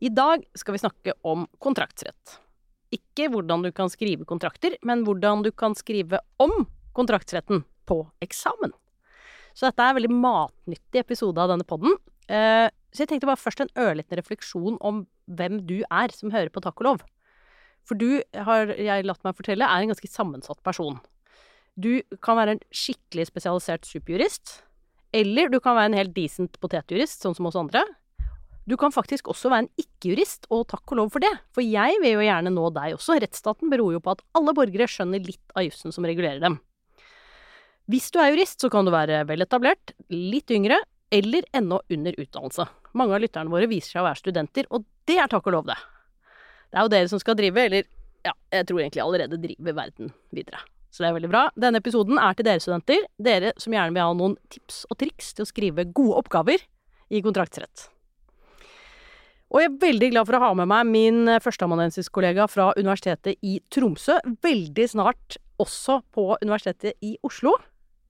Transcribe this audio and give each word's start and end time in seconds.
I 0.00 0.10
dag 0.12 0.44
skal 0.56 0.76
vi 0.76 0.82
snakke 0.82 1.14
om 1.28 1.46
kontraktsrett. 1.62 2.38
Ikke 2.94 3.28
hvordan 3.30 3.62
du 3.66 3.70
kan 3.74 3.90
skrive 3.92 4.26
kontrakter, 4.26 4.74
men 4.86 5.04
hvordan 5.06 5.44
du 5.46 5.50
kan 5.52 5.76
skrive 5.78 6.22
om 6.42 6.64
kontraktsretten 6.96 7.62
på 7.86 8.02
eksamen. 8.24 8.72
Så 9.54 9.68
dette 9.68 9.82
er 9.82 9.92
en 9.92 9.98
veldig 9.98 10.14
matnyttig 10.14 11.02
episode 11.02 11.42
av 11.42 11.52
denne 11.52 11.66
podden. 11.66 11.96
Eh, 12.30 12.66
så 12.90 13.04
jeg 13.04 13.12
tenkte 13.12 13.28
bare 13.30 13.40
først 13.40 13.62
en 13.62 13.72
ørliten 13.78 14.18
refleksjon 14.18 14.78
om 14.86 15.04
hvem 15.30 15.60
du 15.66 15.80
er 15.84 16.14
som 16.14 16.32
hører 16.34 16.50
på 16.54 16.62
Takk 16.64 16.82
og 16.82 16.88
lov. 16.88 17.04
For 17.86 17.98
du, 17.98 18.22
har 18.34 18.72
jeg 18.76 19.06
latt 19.06 19.22
meg 19.26 19.38
fortelle, 19.38 19.66
er 19.66 19.82
en 19.82 19.92
ganske 19.92 20.10
sammensatt 20.10 20.60
person. 20.66 20.98
Du 21.80 22.02
kan 22.22 22.38
være 22.38 22.56
en 22.56 22.64
skikkelig 22.74 23.30
spesialisert 23.30 23.86
superjurist, 23.88 24.60
eller 25.16 25.50
du 25.50 25.58
kan 25.62 25.78
være 25.78 25.92
en 25.92 25.98
helt 25.98 26.14
decent 26.14 26.58
potetjurist, 26.62 27.22
sånn 27.22 27.34
som 27.38 27.48
oss 27.50 27.58
andre. 27.58 27.82
Du 28.70 28.76
kan 28.78 28.92
faktisk 28.94 29.26
også 29.32 29.50
være 29.50 29.64
en 29.64 29.72
ikke-jurist, 29.82 30.46
og 30.54 30.68
takk 30.70 30.92
og 30.92 31.00
lov 31.00 31.08
for 31.10 31.24
det, 31.24 31.30
for 31.50 31.64
jeg 31.64 31.96
vil 32.04 32.12
jo 32.14 32.22
gjerne 32.22 32.52
nå 32.54 32.68
deg 32.76 32.94
også. 32.94 33.16
Rettsstaten 33.18 33.72
beror 33.72 33.96
jo 33.96 34.02
på 34.04 34.12
at 34.14 34.22
alle 34.38 34.54
borgere 34.54 34.86
skjønner 34.86 35.24
litt 35.26 35.56
av 35.58 35.66
jussen 35.66 35.94
som 35.94 36.06
regulerer 36.06 36.38
dem. 36.44 36.60
Hvis 37.90 38.12
du 38.14 38.20
er 38.22 38.30
jurist, 38.30 38.60
så 38.62 38.70
kan 38.70 38.86
du 38.86 38.92
være 38.94 39.24
vel 39.26 39.42
etablert, 39.42 39.96
litt 40.14 40.52
yngre, 40.54 40.78
eller 41.10 41.48
ennå 41.58 41.80
under 41.90 42.14
utdannelse. 42.22 42.68
Mange 42.94 43.16
av 43.16 43.24
lytterne 43.24 43.50
våre 43.50 43.66
viser 43.70 43.96
seg 43.96 44.04
å 44.04 44.06
være 44.06 44.22
studenter, 44.22 44.70
og 44.70 44.86
det 45.10 45.18
er 45.18 45.30
takk 45.32 45.50
og 45.50 45.56
lov, 45.56 45.70
det. 45.72 45.78
Det 46.70 46.78
er 46.78 46.86
jo 46.86 46.94
dere 46.94 47.10
som 47.10 47.22
skal 47.26 47.38
drive, 47.42 47.66
eller 47.66 47.88
ja, 48.22 48.38
jeg 48.54 48.70
tror 48.70 48.84
egentlig 48.84 49.02
allerede 49.02 49.42
driver 49.42 49.80
verden 49.82 50.14
videre. 50.30 50.62
Så 50.94 51.02
det 51.02 51.10
er 51.10 51.16
veldig 51.18 51.30
bra. 51.32 51.46
Denne 51.58 51.82
episoden 51.82 52.22
er 52.22 52.38
til 52.38 52.46
dere 52.46 52.62
studenter, 52.62 53.06
dere 53.18 53.56
som 53.58 53.74
gjerne 53.74 53.96
vil 53.96 54.06
ha 54.06 54.14
noen 54.14 54.38
tips 54.54 54.84
og 54.90 54.98
triks 55.02 55.34
til 55.34 55.46
å 55.46 55.50
skrive 55.50 55.90
gode 55.90 56.22
oppgaver 56.22 56.62
i 57.10 57.22
kontraktsrett. 57.26 57.90
Og 59.50 59.58
jeg 59.58 59.66
er 59.72 59.78
veldig 59.82 60.08
glad 60.12 60.28
for 60.28 60.38
å 60.38 60.42
ha 60.44 60.50
med 60.60 60.68
meg 60.70 60.86
min 60.86 61.24
førsteamanuensiskollega 61.42 62.44
fra 62.50 62.68
Universitetet 62.78 63.40
i 63.42 63.56
Tromsø, 63.72 64.20
veldig 64.46 64.86
snart 64.92 65.40
også 65.60 65.98
på 66.14 66.28
Universitetet 66.44 66.94
i 67.02 67.16
Oslo, 67.26 67.56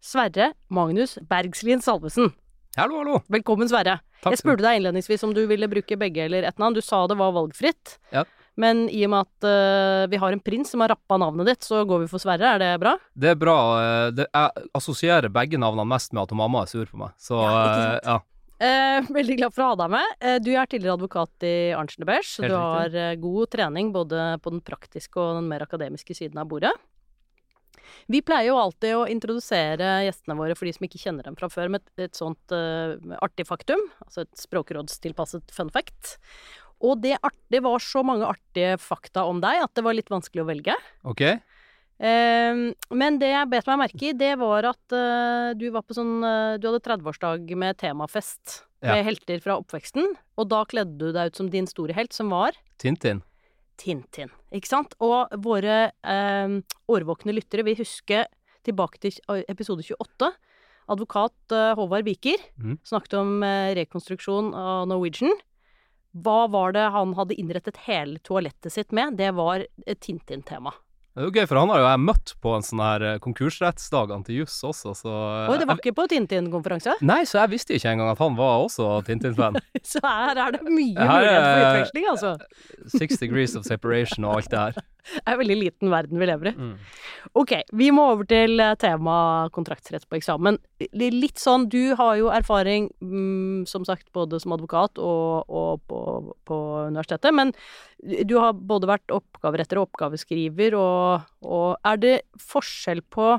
Sverre 0.04 0.50
Magnus 0.72 1.16
Bergslien 1.30 1.80
Salvesen. 1.84 2.34
Hallo, 2.76 3.00
hallo. 3.00 3.22
Velkommen, 3.32 3.68
Sverre. 3.72 3.98
Takk 4.20 4.36
Jeg 4.36 4.42
spurte 4.42 4.66
deg 4.66 4.78
innledningsvis 4.82 5.24
om 5.26 5.32
du 5.34 5.40
ville 5.48 5.68
bruke 5.72 5.96
begge 5.98 6.26
eller 6.28 6.44
ett 6.46 6.60
navn. 6.60 6.76
Du 6.76 6.84
sa 6.84 7.06
det 7.08 7.16
var 7.18 7.32
valgfritt. 7.34 7.96
Ja. 8.12 8.26
Men 8.60 8.84
i 8.92 9.00
og 9.06 9.12
med 9.14 9.24
at 9.24 9.46
uh, 9.48 10.04
vi 10.12 10.18
har 10.20 10.34
en 10.36 10.42
prins 10.44 10.68
som 10.74 10.82
har 10.84 10.92
rappa 10.92 11.16
navnet 11.20 11.48
ditt, 11.48 11.64
så 11.64 11.80
går 11.88 12.04
vi 12.04 12.10
for 12.12 12.20
Sverre. 12.20 12.52
Er 12.52 12.60
det 12.60 12.70
bra? 12.82 12.92
Det 13.16 13.32
er 13.32 13.38
bra. 13.40 13.56
eh, 13.80 14.08
Det, 14.18 14.26
jeg 14.28 14.68
assosierer 14.76 15.32
begge 15.32 15.56
navnene 15.60 15.88
mest 15.88 16.12
med 16.12 16.26
at 16.26 16.36
mamma 16.36 16.66
er 16.66 16.70
sur 16.74 16.84
på 16.90 17.00
meg. 17.00 17.14
Så 17.16 17.40
Ja, 17.40 17.62
eh, 17.64 17.98
ja. 18.04 18.18
Eh, 18.60 19.06
veldig 19.08 19.38
glad 19.38 19.54
for 19.56 19.64
å 19.64 19.68
ha 19.70 19.76
deg 19.80 19.92
med. 19.94 20.16
Eh, 20.20 20.38
du 20.44 20.50
er 20.52 20.68
tidligere 20.68 20.98
advokat 20.98 21.46
i 21.48 21.72
Arntzen 21.72 22.04
de 22.04 22.16
så 22.28 22.44
du 22.44 22.52
har 22.52 22.92
eh, 22.92 23.16
god 23.16 23.52
trening 23.54 23.88
både 23.94 24.34
på 24.44 24.52
den 24.52 24.60
praktiske 24.60 25.16
og 25.16 25.38
den 25.38 25.48
mer 25.48 25.64
akademiske 25.64 26.16
siden 26.18 26.42
av 26.42 26.50
bordet. 26.50 26.74
Vi 28.10 28.20
pleier 28.26 28.50
jo 28.50 28.58
alltid 28.60 28.96
å 28.98 29.06
introdusere 29.08 30.02
gjestene 30.04 30.36
våre 30.36 30.56
for 30.58 30.68
de 30.68 30.74
som 30.76 30.84
ikke 30.86 31.00
kjenner 31.00 31.26
dem 31.26 31.38
fra 31.38 31.48
før, 31.52 31.70
med 31.72 31.80
et, 31.80 32.10
et 32.10 32.18
sånt 32.18 32.52
eh, 32.54 32.96
artig 33.24 33.48
faktum, 33.48 33.80
altså 34.04 34.26
et 34.26 34.44
språkrådstilpasset 34.44 35.54
fun 35.56 35.72
fact. 35.72 36.18
Og 36.84 37.00
det, 37.00 37.16
art, 37.24 37.36
det 37.52 37.62
var 37.64 37.80
så 37.84 38.04
mange 38.04 38.28
artige 38.28 38.76
fakta 38.80 39.24
om 39.28 39.40
deg 39.40 39.64
at 39.64 39.72
det 39.76 39.84
var 39.84 39.96
litt 39.96 40.12
vanskelig 40.12 40.44
å 40.44 40.48
velge. 40.48 40.76
OK? 41.08 41.24
Eh, 42.00 42.60
men 42.96 43.18
det 43.20 43.28
jeg 43.28 43.48
bet 43.52 43.66
meg 43.68 43.82
merke 43.82 44.06
i, 44.08 44.14
det 44.16 44.32
var 44.40 44.70
at 44.70 44.94
eh, 44.96 45.50
du 45.60 45.66
var 45.74 45.84
på 45.84 45.92
sånn 45.92 46.22
eh, 46.24 46.54
Du 46.56 46.70
hadde 46.70 46.80
30-årsdag 46.86 47.52
med 47.60 47.76
temafest 47.80 48.62
Ja. 48.80 48.94
med 48.94 49.04
helter 49.04 49.42
fra 49.44 49.58
oppveksten, 49.60 50.14
og 50.40 50.46
da 50.48 50.62
kledde 50.64 50.96
du 50.96 51.10
deg 51.12 51.28
ut 51.28 51.36
som 51.36 51.50
din 51.52 51.68
store 51.68 51.92
helt, 51.92 52.16
som 52.16 52.32
var 52.32 52.56
Tintin. 52.80 53.20
Tintin. 53.76 54.32
Ikke 54.56 54.70
sant? 54.70 54.96
Og 55.04 55.28
våre 55.44 55.92
eh, 55.92 56.54
årvåkne 56.88 57.36
lyttere 57.36 57.66
vil 57.68 57.76
huske 57.76 58.24
tilbake 58.64 59.02
til 59.04 59.20
episode 59.52 59.84
28. 59.84 60.32
Advokat 60.96 61.52
eh, 61.52 61.74
Håvard 61.76 62.08
Viker 62.08 62.40
mm. 62.56 62.80
snakket 62.88 63.20
om 63.20 63.44
rekonstruksjon 63.76 64.54
av 64.56 64.88
Norwegian. 64.88 65.36
Hva 66.16 66.46
var 66.48 66.72
det 66.72 66.88
han 66.96 67.12
hadde 67.20 67.36
innrettet 67.36 67.84
hele 67.84 68.16
toalettet 68.24 68.72
sitt 68.72 68.96
med? 68.96 69.20
Det 69.20 69.34
var 69.36 69.68
Tintin-tema. 70.00 70.72
Det 71.10 71.24
er 71.24 71.26
jo 71.26 71.32
gøy, 71.34 71.46
for 71.50 71.58
han 71.58 71.70
har 71.72 71.80
jo 71.82 71.86
jeg 71.88 72.00
møtt 72.06 72.32
på 72.38 72.50
en 72.54 72.62
sånn 72.62 72.80
her 72.84 73.04
eh, 73.08 73.16
konkursrettsdagene 73.24 74.26
til 74.28 74.36
juss 74.44 74.60
også, 74.68 74.92
så 74.94 75.10
eh, 75.10 75.48
Oi, 75.50 75.56
det 75.58 75.66
var 75.66 75.80
ikke 75.82 75.92
på 75.98 76.04
Tintin-konferanse? 76.12 76.94
Nei, 77.02 77.24
så 77.26 77.40
jeg 77.40 77.50
visste 77.56 77.74
ikke 77.74 77.90
engang 77.96 78.12
at 78.12 78.22
han 78.22 78.36
var 78.38 78.62
også 78.62 78.86
Tintin-fan. 79.08 79.58
Så 79.90 79.98
her 80.04 80.38
er 80.38 80.54
det 80.54 80.62
mye 80.68 80.94
mulighet 80.94 81.42
for 81.42 81.64
utveksling, 81.64 82.06
altså. 82.12 82.32
Six 82.94 83.18
degrees 83.18 83.56
of 83.58 83.66
separation 83.66 84.28
og 84.28 84.38
alt 84.38 84.54
det 84.54 84.62
her. 84.62 84.86
Det 85.20 85.22
er 85.24 85.34
en 85.34 85.40
veldig 85.40 85.58
liten 85.58 85.92
verden 85.92 86.20
vi 86.20 86.28
lever 86.28 86.50
i. 86.50 86.54
Mm. 86.56 86.72
Ok, 87.40 87.54
vi 87.76 87.90
må 87.94 88.06
over 88.12 88.28
til 88.28 88.60
eh, 88.62 88.76
tema 88.80 89.14
kontraktsrett 89.54 90.06
på 90.08 90.18
eksamen. 90.18 90.58
Litt 90.96 91.40
sånn, 91.40 91.68
du 91.72 91.94
har 91.98 92.16
jo 92.20 92.32
erfaring, 92.34 92.90
mm, 93.02 93.68
som 93.70 93.86
sagt, 93.88 94.08
både 94.16 94.40
som 94.42 94.56
advokat 94.56 95.00
og, 95.02 95.48
og 95.48 95.84
på, 95.90 96.00
på 96.48 96.58
universitetet, 96.90 97.34
men 97.36 97.54
du 98.00 98.36
har 98.40 98.56
både 98.56 98.88
vært 98.90 99.12
oppgaveretter 99.14 99.80
og 99.80 99.90
oppgaveskriver, 99.90 100.76
og, 100.78 101.32
og 101.44 101.90
er 101.92 102.00
det 102.00 102.14
forskjell 102.40 103.04
på 103.12 103.34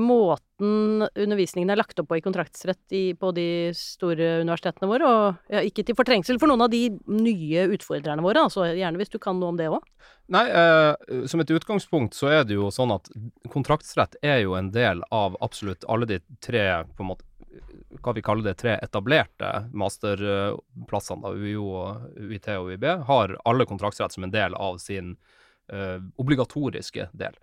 måten 0.00 1.04
undervisningen 1.04 1.68
er 1.70 1.76
lagt 1.76 1.98
opp 2.00 2.08
på 2.08 2.16
i 2.16 2.22
kontraktsrett 2.24 2.94
i, 2.96 3.02
på 3.18 3.28
de 3.36 3.74
store 3.76 4.38
universitetene 4.40 4.88
våre, 4.88 5.10
og 5.10 5.52
ja, 5.52 5.60
ikke 5.60 5.84
til 5.84 5.98
fortrengsel 5.98 6.40
for 6.40 6.48
noen 6.48 6.64
av 6.64 6.72
de 6.72 6.86
nye 7.12 7.66
utfordrerne 7.76 8.24
våre, 8.24 8.46
altså 8.48 8.64
gjerne 8.70 9.00
hvis 9.00 9.12
du 9.12 9.18
kan 9.22 9.36
noe 9.40 9.52
om 9.52 9.60
det 9.60 9.68
òg. 9.68 9.84
Nei, 10.32 10.46
eh, 10.48 11.26
som 11.30 11.42
et 11.42 11.52
utgangspunkt 11.54 12.16
så 12.16 12.32
er 12.38 12.46
det 12.48 12.56
jo 12.56 12.70
sånn 12.74 12.94
at 12.96 13.10
kontraktsrett 13.52 14.16
er 14.26 14.40
jo 14.42 14.56
en 14.58 14.72
del 14.74 15.04
av 15.14 15.36
absolutt 15.44 15.84
alle 15.92 16.08
de 16.08 16.20
tre, 16.42 16.66
på 16.96 17.04
en 17.04 17.12
måte, 17.12 17.28
hva 18.02 18.12
vi 18.16 18.24
kaller 18.24 18.48
det, 18.48 18.56
tre 18.60 18.74
etablerte 18.82 19.52
masterplassene, 19.76 21.22
da, 21.22 21.32
UiO, 21.36 21.68
UiT 22.16 22.48
og 22.56 22.72
UiB, 22.72 22.88
har 23.06 23.36
alle 23.44 23.68
kontraktsrett 23.68 24.16
som 24.16 24.26
en 24.26 24.34
del 24.34 24.56
av 24.56 24.80
sin 24.82 25.14
eh, 25.72 26.00
obligatoriske 26.16 27.10
del. 27.12 27.38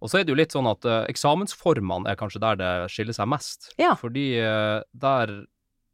Og 0.00 0.10
så 0.10 0.20
er 0.20 0.24
det 0.24 0.32
jo 0.32 0.40
litt 0.40 0.54
sånn 0.54 0.68
at 0.70 0.86
uh, 0.88 1.02
eksamensformene 1.10 2.08
er 2.08 2.18
kanskje 2.20 2.42
der 2.42 2.58
det 2.60 2.72
skiller 2.92 3.16
seg 3.16 3.28
mest. 3.30 3.70
Ja. 3.80 3.92
Fordi 4.00 4.26
uh, 4.40 4.80
der 4.96 5.34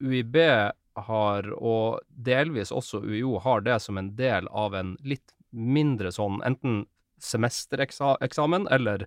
UiB 0.02 0.36
har, 1.06 1.48
og 1.56 2.00
delvis 2.08 2.72
også 2.72 3.02
UiO, 3.04 3.36
har 3.44 3.64
det 3.66 3.80
som 3.84 3.98
en 4.00 4.14
del 4.16 4.48
av 4.48 4.76
en 4.78 4.94
litt 5.04 5.34
mindre 5.50 6.12
sånn 6.12 6.40
enten 6.46 6.84
semestereksamen 7.22 8.66
eller 8.72 9.06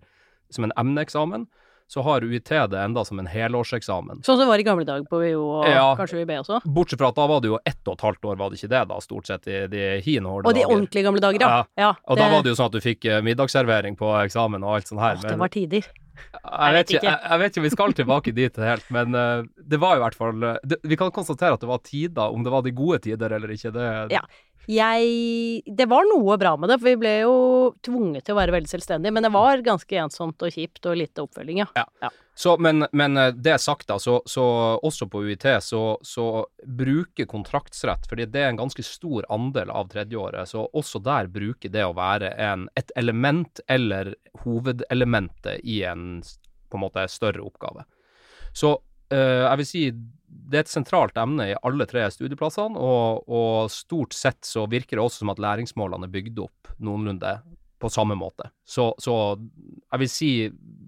som 0.54 0.66
en 0.66 0.74
emneeksamen, 0.82 1.46
så 1.90 2.04
har 2.06 2.22
UiT 2.22 2.50
det 2.70 2.80
enda 2.80 3.02
som 3.06 3.20
en 3.20 3.28
helårseksamen. 3.28 4.22
Sånn 4.22 4.38
som 4.38 4.44
det 4.44 4.50
var 4.52 4.62
i 4.62 4.66
gamle 4.68 4.86
dager 4.86 5.08
på 5.10 5.22
UiO 5.24 5.42
og 5.42 5.66
Ja. 5.66 5.96
kanskje 5.98 6.22
UiB 6.22 6.36
også. 6.38 6.62
Bortsett 6.64 7.02
fra 7.02 7.10
at 7.10 7.16
da 7.18 7.26
var 7.26 7.42
det 7.42 7.50
jo 7.50 7.58
ett 7.66 7.82
og 7.88 7.98
et 7.98 8.06
halvt 8.06 8.26
år, 8.30 8.38
var 8.38 8.50
det 8.50 8.60
ikke 8.60 8.70
det 8.70 8.84
da, 8.92 9.00
stort 9.02 9.26
sett, 9.26 9.48
i 9.48 9.66
de 9.66 9.82
dager. 9.98 10.46
Og 10.46 10.54
de 10.54 10.66
ordentlige 10.66 11.04
gamle 11.04 11.20
dager, 11.20 11.42
ja. 11.42 11.64
ja 11.76 11.96
Og 12.06 12.18
da 12.18 12.30
var 12.30 12.44
det 12.44 12.54
jo 12.54 12.60
sånn 12.62 12.70
at 12.70 12.78
du 12.78 12.80
fikk 12.80 13.06
eh, 13.06 13.22
middagsservering 13.26 13.98
på 13.98 14.06
eksamen 14.22 14.64
og 14.64 14.76
alt 14.76 14.88
sånt 14.88 15.02
her. 15.02 15.18
Åh, 15.18 15.30
det 15.30 15.40
var 15.40 15.50
tider. 15.50 15.90
Jeg, 16.20 16.76
vet 16.76 16.92
ikke, 16.94 17.06
jeg, 17.06 17.20
jeg 17.24 17.42
vet 17.42 17.52
ikke 17.52 17.62
om 17.62 17.68
vi 17.68 17.72
skal 17.74 17.96
tilbake 17.98 18.34
dit 18.36 18.60
helt, 18.64 18.92
men 18.94 19.16
uh, 19.16 19.48
det 19.72 19.80
var 19.82 19.98
i 19.98 20.04
hvert 20.04 20.18
fall 20.18 20.46
eh, 20.46 20.60
det, 20.64 20.80
Vi 20.88 20.98
kan 21.00 21.14
konstatere 21.16 21.58
at 21.58 21.64
det 21.64 21.70
var 21.70 21.82
tider, 21.86 22.30
om 22.30 22.46
det 22.46 22.54
var 22.54 22.66
de 22.66 22.76
gode 22.76 23.02
tider 23.08 23.36
eller 23.38 23.56
ikke, 23.56 23.74
det 23.76 23.90
Ja. 24.16 24.24
Jeg 24.70 25.64
Det 25.66 25.88
var 25.90 26.06
noe 26.06 26.36
bra 26.38 26.52
med 26.60 26.70
det, 26.70 26.78
for 26.78 26.92
vi 26.92 27.00
ble 27.02 27.14
jo 27.24 27.36
tvunget 27.86 28.28
til 28.28 28.36
å 28.36 28.40
være 28.40 28.54
veldig 28.54 28.70
selvstendige, 28.70 29.14
men 29.16 29.26
det 29.26 29.32
var 29.34 29.64
ganske 29.66 30.02
ensomt 30.04 30.46
og 30.46 30.54
kjipt 30.54 30.86
og 30.86 31.00
lite 31.00 31.24
oppfølging, 31.26 31.64
ja. 31.64 32.12
Så, 32.40 32.58
men, 32.58 32.86
men 32.92 33.18
eh, 33.18 33.34
det 33.36 33.58
sagt, 33.60 33.88
da, 33.88 33.98
så, 34.00 34.22
så 34.26 34.44
også 34.80 35.10
på 35.12 35.26
UiT 35.28 35.44
så, 35.60 36.00
så 36.02 36.26
bruker 36.64 37.28
kontraktsrett, 37.28 38.08
fordi 38.08 38.30
det 38.32 38.46
er 38.46 38.54
en 38.54 38.62
ganske 38.62 38.84
stor 38.88 39.28
andel 39.28 39.74
av 39.76 39.90
tredjeåret, 39.92 40.48
så 40.48 40.64
også 40.72 41.02
der 41.04 41.28
bruker 41.28 41.74
det 41.74 41.84
å 41.84 41.98
være 41.98 42.30
en, 42.40 42.70
et 42.80 42.94
element 42.96 43.60
eller 43.68 44.14
hovedelementet 44.46 45.60
i 45.68 45.82
en 45.84 46.22
på 46.70 46.80
en 46.80 46.86
måte 46.86 47.04
større 47.12 47.44
oppgave. 47.44 47.84
Så 48.56 48.72
eh, 49.12 49.44
jeg 49.44 49.60
vil 49.60 49.70
si 49.74 49.84
det 49.92 50.62
er 50.62 50.64
et 50.64 50.72
sentralt 50.72 51.20
emne 51.20 51.52
i 51.52 51.60
alle 51.68 51.90
tre 51.92 52.08
studieplassene, 52.08 52.80
og, 52.80 53.28
og 53.28 53.68
stort 53.74 54.16
sett 54.16 54.48
så 54.48 54.64
virker 54.72 54.96
det 54.96 55.04
også 55.04 55.26
som 55.26 55.36
at 55.36 55.44
læringsmålene 55.44 56.08
er 56.08 56.16
bygd 56.16 56.40
opp 56.48 56.72
noenlunde 56.80 57.36
på 57.80 57.92
samme 57.92 58.18
måte. 58.20 58.50
Så, 58.68 58.92
så 59.00 59.14
jeg 59.38 60.02
vil 60.04 60.12
si 60.12 60.32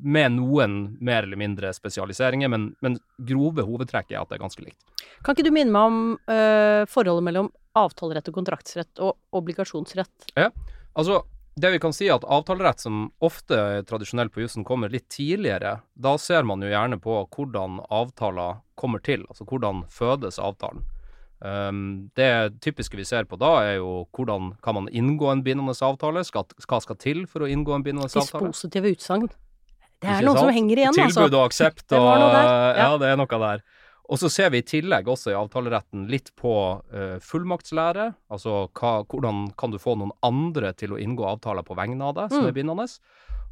med 0.02 0.36
noen 0.36 0.98
mer 1.00 1.24
eller 1.28 1.40
mindre 1.40 1.72
spesialiseringer, 1.76 2.52
men, 2.52 2.72
men 2.82 2.98
grove 3.28 3.64
hovedtrekk 3.68 4.12
er 4.12 4.22
at 4.22 4.32
det 4.32 4.40
er 4.40 4.44
ganske 4.44 4.66
likt. 4.66 4.82
Kan 5.22 5.38
ikke 5.38 5.46
du 5.48 5.54
minne 5.54 5.74
meg 5.74 5.90
om 5.92 6.00
øh, 6.18 6.84
forholdet 6.90 7.28
mellom 7.28 7.52
avtalerett 7.78 8.28
og 8.28 8.38
kontraktsrett 8.40 9.02
og 9.06 9.38
obligasjonsrett? 9.38 10.32
Ja, 10.36 10.50
Altså, 10.94 11.24
det 11.56 11.72
vi 11.72 11.80
kan 11.80 11.94
si 11.94 12.08
er 12.08 12.18
at 12.18 12.28
avtalerett, 12.28 12.80
som 12.84 13.12
ofte 13.24 13.84
tradisjonelt 13.88 14.34
på 14.34 14.44
jussen 14.44 14.66
kommer 14.68 14.92
litt 14.92 15.08
tidligere, 15.12 15.80
da 15.94 16.16
ser 16.20 16.48
man 16.48 16.64
jo 16.64 16.72
gjerne 16.72 17.00
på 17.02 17.22
hvordan 17.36 17.80
avtaler 17.92 18.60
kommer 18.80 19.04
til, 19.04 19.24
altså 19.30 19.48
hvordan 19.48 19.86
fødes 19.92 20.40
avtalen. 20.40 20.84
Um, 21.42 22.12
det 22.14 22.62
typiske 22.62 22.98
vi 23.00 23.06
ser 23.08 23.26
på 23.26 23.38
da, 23.42 23.56
er 23.66 23.80
jo 23.80 24.04
hvordan 24.14 24.52
kan 24.62 24.78
man 24.78 24.90
inngå 24.94 25.32
en 25.32 25.42
bindende 25.42 25.74
avtale? 25.74 26.22
Skal, 26.28 26.46
hva 26.70 26.82
skal 26.84 27.00
til 27.02 27.24
for 27.30 27.46
å 27.46 27.50
inngå 27.50 27.74
en 27.74 27.86
bindende 27.86 28.06
avtale? 28.12 28.52
Dispositive 28.52 28.92
utsagn. 28.94 29.32
Det 30.02 30.10
er 30.10 30.26
noe 30.26 30.38
sant? 30.38 30.48
som 30.48 30.54
henger 30.54 30.82
igjen, 30.82 30.98
altså. 30.98 31.22
Tilbud 31.22 31.38
og 31.38 31.46
aksept 31.48 31.86
og 31.98 32.06
der, 32.10 32.46
ja. 32.46 32.76
ja. 32.78 32.92
det 33.02 33.10
er 33.10 33.18
noe 33.22 33.40
der. 33.46 33.64
Og 34.12 34.20
så 34.20 34.30
ser 34.34 34.50
vi 34.52 34.60
i 34.60 34.66
tillegg 34.68 35.08
også 35.08 35.32
i 35.32 35.38
avtaleretten 35.40 36.04
litt 36.12 36.34
på 36.38 36.54
uh, 36.78 37.18
fullmaktslære. 37.24 38.10
Altså 38.34 38.66
hva, 38.78 38.94
hvordan 39.08 39.46
kan 39.58 39.72
du 39.72 39.80
få 39.82 39.96
noen 39.98 40.12
andre 40.26 40.74
til 40.78 40.94
å 40.94 41.00
inngå 41.00 41.26
avtaler 41.30 41.66
på 41.66 41.78
vegne 41.80 42.10
av 42.10 42.18
deg, 42.18 42.34
som 42.34 42.44
Mm. 42.44 42.50
er 42.50 42.58
bindende. 42.58 42.88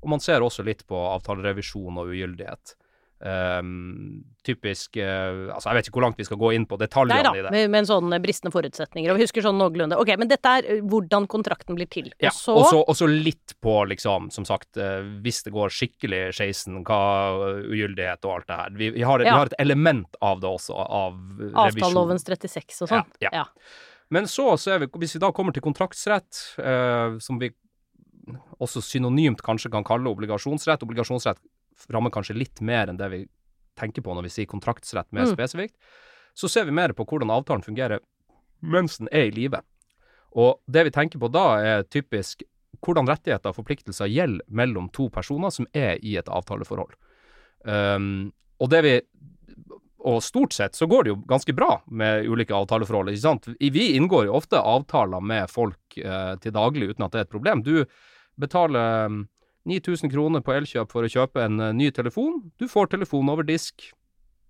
Og 0.01 0.09
man 0.13 0.19
ser 0.19 0.43
også 0.45 0.65
litt 0.67 0.85
på 0.87 0.99
avtalerevisjon 1.15 1.97
og 2.01 2.11
ugyldighet. 2.11 2.75
Ehm, 3.19 4.23
typisk 4.47 4.95
uh, 4.95 5.49
Altså, 5.51 5.67
jeg 5.69 5.75
vet 5.75 5.87
ikke 5.89 5.97
hvor 5.99 6.05
langt 6.05 6.19
vi 6.21 6.23
skal 6.23 6.39
gå 6.39 6.53
inn 6.55 6.63
på 6.69 6.77
detaljene 6.79 7.23
da, 7.25 7.33
i 7.35 7.41
det. 7.43 7.51
med, 7.51 7.71
med 7.73 7.87
sånne 7.89 8.19
bristende 8.23 8.53
forutsetninger. 8.53 9.11
Og 9.11 9.19
vi 9.19 9.25
husker 9.25 9.43
sånn 9.43 9.59
noenlunde. 9.59 9.97
Ok, 9.99 10.13
men 10.21 10.29
dette 10.31 10.53
er 10.61 10.69
øh, 10.77 10.79
hvordan 10.87 11.27
kontrakten 11.27 11.75
blir 11.75 11.89
til. 11.91 12.07
Ja, 12.23 12.31
Og 12.31 12.63
så 12.63 12.85
så- 12.87 12.95
så 13.01 13.09
litt 13.11 13.55
på, 13.61 13.75
liksom, 13.91 14.31
som 14.31 14.45
sagt, 14.47 14.77
uh, 14.77 15.03
hvis 15.23 15.43
det 15.43 15.51
går 15.53 15.69
skikkelig 15.69 16.21
skeisen, 16.39 16.79
hva 16.87 17.59
ugyldighet 17.67 18.23
og 18.23 18.37
alt 18.37 18.47
det 18.47 18.55
her. 18.61 18.69
Vi, 18.79 18.89
vi, 18.95 19.01
har, 19.03 19.19
Ja. 19.19 19.33
vi 19.33 19.37
har 19.37 19.45
et 19.51 19.59
element 19.59 20.15
av 20.21 20.39
det 20.39 20.47
også, 20.49 20.73
av 20.79 21.13
revisjon. 21.19 21.55
avtalelovens 21.83 22.23
36 22.23 22.81
og 22.83 22.87
sånn. 22.89 23.05
Ja. 23.21 23.43
Men 24.09 24.23
så 24.25 24.57
ser 24.57 24.79
vi, 24.79 24.87
hvis 24.87 25.13
vi 25.13 25.19
da 25.19 25.31
kommer 25.31 25.53
til 25.53 25.61
kontraktsrett, 25.61 26.55
eh, 26.57 27.19
som 27.19 27.37
vi 27.37 27.51
også 28.59 28.81
synonymt 28.81 29.41
kanskje 29.41 29.71
kan 29.71 29.83
kalle 29.83 30.05
obligasjonsrett 30.09 30.81
Obligasjonsrett 30.85 31.37
rammer 31.89 32.11
kanskje 32.13 32.37
litt 32.37 32.61
mer 32.61 32.89
enn 32.91 32.97
det 32.99 33.09
vi 33.13 33.23
tenker 33.79 34.03
på 34.03 34.13
når 34.15 34.27
vi 34.27 34.33
sier 34.33 34.49
kontraktsrett 34.49 35.11
mer 35.15 35.25
Mm. 35.25 35.33
spesifikt. 35.33 35.75
Så 36.35 36.49
ser 36.49 36.65
vi 36.65 36.71
mer 36.71 36.91
på 36.93 37.05
hvordan 37.05 37.31
avtalen 37.31 37.63
fungerer 37.63 37.99
mens 38.61 38.97
den 38.97 39.07
er 39.11 39.29
i 39.29 39.31
live. 39.31 39.61
Og 40.35 40.59
det 40.67 40.83
vi 40.85 40.91
tenker 40.91 41.19
på 41.19 41.31
da, 41.31 41.57
er 41.59 41.83
typisk 41.83 42.43
hvordan 42.85 43.07
rettigheter 43.07 43.49
og 43.49 43.55
forpliktelser 43.55 44.07
gjelder 44.07 44.45
mellom 44.47 44.89
to 44.91 45.09
personer 45.09 45.49
som 45.51 45.65
er 45.73 45.97
i 46.03 46.17
et 46.17 46.27
avtaleforhold. 46.27 46.93
Um, 47.65 48.31
og 48.59 48.69
det 48.69 48.83
vi 48.83 48.93
og 49.99 50.21
stort 50.23 50.53
sett 50.55 50.75
så 50.75 50.87
går 50.87 51.03
det 51.03 51.11
jo 51.11 51.17
ganske 51.27 51.53
bra 51.55 51.81
med 51.91 52.23
ulike 52.25 52.55
avtaleforhold. 52.55 53.09
ikke 53.11 53.19
sant? 53.19 53.49
Vi 53.59 53.95
inngår 53.97 54.29
jo 54.29 54.37
ofte 54.37 54.55
avtaler 54.55 55.19
med 55.19 55.49
folk 55.51 55.97
eh, 55.97 56.35
til 56.39 56.53
daglig 56.55 56.93
uten 56.93 57.03
at 57.03 57.11
det 57.11 57.19
er 57.19 57.27
et 57.27 57.33
problem. 57.33 57.63
Du 57.63 57.83
betaler 58.39 59.05
um, 59.11 59.27
9000 59.67 60.11
kroner 60.11 60.41
på 60.45 60.53
Elkjøp 60.55 60.91
for 60.91 61.03
å 61.03 61.11
kjøpe 61.11 61.43
en 61.45 61.59
eh, 61.59 61.73
ny 61.75 61.89
telefon. 61.91 62.51
Du 62.57 62.67
får 62.67 62.91
telefon 62.95 63.29
over 63.29 63.43
disk. 63.43 63.91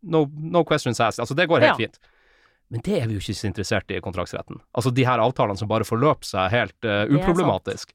No, 0.01 0.25
no 0.37 0.63
questions 0.63 0.99
asked. 0.99 1.19
Altså, 1.23 1.35
det 1.35 1.47
går 1.49 1.59
helt 1.65 1.79
Ja. 1.79 1.87
fint. 1.87 1.99
Men 2.69 2.81
det 2.85 3.01
er 3.01 3.07
vi 3.07 3.15
jo 3.17 3.19
ikke 3.19 3.33
så 3.33 3.47
interessert 3.49 3.89
i 3.89 3.95
i 3.97 4.01
kontraktsretten. 4.01 4.59
Altså 4.77 4.93
de 4.93 5.03
her 5.03 5.17
avtalene 5.17 5.57
som 5.57 5.67
bare 5.67 5.83
forløper 5.83 6.23
seg 6.23 6.51
helt 6.53 6.75
sant. 6.85 7.09
uproblematisk. 7.17 7.93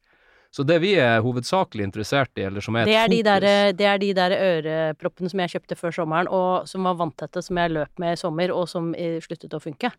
Så 0.51 0.65
det 0.67 0.81
vi 0.83 0.95
er 0.99 1.21
hovedsakelig 1.23 1.83
interessert 1.83 2.31
i, 2.39 2.43
eller 2.43 2.61
som 2.61 2.75
er 2.77 2.83
et 2.83 2.87
Det 2.87 2.95
er, 2.99 3.09
de 3.09 3.23
der, 3.23 3.73
det 3.73 3.87
er 3.87 3.99
de 3.99 4.13
der 4.15 4.31
øreproppene 4.31 5.31
som 5.31 5.41
jeg 5.41 5.51
kjøpte 5.55 5.77
før 5.79 5.95
sommeren, 5.95 6.29
og 6.31 6.69
som 6.71 6.83
var 6.87 6.95
vanntette, 6.95 7.43
som 7.43 7.57
jeg 7.59 7.71
løp 7.75 7.99
med 7.99 8.13
i 8.15 8.21
sommer, 8.21 8.51
og 8.55 8.69
som 8.69 8.93
eh, 8.95 9.21
sluttet 9.21 9.55
å 9.55 9.63
funke. 9.63 9.91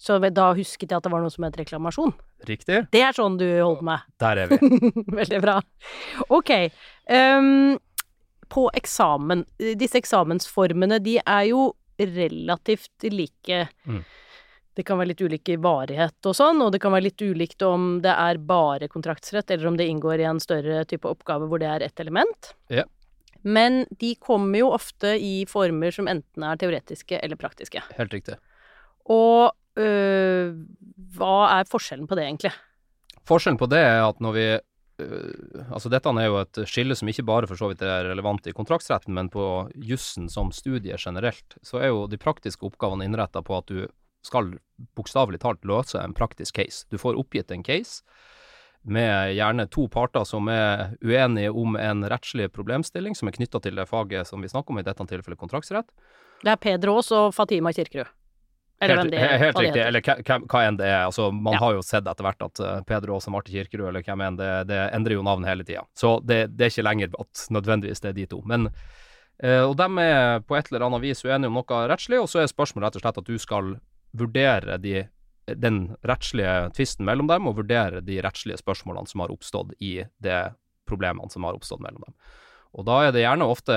Så 0.00 0.16
da 0.32 0.46
husket 0.56 0.88
jeg 0.88 0.96
at 0.96 1.04
det 1.04 1.12
var 1.12 1.20
noe 1.20 1.32
som 1.32 1.44
het 1.44 1.58
reklamasjon. 1.60 2.14
Riktig. 2.48 2.86
Det 2.88 3.02
er 3.04 3.12
sånn 3.12 3.36
du 3.36 3.44
holder 3.48 3.84
med. 3.84 4.06
Der 4.22 4.40
er 4.40 4.54
vi. 4.54 4.70
Veldig 5.20 5.40
bra. 5.44 5.58
Ok. 6.32 6.54
Um, 7.04 7.76
på 8.48 8.64
eksamen. 8.80 9.44
Disse 9.76 10.00
eksamensformene, 10.00 11.02
de 11.04 11.18
er 11.20 11.50
jo 11.50 11.66
relativt 12.00 13.10
like. 13.12 13.66
Mm. 13.84 14.00
Det 14.74 14.86
kan 14.88 14.96
være 14.96 15.12
litt 15.12 15.20
ulik 15.20 15.52
varighet 15.60 16.30
og 16.30 16.36
sånn, 16.38 16.62
og 16.64 16.72
det 16.72 16.80
kan 16.80 16.94
være 16.94 17.10
litt 17.10 17.20
ulikt 17.20 17.60
om 17.66 17.98
det 18.00 18.14
er 18.14 18.40
bare 18.40 18.88
kontraktsrett, 18.88 19.50
eller 19.52 19.68
om 19.68 19.76
det 19.76 19.90
inngår 19.90 20.22
i 20.22 20.28
en 20.30 20.40
større 20.40 20.86
type 20.88 21.08
oppgave 21.10 21.50
hvor 21.50 21.60
det 21.60 21.68
er 21.68 21.84
ett 21.84 22.00
element. 22.00 22.54
Ja. 22.72 22.86
Men 23.42 23.82
de 24.00 24.14
kommer 24.16 24.62
jo 24.62 24.72
ofte 24.72 25.12
i 25.20 25.44
former 25.48 25.92
som 25.92 26.08
enten 26.08 26.44
er 26.46 26.56
teoretiske 26.60 27.20
eller 27.20 27.36
praktiske. 27.40 27.84
Helt 27.98 28.16
riktig. 28.16 28.40
Og 29.10 29.50
øh, 29.84 30.56
hva 31.16 31.36
er 31.58 31.70
forskjellen 31.70 32.08
på 32.10 32.18
det, 32.18 32.26
egentlig? 32.28 32.52
Forskjellen 33.28 33.60
på 33.60 33.68
det 33.70 33.80
er 33.84 34.02
at 34.04 34.20
når 34.22 34.36
vi 34.36 34.46
øh, 34.50 35.64
Altså 35.70 35.90
dette 35.92 36.12
er 36.12 36.28
jo 36.28 36.40
et 36.40 36.62
skille 36.68 36.96
som 36.98 37.08
ikke 37.08 37.26
bare 37.26 37.48
for 37.50 37.58
så 37.58 37.70
vidt 37.70 37.82
er 37.82 38.10
relevant 38.10 38.46
i 38.46 38.54
kontraktsretten, 38.56 39.14
men 39.16 39.30
på 39.32 39.70
jussen 39.74 40.28
som 40.28 40.52
studie 40.52 40.96
generelt, 40.98 41.56
så 41.62 41.80
er 41.80 41.92
jo 41.92 42.06
de 42.10 42.20
praktiske 42.20 42.66
oppgavene 42.66 43.06
innretta 43.08 43.42
på 43.42 43.56
at 43.58 43.70
du 43.70 43.86
skal 44.26 44.52
bokstavelig 44.96 45.40
talt 45.40 45.64
løse 45.64 46.00
en 46.00 46.14
praktisk 46.16 46.60
case. 46.60 46.84
Du 46.92 46.98
får 47.00 47.18
oppgitt 47.20 47.50
en 47.50 47.64
case 47.64 48.02
med 48.82 49.34
gjerne 49.36 49.66
to 49.68 49.86
parter 49.92 50.24
som 50.24 50.48
er 50.48 50.94
uenige 51.04 51.52
om 51.52 51.76
en 51.76 52.04
rettslig 52.08 52.48
problemstilling 52.52 53.16
som 53.16 53.28
er 53.28 53.36
knytta 53.36 53.60
til 53.60 53.76
det 53.76 53.88
faget 53.88 54.28
som 54.28 54.40
vi 54.40 54.48
snakker 54.48 54.72
om, 54.72 54.80
i 54.80 54.86
dette 54.86 55.04
tilfellet 55.04 55.40
kontraktsrett. 55.40 55.88
Det 56.40 56.52
er 56.52 56.60
Peder 56.60 56.92
Aas 56.94 57.10
og 57.12 57.34
Fatima 57.36 57.72
Kirkerud. 57.76 58.08
Eller 58.80 58.96
helt, 58.96 59.14
helt 59.42 59.58
riktig, 59.60 59.82
eller 59.86 60.00
hva- 60.00 60.62
enn 60.66 60.76
det 60.80 60.86
er. 60.88 61.02
Altså, 61.04 61.30
man 61.32 61.52
Ja. 61.52 61.58
har 61.58 61.74
jo 61.74 61.82
sett 61.82 62.06
etter 62.08 62.24
hvert 62.24 62.40
at 62.46 62.54
Pedro 62.56 62.84
Peder 62.88 63.12
Aas 63.14 63.26
og 63.28 63.32
Marte 63.34 63.52
Kirkerud, 63.52 63.88
eller 63.88 64.02
hvem 64.02 64.20
enn 64.24 64.36
det 64.38 64.46
er, 64.46 64.64
det 64.64 64.78
endrer 64.96 65.12
jo 65.18 65.22
navn 65.22 65.44
hele 65.44 65.64
tida. 65.64 65.82
Så 65.94 66.14
det, 66.24 66.56
det 66.56 66.64
er 66.64 66.70
ikke 66.72 66.86
lenger 66.88 67.12
at 67.20 67.46
nødvendigvis 67.50 68.00
det 68.00 68.08
er 68.08 68.12
de 68.16 68.26
to. 68.26 68.40
Men 68.48 68.70
eh, 69.42 69.60
Og 69.68 69.76
de 69.76 69.88
er 70.00 70.40
på 70.40 70.56
et 70.56 70.72
eller 70.72 70.86
annet 70.86 71.00
vis 71.02 71.22
uenige 71.24 71.46
om 71.52 71.54
noe 71.60 71.82
rettslig, 71.92 72.20
og 72.22 72.28
så 72.28 72.40
er 72.42 72.46
spørsmålet 72.48 72.88
rett 72.88 72.96
og 72.96 73.02
slett 73.04 73.18
at 73.18 73.24
du 73.28 73.38
skal 73.38 73.74
vurdere 74.16 74.78
de, 74.80 75.08
den 75.46 75.96
rettslige 76.02 76.72
tvisten 76.72 77.04
mellom 77.04 77.28
dem, 77.28 77.46
og 77.46 77.56
vurdere 77.60 78.00
de 78.04 78.20
rettslige 78.22 78.58
spørsmålene 78.62 79.06
som 79.08 79.20
har 79.20 79.28
oppstått 79.30 79.72
i 79.80 80.04
de 80.22 80.38
problemene 80.88 81.30
som 81.30 81.44
har 81.44 81.54
oppstått 81.54 81.80
mellom 81.84 82.02
dem. 82.06 82.14
Og 82.74 82.84
da 82.86 83.02
er 83.08 83.12
det 83.12 83.22
gjerne 83.26 83.46
ofte 83.46 83.76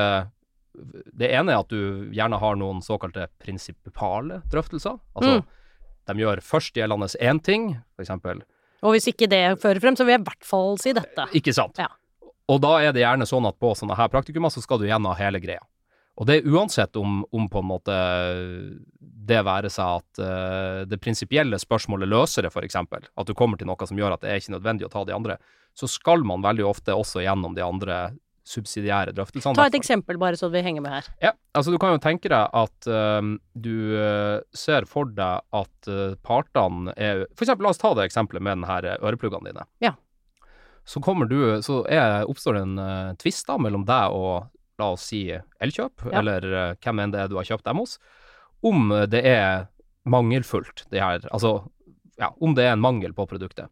Det 0.73 1.29
ene 1.29 1.53
er 1.53 1.59
at 1.61 1.69
du 1.69 2.09
gjerne 2.13 2.39
har 2.41 2.55
noen 2.57 2.81
såkalte 2.81 3.27
prinsipale 3.43 4.41
drøftelser. 4.51 4.99
Altså, 5.15 5.41
Mm. 5.41 5.45
de 6.07 6.13
gjør 6.23 6.41
først 6.41 6.73
gjeldende 6.75 7.07
én 7.21 7.41
ting, 7.43 7.67
f.eks. 7.97 8.09
Og 8.83 8.91
hvis 8.95 9.07
ikke 9.07 9.29
det 9.29 9.59
fører 9.61 9.79
frem, 9.79 9.95
så 9.95 10.03
vil 10.03 10.17
jeg 10.17 10.21
i 10.21 10.29
hvert 10.29 10.43
fall 10.45 10.77
si 10.77 10.91
dette. 10.93 11.27
Ikke 11.33 11.53
sant? 11.53 11.77
Ja. 11.77 11.87
Og 12.49 12.59
da 12.61 12.79
er 12.83 12.91
det 12.91 13.03
gjerne 13.05 13.23
sånn 13.25 13.47
at 13.47 13.55
på 13.59 13.71
sånne 13.77 13.95
her 13.95 14.09
praktikumer 14.09 14.51
så 14.51 14.61
skal 14.61 14.79
du 14.81 14.85
gjennom 14.89 15.15
hele 15.15 15.39
greia. 15.39 15.61
Og 16.19 16.27
det 16.27 16.35
er 16.43 16.49
uansett 16.51 16.95
om, 16.99 17.23
om 17.33 17.47
på 17.49 17.61
en 17.63 17.65
måte 17.69 17.93
det 18.99 19.39
være 19.47 19.69
seg 19.71 20.01
at 20.01 20.19
uh, 20.21 20.83
det 20.85 20.99
prinsipielle 21.01 21.57
spørsmålet 21.61 22.09
løser 22.11 22.43
det, 22.45 22.51
f.eks. 22.53 22.75
At 22.75 23.25
du 23.29 23.33
kommer 23.33 23.57
til 23.57 23.69
noe 23.69 23.87
som 23.87 23.97
gjør 23.97 24.17
at 24.17 24.21
det 24.25 24.29
er 24.33 24.41
ikke 24.41 24.57
nødvendig 24.57 24.85
å 24.89 24.91
ta 24.93 25.05
de 25.07 25.15
andre. 25.15 25.37
Så 25.73 25.87
skal 25.89 26.25
man 26.27 26.43
veldig 26.43 26.65
ofte 26.67 26.93
også 26.93 27.23
gjennom 27.23 27.55
de 27.55 27.63
andre 27.65 28.01
subsidiære 28.43 29.13
drøftelsene. 29.15 29.55
Ta 29.55 29.65
et 29.69 29.77
eksempel, 29.77 30.17
bare 30.19 30.35
så 30.39 30.49
vi 30.51 30.61
henger 30.65 30.83
med 30.83 30.91
her. 30.91 31.05
Ja, 31.23 31.31
altså 31.55 31.71
du 31.71 31.77
kan 31.79 31.93
jo 31.95 32.01
tenke 32.03 32.27
deg 32.31 32.49
at 32.59 32.87
øhm, 32.91 33.37
du 33.55 33.95
øh, 33.95 34.41
ser 34.53 34.87
for 34.89 35.07
deg 35.15 35.45
at 35.55 35.89
uh, 35.91 36.15
partene 36.27 36.91
er 36.97 37.23
For 37.31 37.45
eksempel, 37.45 37.63
la 37.63 37.71
oss 37.71 37.79
ta 37.81 37.93
det 37.95 38.09
eksempelet 38.09 38.43
med 38.43 38.57
den 38.59 38.65
her 38.67 38.89
ørepluggene 38.99 39.51
dine. 39.53 39.63
Ja. 39.83 39.93
Så 40.83 40.99
kommer 40.99 41.29
du 41.31 41.61
Så 41.63 41.85
er, 41.87 42.25
oppstår 42.27 42.57
det 42.59 42.65
en 42.65 42.75
uh, 42.81 43.13
tvist 43.21 43.47
da 43.47 43.55
mellom 43.57 43.85
deg 43.87 44.11
og 44.17 44.49
la 44.81 44.89
oss 44.97 45.07
si 45.13 45.23
Elkjøp, 45.31 46.09
Ja. 46.11 46.19
eller 46.19 46.49
uh, 46.51 46.73
hvem 46.83 46.99
enn 46.99 47.15
det 47.15 47.23
er 47.23 47.31
du 47.31 47.37
har 47.39 47.47
kjøpt 47.47 47.63
dem 47.69 47.79
hos, 47.79 47.95
om 48.63 48.91
det 49.11 49.23
er 49.27 49.69
mangelfullt, 50.03 50.85
det 50.91 50.99
her 50.99 51.23
Altså, 51.31 51.63
ja, 52.19 52.33
om 52.43 52.55
det 52.55 52.65
er 52.67 52.75
en 52.75 52.83
mangel 52.83 53.15
på 53.15 53.25
produktet. 53.27 53.71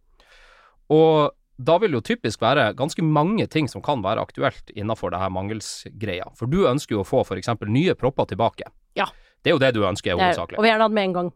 Og 0.92 1.32
da 1.68 1.78
vil 1.82 1.94
det 1.94 2.00
jo 2.02 2.08
typisk 2.14 2.42
være 2.44 2.72
ganske 2.78 3.04
mange 3.06 3.48
ting 3.52 3.70
som 3.72 3.84
kan 3.86 4.04
være 4.04 4.24
aktuelt 4.24 4.74
innenfor 4.76 5.14
det 5.14 5.22
her 5.22 5.32
mangelsgreia. 5.34 6.30
For 6.40 6.50
du 6.52 6.64
ønsker 6.70 6.98
jo 6.98 7.04
å 7.04 7.08
få 7.08 7.24
f.eks. 7.26 7.52
nye 7.68 7.96
propper 8.00 8.30
tilbake. 8.34 8.68
Ja. 9.00 9.10
Det 9.42 9.52
er 9.52 9.58
jo 9.58 9.62
det 9.64 9.72
du 9.78 9.86
ønsker 9.88 10.14
er, 10.14 10.20
hovedsakelig. 10.20 10.60
og 10.60 10.66
vi 10.66 10.72
gjerne 10.72 10.88
hatt 10.88 10.98
med 10.98 11.10
en 11.10 11.16
gang. 11.18 11.32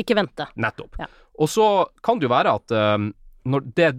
Ikke 0.00 0.16
vente. 0.16 0.46
Nettopp. 0.60 1.00
Ja. 1.00 1.10
Og 1.40 1.50
så 1.50 1.66
kan 2.04 2.20
det 2.20 2.28
jo 2.28 2.32
være 2.32 2.54
at 2.60 2.72
øhm, 2.76 3.10
når 3.50 3.68
det 3.76 3.90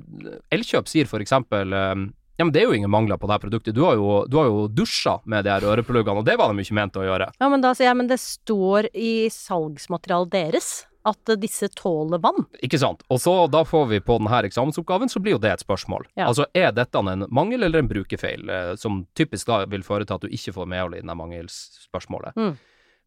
Elkjøp 0.54 0.90
sier 0.90 1.10
f.eks. 1.10 1.38
Um, 1.52 2.10
Ja, 2.42 2.46
men 2.46 2.56
det 2.56 2.64
er 2.64 2.72
jo 2.72 2.74
ingen 2.74 2.90
mangler 2.90 3.20
på 3.22 3.28
det 3.30 3.36
her 3.36 3.42
produktet. 3.44 3.76
Du 3.78 3.84
har 3.86 4.00
jo, 4.00 4.24
du 4.26 4.40
har 4.40 4.48
jo 4.50 4.64
dusja 4.74 5.20
med 5.30 5.46
de 5.46 5.52
her 5.54 5.62
ørepluggene, 5.62 6.24
og 6.24 6.26
det 6.26 6.40
var 6.40 6.50
de 6.50 6.64
ikke 6.64 6.74
ment 6.74 6.96
å 6.98 7.04
gjøre. 7.06 7.28
Ja, 7.38 7.50
men 7.54 7.62
da 7.62 7.76
sier 7.78 7.92
jeg, 7.92 7.98
men 8.00 8.10
det 8.10 8.18
står 8.18 8.88
i 8.98 9.28
salgsmaterialet 9.30 10.32
deres 10.34 10.70
at 11.08 11.32
disse 11.42 11.68
tåler 11.78 12.22
vann. 12.22 12.46
Ikke 12.62 12.80
sant. 12.82 13.04
Og 13.10 13.22
så 13.24 13.34
da 13.52 13.64
får 13.66 13.88
vi 13.90 14.02
på 14.06 14.18
denne 14.20 14.42
eksamensoppgaven, 14.48 15.10
så 15.10 15.22
blir 15.24 15.36
jo 15.36 15.42
det 15.42 15.54
et 15.56 15.64
spørsmål. 15.64 16.06
Ja. 16.16 16.28
Altså 16.30 16.46
er 16.58 16.74
dette 16.78 17.02
en 17.02 17.26
mangel 17.34 17.64
eller 17.66 17.82
en 17.82 17.90
brukerfeil, 17.90 18.50
eh, 18.50 18.74
som 18.82 19.06
typisk 19.18 19.50
da 19.50 19.64
vil 19.72 19.86
føre 19.86 20.06
til 20.06 20.20
at 20.20 20.26
du 20.26 20.30
ikke 20.30 20.54
får 20.58 20.70
medhold 20.70 20.98
i 20.98 21.02
denne 21.02 21.18
mangelspørsmålet. 21.18 22.38
Mm. 22.38 22.54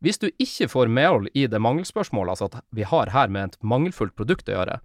Hvis 0.04 0.18
du 0.20 0.26
ikke 0.42 0.68
får 0.68 0.90
medhold 0.92 1.30
i 1.34 1.46
det 1.48 1.60
mangelspørsmålet, 1.62 2.34
altså 2.34 2.50
at 2.50 2.64
vi 2.74 2.84
har 2.88 3.14
her 3.14 3.30
med 3.32 3.52
et 3.52 3.62
mangelfullt 3.62 4.16
produkt 4.18 4.50
å 4.50 4.58
gjøre, 4.58 4.80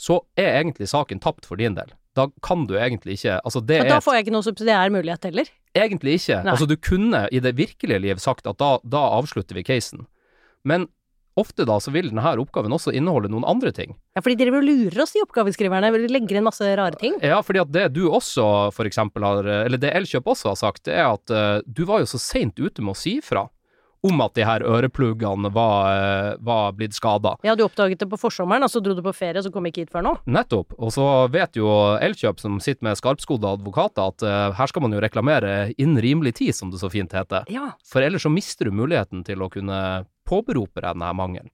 så 0.00 0.22
er 0.38 0.62
egentlig 0.62 0.88
saken 0.90 1.20
tapt 1.22 1.46
for 1.46 1.60
din 1.60 1.76
del. 1.76 1.92
Da 2.16 2.28
kan 2.44 2.66
du 2.68 2.74
egentlig 2.76 3.14
ikke 3.16 3.38
Altså 3.40 3.62
det 3.64 3.78
Men 3.80 3.94
da 3.94 4.00
får 4.04 4.18
jeg 4.18 4.26
ikke 4.26 4.34
noe 4.34 4.44
subsidiær 4.44 4.90
mulighet 4.92 5.28
heller. 5.30 5.48
Egentlig 5.72 6.18
ikke. 6.20 6.42
Nei. 6.44 6.52
Altså, 6.52 6.66
du 6.68 6.76
kunne 6.76 7.22
i 7.32 7.40
det 7.40 7.54
virkelige 7.56 8.02
liv 8.04 8.20
sagt 8.20 8.46
at 8.46 8.58
da, 8.60 8.74
da 8.84 9.00
avslutter 9.16 9.56
vi 9.56 9.64
casen. 9.64 10.04
Men 10.68 10.90
ofte 11.38 11.66
da 11.68 11.78
så 11.80 11.92
vil 11.94 12.10
denne 12.10 12.34
oppgaven 12.42 12.74
også 12.74 12.94
inneholde 12.96 13.30
noen 13.32 13.46
andre 13.48 13.72
ting. 13.74 13.96
Ja, 14.16 14.22
fordi 14.24 14.36
dere 14.40 14.54
vil 14.56 14.68
lure 14.68 15.04
oss, 15.04 15.14
de 15.14 15.22
oppgaveskriverne. 15.24 15.92
De 15.94 16.12
legger 16.12 16.38
inn 16.38 16.46
masse 16.46 16.66
rare 16.76 16.98
ting. 17.00 17.16
Ja, 17.24 17.40
fordi 17.44 17.62
at 17.62 17.72
det 17.72 17.88
du 17.96 18.04
også 18.10 18.46
for 18.76 18.88
eksempel 18.88 19.24
har, 19.26 19.48
eller 19.64 19.80
det 19.80 19.94
Elkjøp 19.96 20.28
også 20.34 20.52
har 20.52 20.60
sagt, 20.60 20.84
det 20.88 20.98
er 20.98 21.08
at 21.08 21.32
uh, 21.32 21.64
du 21.66 21.84
var 21.88 22.02
jo 22.02 22.12
så 22.12 22.20
seint 22.20 22.58
ute 22.60 22.84
med 22.84 22.96
å 22.96 22.98
si 22.98 23.18
fra 23.24 23.48
om 24.02 24.22
at 24.24 24.34
de 24.34 24.44
her 24.46 24.64
ørepluggene 24.66 25.50
var, 25.54 25.90
eh, 25.94 26.36
var 26.42 26.72
blitt 26.74 26.94
skada. 26.94 27.36
Ja, 27.46 27.54
du 27.54 27.64
oppdaget 27.64 28.02
det 28.02 28.08
på 28.10 28.18
forsommeren, 28.18 28.64
og 28.66 28.70
så 28.70 28.82
dro 28.82 28.96
du 28.98 29.02
på 29.02 29.14
ferie, 29.14 29.38
og 29.38 29.46
så 29.46 29.52
kom 29.54 29.66
ikke 29.68 29.84
hit 29.84 29.92
før 29.94 30.02
nå. 30.02 30.14
Nettopp. 30.26 30.74
Og 30.78 30.90
så 30.94 31.06
vet 31.30 31.54
jo 31.56 31.68
Elkjøp, 32.02 32.40
som 32.42 32.58
sitter 32.58 32.88
med 32.88 32.98
skarpskodde 32.98 33.54
advokater, 33.58 34.10
at 34.10 34.26
uh, 34.26 34.56
her 34.58 34.70
skal 34.70 34.82
man 34.82 34.96
jo 34.96 35.02
reklamere 35.02 35.72
innen 35.76 36.02
rimelig 36.02 36.34
tid, 36.42 36.56
som 36.58 36.72
det 36.72 36.82
så 36.82 36.90
fint 36.90 37.14
heter. 37.14 37.46
Ja. 37.52 37.72
For 37.86 38.02
ellers 38.02 38.26
så 38.26 38.32
mister 38.32 38.66
du 38.66 38.74
muligheten 38.74 39.22
til 39.28 39.42
å 39.42 39.50
kunne 39.52 39.78
påberope 40.32 40.80
jeg 40.80 40.88
denne 40.88 41.12
mangelen. 41.18 41.52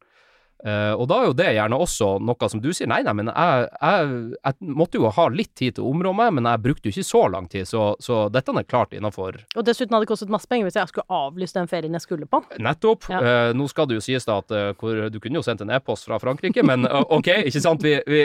Uh, 0.58 0.90
og 0.98 1.04
da 1.06 1.20
er 1.20 1.28
jo 1.28 1.34
det 1.38 1.50
gjerne 1.54 1.76
også 1.78 2.06
noe 2.26 2.46
som 2.50 2.58
du 2.58 2.72
sier, 2.74 2.88
nei, 2.90 2.98
nei, 3.06 3.12
men 3.14 3.28
jeg, 3.30 3.66
jeg, 3.78 4.14
jeg 4.42 4.72
måtte 4.74 4.98
jo 4.98 5.10
ha 5.14 5.26
litt 5.30 5.52
tid 5.54 5.76
til 5.76 5.84
å 5.86 5.92
områ 5.92 6.10
meg, 6.18 6.32
men 6.34 6.48
jeg 6.50 6.62
brukte 6.64 6.90
jo 6.90 6.94
ikke 6.96 7.06
så 7.06 7.20
lang 7.30 7.46
tid, 7.50 7.68
så, 7.68 7.92
så 8.02 8.24
dette 8.34 8.50
er 8.50 8.66
klart 8.66 8.96
innafor 8.96 9.38
Og 9.54 9.66
dessuten 9.68 9.94
hadde 9.94 10.08
det 10.08 10.10
kostet 10.10 10.32
masse 10.34 10.50
penger 10.50 10.66
hvis 10.66 10.80
jeg 10.80 10.90
skulle 10.90 11.06
avlyst 11.14 11.60
den 11.60 11.70
ferien 11.70 11.94
jeg 11.94 12.02
skulle 12.02 12.26
på. 12.26 12.40
Nettopp. 12.58 13.06
Ja. 13.12 13.20
Uh, 13.22 13.52
nå 13.54 13.68
skal 13.70 13.86
det 13.86 14.00
jo 14.00 14.02
sies 14.02 14.26
da 14.26 14.40
at 14.42 14.50
uh, 14.50 14.72
hvor, 14.80 15.04
du 15.14 15.20
kunne 15.22 15.38
jo 15.38 15.44
sendt 15.46 15.62
en 15.62 15.70
e-post 15.78 16.10
fra 16.10 16.18
Frankrike, 16.18 16.66
men 16.66 16.90
OK, 17.20 17.30
ikke 17.52 17.62
sant, 17.62 17.86
vi, 17.86 17.94
vi 18.10 18.24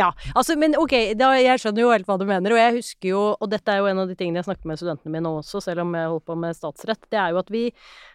Ja, 0.00 0.08
altså, 0.32 0.56
men 0.56 0.78
ok, 0.80 0.96
da, 1.20 1.34
jeg 1.36 1.60
skjønner 1.60 1.84
jo 1.84 1.92
helt 1.92 2.08
hva 2.08 2.16
du 2.16 2.24
mener, 2.30 2.56
og 2.56 2.62
jeg 2.62 2.78
husker 2.78 3.12
jo, 3.12 3.22
og 3.36 3.52
dette 3.52 3.76
er 3.76 3.84
jo 3.84 3.92
en 3.92 4.06
av 4.06 4.08
de 4.08 4.16
tingene 4.16 4.40
jeg 4.40 4.48
snakker 4.48 4.72
med 4.72 4.80
studentene 4.80 5.18
mine 5.18 5.36
også, 5.42 5.60
selv 5.68 5.84
om 5.84 5.92
jeg 6.00 6.08
holder 6.14 6.26
på 6.32 6.40
med 6.46 6.56
statsrett, 6.56 7.04
det 7.12 7.20
er 7.20 7.36
jo 7.36 7.44
at 7.44 7.52
vi, 7.52 7.66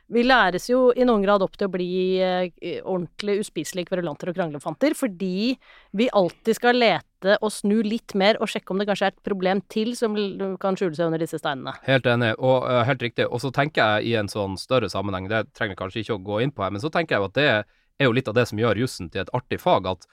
vi 0.09 0.23
læres 0.25 0.65
jo 0.69 0.89
i 0.97 1.05
noen 1.05 1.21
grad 1.23 1.43
opp 1.45 1.57
til 1.57 1.67
å 1.67 1.73
bli 1.73 1.89
eh, 2.23 2.49
ordentlig 2.81 3.39
uspiselige 3.43 3.91
kverulanter 3.91 4.31
og 4.31 4.37
kranglefanter, 4.37 4.95
fordi 4.97 5.53
vi 5.97 6.07
alltid 6.17 6.57
skal 6.57 6.79
lete 6.81 7.35
og 7.43 7.51
snu 7.53 7.77
litt 7.85 8.15
mer 8.17 8.39
og 8.41 8.49
sjekke 8.49 8.73
om 8.73 8.81
det 8.81 8.87
kanskje 8.89 9.09
er 9.09 9.13
et 9.13 9.27
problem 9.27 9.61
til 9.69 9.91
som 9.99 10.15
kan 10.61 10.77
skjule 10.79 10.97
seg 10.97 11.11
under 11.11 11.21
disse 11.21 11.37
steinene. 11.41 11.75
Helt 11.85 12.07
enig, 12.09 12.31
og 12.39 12.65
uh, 12.65 12.79
helt 12.87 13.03
riktig. 13.05 13.27
Og 13.27 13.43
så 13.43 13.51
tenker 13.53 13.99
jeg 13.99 14.13
i 14.13 14.15
en 14.21 14.31
sånn 14.31 14.57
større 14.61 14.89
sammenheng, 14.89 15.27
det 15.29 15.45
trenger 15.53 15.75
vi 15.75 15.81
kanskje 15.83 16.03
ikke 16.05 16.17
å 16.17 16.25
gå 16.31 16.41
inn 16.45 16.55
på 16.55 16.65
her, 16.65 16.73
men 16.73 16.83
så 16.83 16.91
tenker 16.93 17.17
jeg 17.17 17.23
jo 17.25 17.29
at 17.29 17.37
det 17.37 17.49
er 17.51 18.07
jo 18.07 18.15
litt 18.15 18.31
av 18.31 18.37
det 18.39 18.47
som 18.49 18.61
gjør 18.61 18.81
jussen 18.81 19.11
til 19.11 19.25
et 19.25 19.33
artig 19.35 19.59
fag, 19.61 19.91
at 19.91 20.07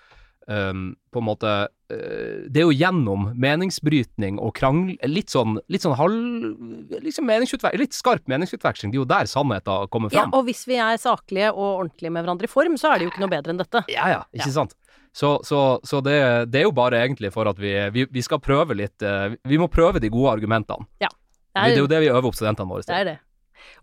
um, 0.51 0.91
på 1.15 1.23
en 1.23 1.29
måte 1.31 1.55
Det 1.89 2.59
er 2.59 2.65
jo 2.65 2.75
gjennom 2.75 3.29
meningsbrytning 3.39 4.41
og 4.43 4.55
krangl... 4.59 4.97
Litt 5.07 5.31
sånn, 5.31 5.61
litt 5.71 5.85
sånn 5.85 5.95
halv... 5.99 6.97
Liksom 7.05 7.31
litt 7.79 7.95
skarp 7.95 8.27
meningsutveksling. 8.31 8.91
Det 8.91 8.99
er 8.99 9.03
jo 9.05 9.11
der 9.11 9.31
sannheten 9.31 9.91
kommer 9.93 10.15
Ja, 10.15 10.27
og 10.33 10.49
hvis 10.49 10.65
vi 10.67 10.81
er 10.83 10.99
saklige 10.99 11.53
og 11.55 11.85
ordentlige 11.85 12.11
med 12.15 12.27
hverandre 12.27 12.51
i 12.51 12.51
form, 12.51 12.75
så 12.81 12.91
er 12.91 12.99
det 12.99 13.07
jo 13.07 13.15
ikke 13.15 13.23
noe 13.23 13.35
bedre 13.37 13.55
enn 13.55 13.63
dette. 13.63 13.85
Ja, 13.93 14.09
ja, 14.11 14.25
ikke 14.35 14.55
sant. 14.55 14.75
Så, 15.17 15.39
så, 15.49 15.61
så 15.87 16.03
det, 16.05 16.17
det 16.53 16.61
er 16.61 16.67
jo 16.67 16.75
bare 16.77 16.99
egentlig 17.01 17.31
for 17.33 17.49
at 17.49 17.61
vi, 17.61 17.73
vi, 17.95 18.05
vi 18.13 18.25
skal 18.25 18.41
prøve 18.45 18.75
litt 18.77 19.01
eh, 19.01 19.39
Vi 19.49 19.57
må 19.57 19.65
prøve 19.73 20.03
de 20.03 20.11
gode 20.13 20.35
argumentene. 20.35 20.85
Det 21.01 21.09
Det 21.57 21.79
er 21.79 21.81
jo 21.81 21.89
det 21.89 22.03
vi 22.03 22.11
øver 22.13 22.29
opp 22.29 22.37
studentene 22.37 22.69
våre 22.69 22.85
Det 22.85 22.99
er 22.99 23.09
det. 23.09 23.17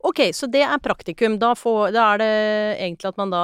Ok, 0.04 0.22
så 0.36 0.50
det 0.52 0.64
er 0.66 0.82
praktikum. 0.84 1.38
Da, 1.42 1.54
får, 1.58 1.94
da 1.96 2.08
er 2.14 2.24
det 2.24 2.32
egentlig 2.86 3.12
at 3.12 3.20
man 3.22 3.34
da 3.34 3.44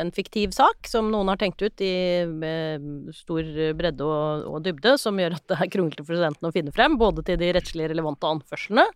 En 0.00 0.12
fiktiv 0.14 0.54
sak 0.56 0.88
som 0.90 1.10
noen 1.12 1.28
har 1.32 1.40
tenkt 1.40 1.62
ut 1.62 1.84
i 1.84 1.92
eh, 2.24 2.88
stor 3.16 3.50
bredde 3.78 4.04
og, 4.06 4.46
og 4.50 4.62
dybde, 4.64 4.96
som 5.00 5.18
gjør 5.20 5.38
at 5.38 5.46
det 5.50 5.60
er 5.60 5.72
kronglete 5.74 6.06
for 6.06 6.16
studentene 6.16 6.50
å 6.50 6.56
finne 6.56 6.74
frem, 6.74 6.98
både 7.00 7.24
til 7.26 7.38
de 7.40 7.52
rettslig 7.56 7.90
relevante 7.92 8.30
anførslene 8.30 8.88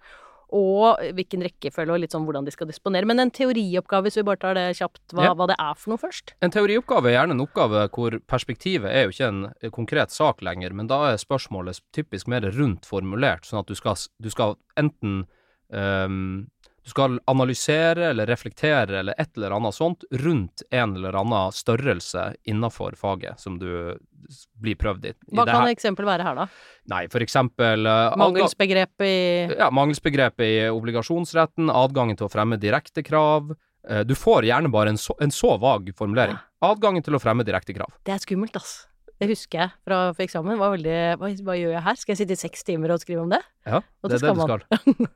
og 0.48 1.00
hvilken 1.12 1.42
rekkefølge 1.44 1.92
og 1.92 2.00
litt 2.00 2.14
sånn 2.14 2.24
hvordan 2.24 2.46
de 2.46 2.52
skal 2.54 2.68
disponere. 2.70 3.04
Men 3.08 3.20
en 3.20 3.32
teorioppgave, 3.34 4.06
hvis 4.06 4.16
vi 4.16 4.24
bare 4.24 4.40
tar 4.40 4.56
det 4.56 4.66
kjapt, 4.78 5.02
hva, 5.12 5.26
Ja. 5.28 5.34
hva 5.36 5.46
det 5.50 5.56
er 5.60 5.74
for 5.76 5.92
noe 5.92 6.00
først? 6.00 6.32
En 6.40 6.50
teorioppgave 6.50 7.10
er 7.10 7.18
gjerne 7.18 7.36
en 7.36 7.44
oppgave 7.44 7.82
hvor 7.92 8.16
perspektivet 8.26 8.88
er 8.88 9.04
jo 9.04 9.12
ikke 9.12 9.28
en 9.28 9.42
eh, 9.60 9.68
konkret 9.70 10.10
sak 10.10 10.40
lenger, 10.40 10.72
men 10.72 10.88
da 10.88 11.12
er 11.12 11.20
spørsmålet 11.20 11.82
typisk 11.92 12.28
mer 12.28 12.40
rundt 12.48 12.86
formulert, 12.88 13.44
sånn 13.44 13.60
at 13.60 13.68
du 13.68 13.74
skal, 13.74 13.96
du 14.22 14.30
skal 14.30 14.56
enten 14.80 15.26
ehm, 15.72 16.46
du 16.84 16.90
skal 16.90 17.18
analysere 17.28 18.06
eller 18.14 18.26
reflektere 18.30 19.00
eller 19.02 19.14
et 19.20 19.36
eller 19.36 19.52
annet 19.58 19.74
sånt 19.76 20.04
rundt 20.24 20.62
en 20.72 20.94
eller 20.96 21.12
annen 21.20 21.52
størrelse 21.52 22.30
innafor 22.48 22.96
faget 22.96 23.36
som 23.40 23.58
du 23.60 23.68
blir 24.56 24.76
prøvd 24.80 25.04
i. 25.04 25.12
Hva 25.36 25.44
kan 25.44 25.66
et 25.68 25.74
eksempel 25.76 26.08
være 26.08 26.24
her, 26.24 26.34
da? 26.34 26.46
Nei, 26.88 27.02
for 27.12 27.20
eksempel 27.24 27.84
Mangelsbegrepet 27.84 28.16
Mangelsbegrep 28.18 29.04
i 29.04 29.58
ja, 29.60 29.68
mangelsbegrepet 29.70 30.48
i 30.48 30.58
obligasjonsretten, 30.72 31.68
adgangen 31.70 32.16
til 32.16 32.28
å 32.28 32.32
fremme 32.32 32.56
direkte 32.60 33.04
krav. 33.04 33.52
Eh, 33.88 34.04
Du 34.08 34.14
får 34.16 34.48
gjerne 34.48 34.72
bare 34.72 34.88
en 34.96 35.00
så, 35.00 35.12
en 35.20 35.30
så 35.32 35.58
vag 35.60 35.92
formulering. 35.96 36.40
Adgangen 36.64 37.04
til 37.04 37.14
å 37.14 37.20
fremme 37.22 37.44
direkte 37.44 37.76
krav. 37.76 37.92
Det 38.04 38.16
er 38.16 38.24
skummelt, 38.24 38.56
ass. 38.56 38.87
Det 39.18 39.26
husker 39.32 39.58
jeg 39.58 39.70
fra 39.82 39.96
eksamen. 40.22 40.58
Var 40.60 40.72
veldig, 40.76 40.98
hva, 41.18 41.30
hva 41.46 41.54
gjør 41.58 41.72
jeg 41.74 41.82
her? 41.82 41.96
Skal 41.98 42.12
jeg 42.14 42.20
sitte 42.20 42.36
i 42.36 42.38
seks 42.38 42.62
timer 42.66 42.92
og 42.94 43.00
skrive 43.02 43.24
om 43.24 43.32
det? 43.32 43.40
Ja, 43.66 43.80
det 43.82 44.12
det 44.12 44.14
er 44.14 44.14
det 44.14 44.20
skal 44.22 44.42
skal. 44.44 44.62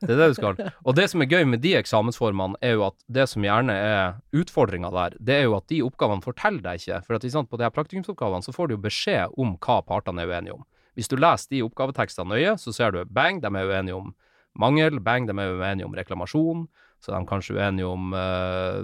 Det 0.02 0.08
er 0.10 0.18
det 0.18 0.26
du 0.32 0.34
skal. 0.36 0.62
Og 0.88 0.96
det 0.98 1.04
som 1.12 1.22
er 1.22 1.28
gøy 1.30 1.46
med 1.46 1.62
de 1.62 1.76
eksamensformene, 1.78 2.58
er 2.60 2.74
jo 2.74 2.82
at 2.88 2.96
det 3.06 3.28
som 3.30 3.46
gjerne 3.46 3.76
er 3.78 4.16
utfordringa 4.34 4.90
der, 4.92 5.14
det 5.22 5.36
er 5.38 5.46
jo 5.46 5.54
at 5.60 5.68
de 5.70 5.78
oppgavene 5.86 6.24
forteller 6.24 6.64
deg 6.66 6.82
ikke. 6.82 6.98
For 7.06 7.16
at 7.16 7.28
sant, 7.30 7.50
på 7.50 7.60
de 7.60 7.66
her 7.68 7.74
praktikumsoppgavene 7.74 8.42
så 8.42 8.54
får 8.56 8.68
du 8.68 8.74
jo 8.74 8.82
beskjed 8.88 9.38
om 9.38 9.54
hva 9.62 9.78
partene 9.86 10.24
er 10.24 10.34
uenige 10.34 10.58
om. 10.58 10.66
Hvis 10.98 11.08
du 11.08 11.14
leser 11.16 11.54
de 11.54 11.62
oppgavetekstene 11.64 12.34
nøye, 12.34 12.56
så 12.60 12.74
ser 12.74 12.92
du 12.92 13.04
bang, 13.06 13.38
de 13.40 13.48
er 13.48 13.70
uenige 13.70 13.96
om 13.96 14.10
mangel, 14.58 14.98
bang, 15.00 15.30
de 15.30 15.36
er 15.38 15.54
uenige 15.62 15.86
om 15.86 15.94
reklamasjon, 15.96 16.66
så 17.00 17.14
de 17.14 17.20
er 17.20 17.30
kanskje 17.30 17.56
uenige 17.56 17.88
om 17.88 18.12
eh, 18.18 18.82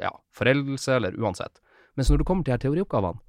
ja, 0.00 0.14
foreldelse, 0.38 0.94
eller 0.96 1.18
uansett. 1.20 1.60
Mens 1.98 2.08
når 2.08 2.22
du 2.22 2.24
kommer 2.30 2.46
til 2.46 2.54
her 2.54 2.62
teorioppgavene, 2.62 3.20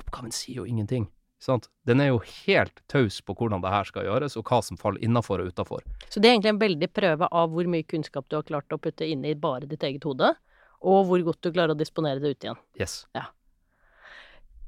oppgaven 0.00 0.34
sier 0.34 0.62
jo 0.62 0.68
ingenting. 0.68 1.08
Sant? 1.44 1.68
Den 1.84 2.00
er 2.00 2.12
jo 2.12 2.22
helt 2.46 2.80
taus 2.88 3.18
på 3.20 3.34
hvordan 3.36 3.60
det 3.64 3.72
her 3.72 3.88
skal 3.88 4.08
gjøres, 4.08 4.38
og 4.40 4.48
hva 4.48 4.62
som 4.64 4.80
faller 4.80 5.02
innafor 5.04 5.42
og 5.42 5.52
utafor. 5.52 5.84
Så 6.08 6.22
det 6.22 6.30
er 6.30 6.38
egentlig 6.38 6.54
en 6.54 6.62
veldig 6.62 6.90
prøve 6.96 7.28
av 7.28 7.52
hvor 7.52 7.68
mye 7.70 7.86
kunnskap 7.88 8.30
du 8.30 8.38
har 8.38 8.48
klart 8.48 8.72
å 8.72 8.80
putte 8.80 9.08
inn 9.08 9.26
i 9.28 9.36
bare 9.36 9.68
ditt 9.68 9.84
eget 9.84 10.06
hode, 10.08 10.32
og 10.84 11.08
hvor 11.08 11.24
godt 11.26 11.44
du 11.44 11.52
klarer 11.52 11.74
å 11.74 11.80
disponere 11.80 12.22
det 12.22 12.34
ut 12.34 12.46
igjen. 12.46 12.60
Yes. 12.80 13.02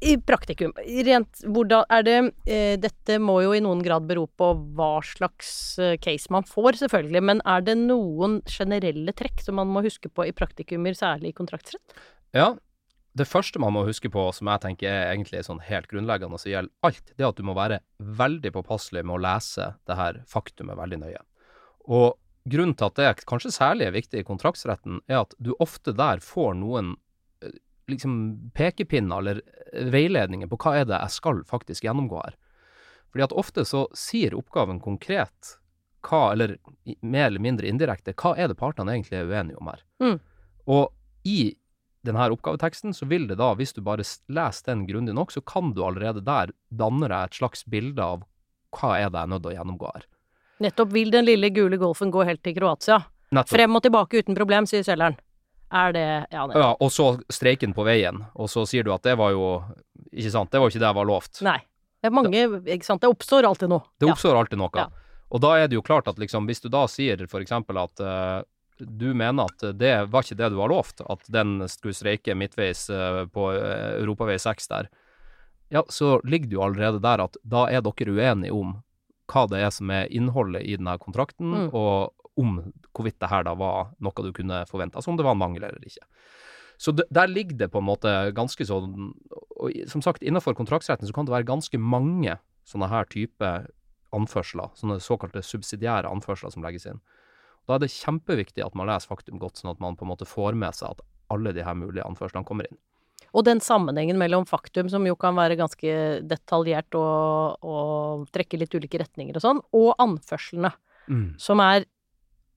I 0.05 0.19
praktikum, 0.21 0.75
rent 1.07 1.41
hvordan 1.49 1.87
er 1.89 2.03
det 2.05 2.17
eh, 2.53 2.75
Dette 2.77 3.17
må 3.23 3.39
jo 3.41 3.55
i 3.57 3.63
noen 3.65 3.81
grad 3.85 4.05
bero 4.05 4.27
på 4.29 4.51
hva 4.77 4.99
slags 5.09 5.51
eh, 5.81 5.95
case 5.97 6.29
man 6.33 6.45
får, 6.45 6.83
selvfølgelig, 6.83 7.23
men 7.31 7.41
er 7.49 7.65
det 7.65 7.79
noen 7.81 8.43
generelle 8.45 9.17
trekk 9.17 9.41
som 9.47 9.57
man 9.57 9.73
må 9.73 9.81
huske 9.87 10.13
på 10.13 10.29
i 10.29 10.37
praktikumer, 10.37 10.93
særlig 10.97 11.33
i 11.33 11.39
kontraktsrett? 11.41 11.97
Ja, 12.37 12.53
det 13.17 13.25
første 13.29 13.61
man 13.63 13.73
må 13.73 13.87
huske 13.87 14.11
på, 14.13 14.27
som 14.37 14.51
jeg 14.51 14.63
tenker 14.65 14.91
er 14.91 15.15
egentlig 15.15 15.41
sånn 15.47 15.63
helt 15.65 15.89
grunnleggende 15.89 16.39
som 16.41 16.51
gjelder 16.51 16.87
alt, 16.87 17.13
det 17.15 17.25
er 17.25 17.31
at 17.31 17.39
du 17.39 17.47
må 17.49 17.55
være 17.57 17.81
veldig 17.97 18.53
påpasselig 18.53 19.05
med 19.07 19.17
å 19.17 19.23
lese 19.25 19.71
det 19.89 19.97
her 19.97 20.21
faktumet 20.29 20.77
veldig 20.77 21.01
nøye. 21.01 21.23
Og 21.87 22.19
grunnen 22.51 22.77
til 22.77 22.91
at 22.91 23.01
det 23.01 23.27
kanskje 23.29 23.55
særlig 23.55 23.89
er 23.89 23.97
viktig 23.97 24.21
i 24.21 24.27
kontraktsretten, 24.27 25.01
er 25.09 25.23
at 25.23 25.37
du 25.39 25.55
ofte 25.63 25.95
der 25.97 26.21
får 26.25 26.59
noen 26.61 26.95
eh, 27.45 27.57
liksom 27.91 28.19
pekepinner 28.59 29.23
eller 29.23 29.43
eh, 29.73 29.89
veiledninger 29.95 30.51
på 30.53 30.61
hva 30.67 30.77
er 30.83 30.91
det 30.91 31.01
jeg 31.01 31.17
skal 31.17 31.45
faktisk 31.49 31.89
gjennomgå 31.89 32.21
her. 32.21 32.37
Fordi 33.15 33.27
at 33.31 33.37
ofte 33.39 33.65
så 33.65 33.87
sier 33.97 34.37
oppgaven 34.37 34.83
konkret 34.85 35.57
hva, 36.07 36.35
eller 36.35 36.59
mer 37.01 37.31
eller 37.31 37.43
mindre 37.43 37.71
indirekte, 37.71 38.15
hva 38.19 38.37
er 38.39 38.51
det 38.51 38.59
partene 38.61 38.93
egentlig 38.95 39.23
er 39.23 39.31
uenige 39.31 39.59
om 39.59 39.71
her. 39.73 39.87
Mm. 40.05 40.19
Og 40.71 40.93
i 41.27 41.57
denne 42.07 42.29
oppgaveteksten, 42.33 42.95
så 42.97 43.09
vil 43.11 43.27
det 43.31 43.39
da, 43.41 43.53
hvis 43.59 43.75
du 43.77 43.83
bare 43.85 44.05
leser 44.05 44.71
den 44.71 44.87
grundig 44.89 45.15
nok, 45.17 45.35
så 45.35 45.43
kan 45.45 45.75
du 45.77 45.83
allerede 45.87 46.23
der 46.25 46.53
danne 46.71 47.11
deg 47.11 47.19
et 47.31 47.39
slags 47.41 47.67
bilde 47.69 48.03
av 48.03 48.25
hva 48.77 48.97
er 48.99 49.11
det 49.11 49.21
jeg 49.21 49.29
er 49.29 49.33
nødt 49.33 49.45
til 49.45 49.53
å 49.53 49.57
gjennomgå 49.57 49.93
her. 49.95 50.09
Nettopp 50.65 50.93
vil 50.95 51.13
den 51.13 51.27
lille 51.29 51.51
gule 51.53 51.79
golfen 51.81 52.13
gå 52.13 52.25
helt 52.29 52.43
til 52.45 52.57
Kroatia? 52.57 53.03
Nettopp. 53.35 53.57
Frem 53.57 53.77
og 53.77 53.85
tilbake 53.85 54.23
uten 54.23 54.37
problem, 54.39 54.69
sier 54.69 54.85
selgeren. 54.87 55.19
Er 55.73 55.93
det 55.93 56.07
Ja, 56.31 56.47
nettopp. 56.47 56.63
Ja, 56.63 56.69
og 56.81 56.93
så 56.95 57.07
streiken 57.33 57.75
på 57.75 57.85
veien, 57.85 58.23
og 58.35 58.49
så 58.53 58.63
sier 58.69 58.87
du 58.87 58.93
at 58.95 59.03
det 59.03 59.17
var 59.19 59.33
jo 59.35 59.65
Ikke 60.13 60.31
sant, 60.31 60.51
det 60.53 60.61
var 60.61 60.69
jo 60.71 60.77
ikke 60.77 60.85
det 60.85 60.91
jeg 60.93 60.99
var 61.01 61.09
lovt. 61.09 61.43
Nei. 61.43 61.59
Det 62.01 62.09
er 62.09 62.15
mange 62.15 62.45
Ikke 62.71 62.87
sant, 62.87 63.03
det 63.03 63.11
oppstår 63.11 63.49
alltid 63.49 63.73
noe. 63.73 63.83
Det 63.99 64.09
oppstår 64.09 64.39
alltid 64.39 64.61
noe. 64.61 64.71
Ja. 64.79 64.87
Og 65.35 65.43
da 65.43 65.57
er 65.59 65.67
det 65.67 65.75
jo 65.75 65.83
klart 65.83 66.07
at 66.07 66.21
liksom, 66.23 66.47
hvis 66.47 66.63
du 66.63 66.69
da 66.71 66.85
sier 66.87 67.27
for 67.27 67.43
eksempel 67.43 67.81
at 67.83 68.01
uh, 68.01 68.45
du 68.79 69.15
mener 69.15 69.49
at 69.49 69.65
det 69.79 69.93
var 70.13 70.25
ikke 70.25 70.39
det 70.39 70.51
du 70.53 70.59
har 70.61 70.71
lovt, 70.73 71.01
at 71.01 71.29
den 71.33 71.61
skulle 71.73 71.97
streike 71.97 72.35
midtveis 72.37 72.87
uh, 72.91 73.25
på 73.33 73.51
uh, 73.55 73.97
Europavei 74.01 74.37
6 74.43 74.69
der, 74.73 74.89
ja, 75.73 75.83
så 75.91 76.21
ligger 76.25 76.47
det 76.51 76.59
jo 76.59 76.63
allerede 76.63 77.01
der 77.03 77.25
at 77.25 77.37
da 77.43 77.65
er 77.67 77.83
dere 77.83 78.13
uenige 78.15 78.55
om 78.55 78.77
hva 79.33 79.47
det 79.51 79.59
er 79.65 79.73
som 79.75 79.91
er 79.91 80.07
innholdet 80.15 80.63
i 80.63 80.77
denne 80.79 80.99
kontrakten, 81.03 81.51
Mm. 81.67 81.71
og 81.75 82.13
om 82.37 82.73
hvorvidt 82.95 83.19
det 83.19 83.31
her 83.31 83.43
da 83.49 83.55
var 83.57 83.95
noe 83.99 84.23
du 84.23 84.33
kunne 84.37 84.61
forvente, 84.69 84.95
altså 84.95 85.11
om 85.11 85.17
det 85.17 85.25
var 85.25 85.33
en 85.35 85.41
mangel 85.41 85.65
eller 85.65 85.83
ikke. 85.83 86.05
Så 86.79 86.93
det, 86.93 87.07
der 87.11 87.27
ligger 87.27 87.57
det 87.57 87.71
på 87.73 87.81
en 87.81 87.89
måte 87.89 88.11
ganske 88.37 88.61
sånn 88.69 89.15
Og 89.57 89.73
som 89.89 90.03
sagt, 90.05 90.21
innenfor 90.21 90.53
kontraktsretten 90.53 91.09
så 91.09 91.15
kan 91.17 91.25
det 91.25 91.33
være 91.33 91.49
ganske 91.49 91.79
mange 91.81 92.35
sånne 92.69 92.91
her 92.93 93.09
type 93.09 93.49
anførsler, 94.13 94.69
sånne 94.77 94.99
såkalte 95.01 95.41
subsidiære 95.41 96.11
anførsler 96.13 96.53
som 96.53 96.63
legges 96.63 96.85
inn. 96.87 97.01
Da 97.67 97.75
er 97.77 97.83
det 97.83 97.91
kjempeviktig 97.91 98.65
at 98.65 98.75
man 98.79 98.87
leser 98.87 99.11
faktum 99.11 99.39
godt, 99.43 99.59
sånn 99.59 99.73
at 99.73 99.81
man 99.83 99.97
på 99.99 100.07
en 100.07 100.13
måte 100.13 100.27
får 100.29 100.55
med 100.55 100.75
seg 100.79 100.91
at 100.95 101.01
alle 101.35 101.53
de 101.53 101.65
her 101.67 101.75
mulige 101.75 102.05
anførslene 102.07 102.47
kommer 102.47 102.69
inn. 102.71 102.79
Og 103.35 103.45
den 103.45 103.59
sammenhengen 103.61 104.17
mellom 104.21 104.47
faktum, 104.47 104.89
som 104.89 105.05
jo 105.05 105.17
kan 105.19 105.35
være 105.37 105.57
ganske 105.59 106.23
detaljert 106.31 106.95
og, 106.95 107.59
og 107.67 108.29
trekke 108.33 108.61
litt 108.61 108.73
ulike 108.79 109.01
retninger 109.03 109.37
og 109.37 109.43
sånn, 109.43 109.61
og 109.77 109.95
anførslene, 110.01 110.71
som 111.39 111.61
er 111.61 111.85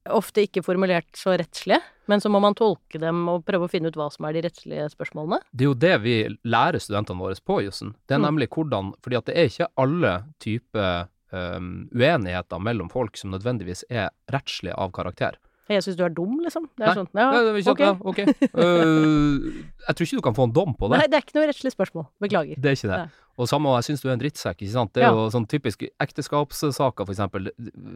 ofte 0.10 0.42
ikke 0.46 0.63
formulert 0.66 1.10
så 1.20 1.36
rettslige, 1.38 1.82
men 2.10 2.22
så 2.24 2.30
må 2.32 2.39
man 2.42 2.56
tolke 2.58 2.98
dem 3.01 3.28
og 3.30 3.44
prøve 3.46 3.68
å 3.68 3.70
finne 3.70 3.92
ut 3.92 3.98
hva 4.00 4.08
som 4.13 4.25
er 4.25 4.34
de 4.38 4.42
rettslige 4.48 4.88
spørsmålene. 4.94 5.42
Det 5.54 5.66
er 5.66 5.70
jo 5.70 5.75
det 5.78 5.96
vi 6.01 6.16
lærer 6.50 6.82
studentene 6.82 7.20
våre 7.22 7.36
på 7.46 7.60
jussen. 7.66 7.92
Det 8.08 8.16
er 8.16 8.20
Mm. 8.22 8.25
nemlig 8.30 8.48
hvordan 8.50 8.94
Fordi 9.04 9.18
at 9.18 9.25
det 9.25 9.36
er 9.38 9.50
ikke 9.51 9.68
alle 9.78 10.13
typer 10.39 11.10
um, 11.31 11.88
uenigheter 11.93 12.59
mellom 12.63 12.89
folk 12.89 13.17
som 13.17 13.31
nødvendigvis 13.31 13.83
er 13.89 14.09
rettslige 14.31 14.75
av 14.77 14.91
karakter. 14.95 15.38
Jeg 15.69 15.83
syns 15.86 15.98
du 16.00 16.03
er 16.03 16.09
dum, 16.09 16.39
liksom. 16.41 16.63
Det 16.74 16.81
er 16.81 16.88
Nei. 16.89 16.93
sånn, 16.98 17.09
ja, 17.13 17.25
Nei, 17.29 17.59
ikke 17.62 17.74
ok. 17.75 17.81
sant, 17.83 17.83
ja, 17.86 17.91
ok. 18.09 18.19
Øh, 18.57 19.65
jeg 19.86 19.95
tror 20.00 20.07
ikke 20.07 20.17
du 20.17 20.25
kan 20.25 20.38
få 20.39 20.48
en 20.48 20.53
dom 20.55 20.71
på 20.74 20.89
det. 20.89 20.98
Nei, 20.98 21.07
det 21.12 21.19
er 21.19 21.25
ikke 21.27 21.36
noe 21.38 21.50
rettslig 21.51 21.71
spørsmål. 21.75 22.07
Beklager. 22.25 22.57
Det 22.57 22.71
er 22.71 22.77
ikke 22.79 22.89
det. 22.89 22.98
Nei. 23.03 23.25
Og 23.39 23.48
samme, 23.48 23.71
jeg 23.77 23.86
syns 23.88 24.01
du 24.03 24.07
er 24.09 24.15
en 24.15 24.24
drittsekk, 24.24 24.57
ikke 24.65 24.74
sant. 24.74 24.93
Det 24.98 25.03
Ja. 25.05 25.12
er 25.12 25.19
jo 25.19 25.29
sånn 25.31 25.45
typisk 25.48 25.86
ekteskapssaker, 26.01 27.05
for 27.05 27.13
eksempel, 27.13 27.51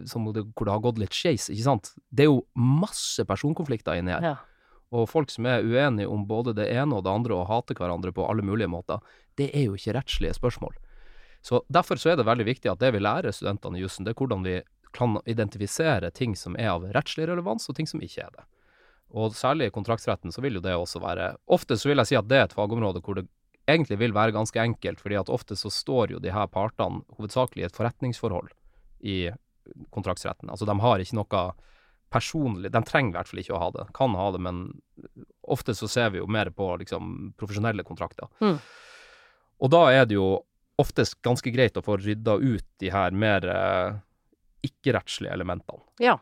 som 0.08 0.30
det, 0.32 0.46
hvor 0.54 0.66
det 0.70 0.76
har 0.76 0.80
gått 0.86 1.02
litt 1.02 1.18
skeis, 1.18 1.50
ikke 1.50 1.66
sant. 1.66 1.94
Det 2.14 2.24
er 2.28 2.30
jo 2.32 2.46
masse 2.56 3.26
personkonflikter 3.26 3.98
inni 3.98 4.14
her. 4.14 4.22
Ja. 4.22 4.36
Og 4.94 5.10
folk 5.10 5.34
som 5.34 5.48
er 5.50 5.66
uenige 5.66 6.08
om 6.08 6.28
både 6.30 6.54
det 6.54 6.70
ene 6.72 6.94
og 6.94 7.04
det 7.04 7.12
andre 7.12 7.34
og 7.34 7.48
hater 7.50 7.74
hverandre 7.74 8.14
på 8.14 8.30
alle 8.30 8.46
mulige 8.46 8.70
måter, 8.70 9.02
det 9.36 9.50
er 9.56 9.66
jo 9.66 9.74
ikke 9.74 9.98
rettslige 9.98 10.38
spørsmål. 10.38 10.78
Så 11.44 11.60
Derfor 11.68 12.00
så 12.00 12.14
er 12.14 12.18
det 12.20 12.28
veldig 12.28 12.48
viktig 12.48 12.72
at 12.72 12.80
det 12.80 12.94
vi 12.96 13.04
lærer 13.04 13.36
studentene 13.36 13.78
i 13.78 13.84
jussen, 13.84 14.08
det 14.08 14.14
er 14.14 14.20
hvordan 14.22 14.46
vi 14.48 14.62
kan 14.94 15.18
identifisere 15.26 16.12
ting 16.16 16.38
som 16.38 16.56
er 16.56 16.72
av 16.72 16.86
rettslig 16.96 17.28
relevans, 17.28 17.66
og 17.68 17.76
ting 17.76 17.90
som 17.90 18.02
ikke 18.06 18.24
er 18.24 18.36
det. 18.38 18.46
Og 19.14 19.36
særlig 19.38 19.68
i 19.68 19.74
kontraktsretten 19.74 20.32
så 20.34 20.42
vil 20.42 20.58
jo 20.58 20.64
det 20.64 20.74
også 20.78 21.02
være 21.04 21.34
Ofte 21.54 21.78
så 21.78 21.90
vil 21.90 22.02
jeg 22.02 22.10
si 22.10 22.18
at 22.18 22.30
det 22.30 22.40
er 22.40 22.48
et 22.48 22.56
fagområde 22.56 23.02
hvor 23.04 23.20
det 23.20 23.28
egentlig 23.70 24.00
vil 24.02 24.16
være 24.16 24.36
ganske 24.36 24.60
enkelt, 24.60 25.02
fordi 25.02 25.20
at 25.20 25.30
ofte 25.32 25.56
så 25.60 25.72
står 25.72 26.16
jo 26.16 26.22
de 26.24 26.34
her 26.34 26.48
partene 26.52 27.04
hovedsakelig 27.18 27.64
i 27.64 27.68
et 27.68 27.78
forretningsforhold 27.78 28.50
i 29.04 29.18
kontraktsretten. 29.94 30.50
Altså 30.52 30.68
de 30.68 30.76
har 30.80 31.04
ikke 31.04 31.20
noe 31.20 31.44
personlig 32.14 32.70
De 32.70 32.82
trenger 32.86 33.10
i 33.10 33.18
hvert 33.18 33.30
fall 33.32 33.40
ikke 33.42 33.56
å 33.58 33.62
ha 33.62 33.70
det. 33.74 33.86
Kan 33.98 34.14
ha 34.14 34.28
det, 34.36 34.40
men 34.46 34.66
ofte 35.42 35.74
så 35.74 35.88
ser 35.90 36.12
vi 36.14 36.20
jo 36.20 36.28
mer 36.30 36.52
på 36.54 36.68
liksom 36.78 37.34
profesjonelle 37.40 37.86
kontrakter. 37.88 38.30
Mm. 38.44 38.60
Og 39.66 39.72
da 39.74 39.88
er 39.90 40.06
det 40.06 40.20
jo 40.20 40.28
oftest 40.82 41.22
ganske 41.26 41.52
greit 41.54 41.78
å 41.78 41.84
få 41.86 41.98
rydda 42.02 42.38
ut 42.42 42.66
de 42.82 42.92
her 42.94 43.16
mer 43.16 43.46
eh, 43.50 43.98
ikke-rettslige 44.66 45.34
elementene. 45.34 45.84
Ja. 46.02 46.18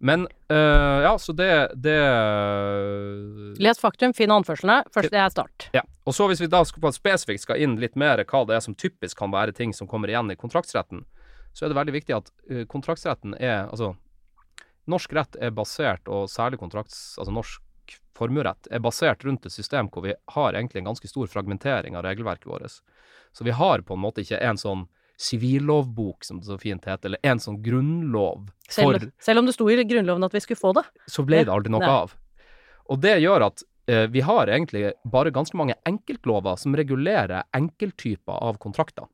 Men 0.00 0.28
eh, 0.48 1.00
ja, 1.04 1.12
så 1.20 1.34
det, 1.36 1.50
det 1.74 1.96
Les 3.60 3.80
faktum, 3.80 4.14
finn 4.16 4.32
anførslene. 4.32 4.84
Først, 4.94 5.12
det 5.12 5.20
er 5.20 5.32
start. 5.32 5.68
Ja. 5.76 5.82
Og 6.08 6.16
så 6.16 6.28
hvis 6.30 6.40
vi 6.40 6.48
da 6.50 6.62
skal, 6.64 6.92
spesifikt 6.96 7.44
skal 7.44 7.60
inn 7.60 7.76
litt 7.82 7.98
mer 8.00 8.22
hva 8.24 8.44
det 8.48 8.56
er 8.56 8.64
som 8.64 8.76
typisk 8.78 9.18
kan 9.20 9.34
være 9.34 9.52
ting 9.56 9.74
som 9.76 9.90
kommer 9.90 10.08
igjen 10.08 10.32
i 10.32 10.38
kontraktsretten, 10.40 11.04
så 11.52 11.66
er 11.66 11.72
det 11.72 11.80
veldig 11.80 11.96
viktig 11.98 12.16
at 12.16 12.30
eh, 12.48 12.64
kontraktsretten 12.70 13.36
er 13.36 13.66
Altså, 13.66 13.92
norsk 14.90 15.12
rett 15.18 15.36
er 15.36 15.52
basert, 15.54 16.08
og 16.08 16.30
særlig 16.32 16.62
kontrakts... 16.62 17.18
Altså 17.20 17.34
norsk 17.34 17.66
formuerett 18.16 18.68
er 18.70 18.82
basert 18.84 19.24
rundt 19.24 19.46
et 19.48 19.54
system 19.54 19.88
hvor 19.92 20.04
vi 20.04 20.14
har 20.34 20.56
egentlig 20.56 20.82
en 20.82 20.90
ganske 20.90 21.08
stor 21.08 21.28
fragmentering 21.30 21.96
av 21.96 22.04
regelverket 22.06 22.48
vårt. 22.48 22.80
Så 23.32 23.44
vi 23.46 23.54
har 23.54 23.82
på 23.86 23.94
en 23.94 24.02
måte 24.02 24.24
ikke 24.24 24.40
en 24.42 24.58
sånn 24.58 24.86
sivillovbok, 25.20 26.24
som 26.24 26.40
det 26.40 26.48
så 26.48 26.56
fint 26.58 26.84
heter, 26.88 27.10
eller 27.10 27.20
en 27.22 27.40
sånn 27.42 27.58
grunnlov 27.62 28.48
for 28.70 28.96
Selv, 28.96 29.10
selv 29.20 29.42
om 29.42 29.48
det 29.48 29.52
sto 29.54 29.68
i 29.70 29.76
Grunnloven 29.84 30.24
at 30.24 30.34
vi 30.34 30.40
skulle 30.40 30.60
få 30.60 30.72
det. 30.78 30.86
så 31.06 31.24
ble 31.26 31.44
det 31.44 31.52
aldri 31.52 31.72
noe 31.72 31.84
Nei. 31.84 31.90
av. 31.90 32.14
Og 32.90 33.00
det 33.04 33.18
gjør 33.20 33.44
at 33.50 33.62
eh, 33.86 34.06
vi 34.10 34.22
har 34.24 34.48
egentlig 34.48 34.92
bare 35.04 35.30
ganske 35.34 35.56
mange 35.60 35.76
enkeltlover 35.86 36.56
som 36.56 36.76
regulerer 36.76 37.44
enkelttyper 37.52 38.32
av 38.32 38.56
kontrakter. 38.62 39.06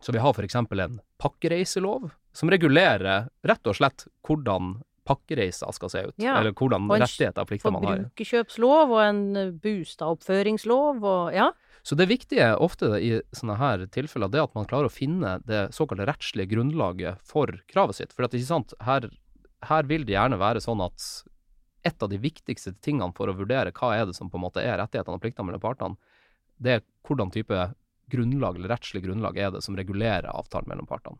Så 0.00 0.12
vi 0.12 0.18
har 0.18 0.34
f.eks. 0.34 0.54
en 0.54 1.00
pakkereiselov 1.20 2.10
som 2.32 2.50
regulerer 2.50 3.28
rett 3.46 3.66
og 3.66 3.76
slett 3.76 4.06
hvordan 4.26 4.80
pakkereiser 5.04 5.72
skal 5.74 5.90
se 5.90 6.02
ut. 6.10 6.14
Ja, 6.22 6.38
Eller 6.38 6.52
hvordan 6.52 6.86
rettigheter 6.90 7.42
og 7.42 7.48
plikter 7.50 7.72
man 7.74 7.84
har. 7.84 8.02
Forbrukerkjøpslov 8.04 8.92
og 8.94 9.02
en 9.04 9.22
bostadoppføringslov 9.62 11.04
og 11.04 11.34
Ja. 11.34 11.50
Så 11.82 11.96
det 11.96 12.10
viktige 12.10 12.52
ofte 12.60 12.92
i 13.00 13.14
sånne 13.36 13.56
her 13.60 13.86
tilfeller, 13.92 14.28
det 14.28 14.40
er 14.40 14.48
at 14.48 14.56
man 14.56 14.68
klarer 14.68 14.90
å 14.90 14.92
finne 14.92 15.38
det 15.48 15.70
såkalte 15.76 16.06
rettslige 16.08 16.52
grunnlaget 16.52 17.20
for 17.26 17.52
kravet 17.72 17.96
sitt. 17.96 18.14
For 18.16 18.26
at, 18.26 18.36
ikke 18.36 18.50
sant, 18.50 18.74
her, 18.84 19.08
her 19.68 19.88
vil 19.88 20.04
det 20.08 20.16
gjerne 20.16 20.40
være 20.40 20.62
sånn 20.64 20.84
at 20.84 21.06
et 21.88 22.02
av 22.04 22.10
de 22.12 22.18
viktigste 22.20 22.74
tingene 22.84 23.14
for 23.16 23.30
å 23.30 23.36
vurdere 23.36 23.72
hva 23.76 23.94
er 23.96 24.08
det 24.08 24.16
som 24.18 24.28
på 24.28 24.36
en 24.36 24.44
måte 24.44 24.60
er 24.60 24.76
rettighetene 24.82 25.16
og 25.16 25.24
pliktene 25.24 25.48
mellom 25.48 25.62
partene, 25.62 25.96
det 26.60 26.76
er 26.76 26.84
hvordan 27.08 27.32
type 27.32 27.70
grunnlag 28.12 28.58
eller 28.58 28.74
rettslig 28.74 29.04
grunnlag 29.06 29.38
er 29.38 29.54
det 29.54 29.62
som 29.64 29.78
regulerer 29.78 30.28
avtalen 30.28 30.68
mellom 30.68 30.88
partene. 30.90 31.16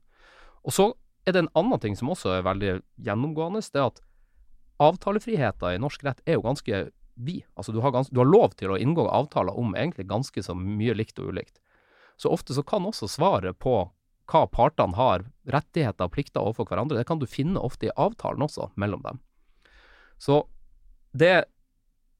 Og 0.67 0.75
så 0.77 0.91
er 1.25 1.37
det 1.37 1.45
en 1.45 1.53
annen 1.57 1.81
ting 1.81 1.97
som 1.97 2.11
også 2.13 2.35
er 2.37 2.47
veldig 2.47 2.75
gjennomgående, 3.07 3.63
det 3.73 3.81
er 3.81 3.89
at 3.89 4.03
avtalefriheten 4.81 5.77
i 5.77 5.81
norsk 5.81 6.05
rett 6.05 6.21
er 6.27 6.39
jo 6.39 6.45
ganske 6.45 6.83
vid. 7.25 7.45
Altså 7.55 7.73
du 7.73 7.81
har, 7.85 7.93
gans, 7.95 8.11
du 8.11 8.21
har 8.23 8.29
lov 8.29 8.55
til 8.59 8.73
å 8.73 8.79
inngå 8.81 9.07
avtaler 9.09 9.57
om 9.59 9.75
egentlig 9.77 10.09
ganske 10.11 10.43
så 10.45 10.57
mye 10.57 10.97
likt 10.97 11.21
og 11.23 11.33
ulikt. 11.35 11.61
Så 12.21 12.33
ofte 12.33 12.57
så 12.57 12.65
kan 12.67 12.87
også 12.89 13.09
svaret 13.09 13.59
på 13.63 13.75
hva 14.31 14.47
partene 14.47 14.95
har 14.99 15.25
rettigheter 15.51 16.07
og 16.07 16.15
plikter 16.15 16.43
overfor 16.43 16.69
hverandre, 16.69 17.01
det 17.01 17.09
kan 17.09 17.19
du 17.19 17.27
finne 17.27 17.61
ofte 17.61 17.89
i 17.89 17.95
avtalen 17.99 18.45
også, 18.47 18.71
mellom 18.79 19.03
dem. 19.07 19.23
Så 20.21 20.45
det 21.17 21.49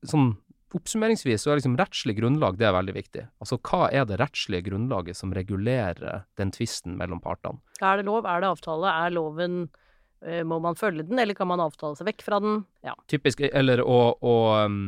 sånn 0.07 0.35
Oppsummeringsvis 0.71 1.43
så 1.43 1.51
er 1.51 1.59
liksom 1.59 1.73
rettslig 1.81 2.15
grunnlag 2.21 2.55
det 2.55 2.69
er 2.69 2.77
veldig 2.77 2.93
viktig. 2.95 3.25
Altså 3.43 3.57
hva 3.67 3.89
er 3.91 4.05
det 4.07 4.21
rettslige 4.21 4.69
grunnlaget 4.69 5.19
som 5.19 5.33
regulerer 5.35 6.29
den 6.39 6.53
tvisten 6.55 6.95
mellom 6.95 7.19
partene? 7.25 7.59
Er 7.83 7.99
det 7.99 8.07
lov? 8.07 8.23
Er 8.23 8.45
det 8.45 8.53
avtale? 8.53 8.93
Er 9.03 9.11
loven 9.17 9.65
Må 10.45 10.59
man 10.61 10.77
følge 10.77 11.07
den, 11.09 11.19
eller 11.19 11.33
kan 11.33 11.49
man 11.49 11.63
avtale 11.65 11.97
seg 11.97 12.05
vekk 12.11 12.23
fra 12.27 12.41
den? 12.45 12.59
Ja. 12.85 12.93
Typisk, 13.09 13.41
eller 13.41 13.81
og, 13.81 14.19
og 14.21 14.67
um, 14.67 14.83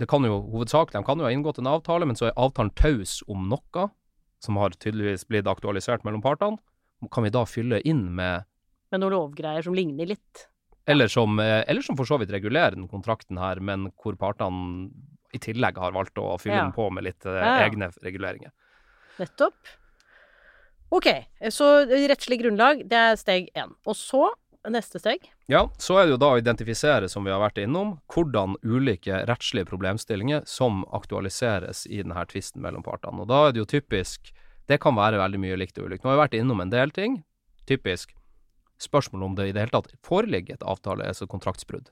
det 0.00 0.08
kan 0.08 0.24
jo 0.24 0.38
hovedsakelig, 0.54 0.96
de 0.96 1.06
kan 1.06 1.20
jo 1.20 1.26
ha 1.26 1.32
inngått 1.34 1.60
en 1.60 1.68
avtale, 1.70 2.06
men 2.08 2.16
så 2.16 2.30
er 2.30 2.38
avtalen 2.40 2.72
taus 2.78 3.18
om 3.30 3.44
noe 3.50 3.84
som 4.42 4.56
har 4.60 4.74
tydeligvis 4.76 5.26
blitt 5.28 5.48
aktualisert 5.48 6.04
mellom 6.04 6.24
partene. 6.24 6.58
Kan 7.12 7.26
vi 7.26 7.32
da 7.34 7.44
fylle 7.48 7.82
inn 7.84 8.06
med 8.16 8.48
Med 8.92 9.02
noen 9.02 9.12
lovgreier 9.12 9.64
som 9.66 9.74
ligner 9.76 10.06
litt. 10.06 10.46
Eller 10.86 11.08
som, 11.08 11.38
eh, 11.40 11.62
eller 11.66 11.82
som 11.82 11.96
for 11.96 12.08
så 12.08 12.18
vidt 12.20 12.32
regulerer 12.32 12.76
den 12.76 12.88
kontrakten 12.88 13.38
her, 13.40 13.60
men 13.60 13.88
hvor 14.00 14.16
partene 14.20 14.90
i 15.34 15.40
tillegg 15.42 15.78
har 15.80 15.92
valgt 15.96 16.20
å 16.20 16.36
fylle 16.38 16.56
Ja. 16.60 16.64
den 16.64 16.72
på 16.76 16.90
med 16.92 17.04
litt 17.04 17.24
eh, 17.26 17.32
ja. 17.32 17.56
egne 17.64 17.88
reguleringer. 18.04 18.52
Nettopp. 19.18 19.56
Ok, 20.94 21.08
så 21.50 21.86
rettslig 21.88 22.38
grunnlag, 22.42 22.84
det 22.86 22.98
er 22.98 23.16
steg 23.18 23.48
én. 23.56 23.72
Og 23.86 23.96
så, 23.98 24.28
neste 24.72 25.00
steg 25.00 25.26
Ja, 25.50 25.66
så 25.78 25.98
er 25.98 26.06
det 26.06 26.14
jo 26.14 26.20
da 26.22 26.30
å 26.34 26.40
identifisere, 26.40 27.08
som 27.12 27.26
vi 27.26 27.32
har 27.32 27.42
vært 27.42 27.60
innom, 27.62 27.98
hvordan 28.12 28.56
ulike 28.62 29.24
rettslige 29.28 29.68
problemstillinger 29.68 30.46
som 30.48 30.84
aktualiseres 30.96 31.84
i 31.86 32.02
denne 32.02 32.24
tvisten 32.30 32.64
mellom 32.64 32.84
partene. 32.86 33.24
Og 33.24 33.28
da 33.30 33.46
er 33.48 33.54
det 33.54 33.64
jo 33.64 33.70
typisk 33.76 34.32
Det 34.64 34.78
kan 34.80 34.96
være 34.96 35.18
veldig 35.20 35.38
mye 35.42 35.56
likt 35.60 35.76
og 35.76 35.90
ulikt. 35.90 36.04
Nå 36.04 36.08
har 36.08 36.16
vi 36.16 36.22
vært 36.22 36.36
innom 36.38 36.62
en 36.64 36.70
del 36.72 36.88
ting. 36.96 37.18
Typisk 37.68 38.14
spørsmål 38.80 39.26
om 39.26 39.34
det 39.36 39.50
i 39.50 39.52
det 39.52 39.60
hele 39.60 39.74
tatt 39.74 39.92
foreligger 40.06 40.56
et 40.56 40.64
avtale, 40.64 41.04
altså 41.04 41.28
kontraktsbrudd. 41.28 41.90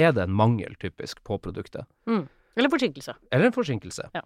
Er 0.00 0.14
det 0.16 0.24
en 0.24 0.32
mangel, 0.32 0.72
typisk, 0.80 1.20
på 1.26 1.36
produktet? 1.42 1.84
Eller 2.56 2.72
forsinkelse. 2.72 3.12
Eller 3.30 3.50
en 3.50 3.52
forsinkelse. 3.52 4.08
Ja. 4.14 4.24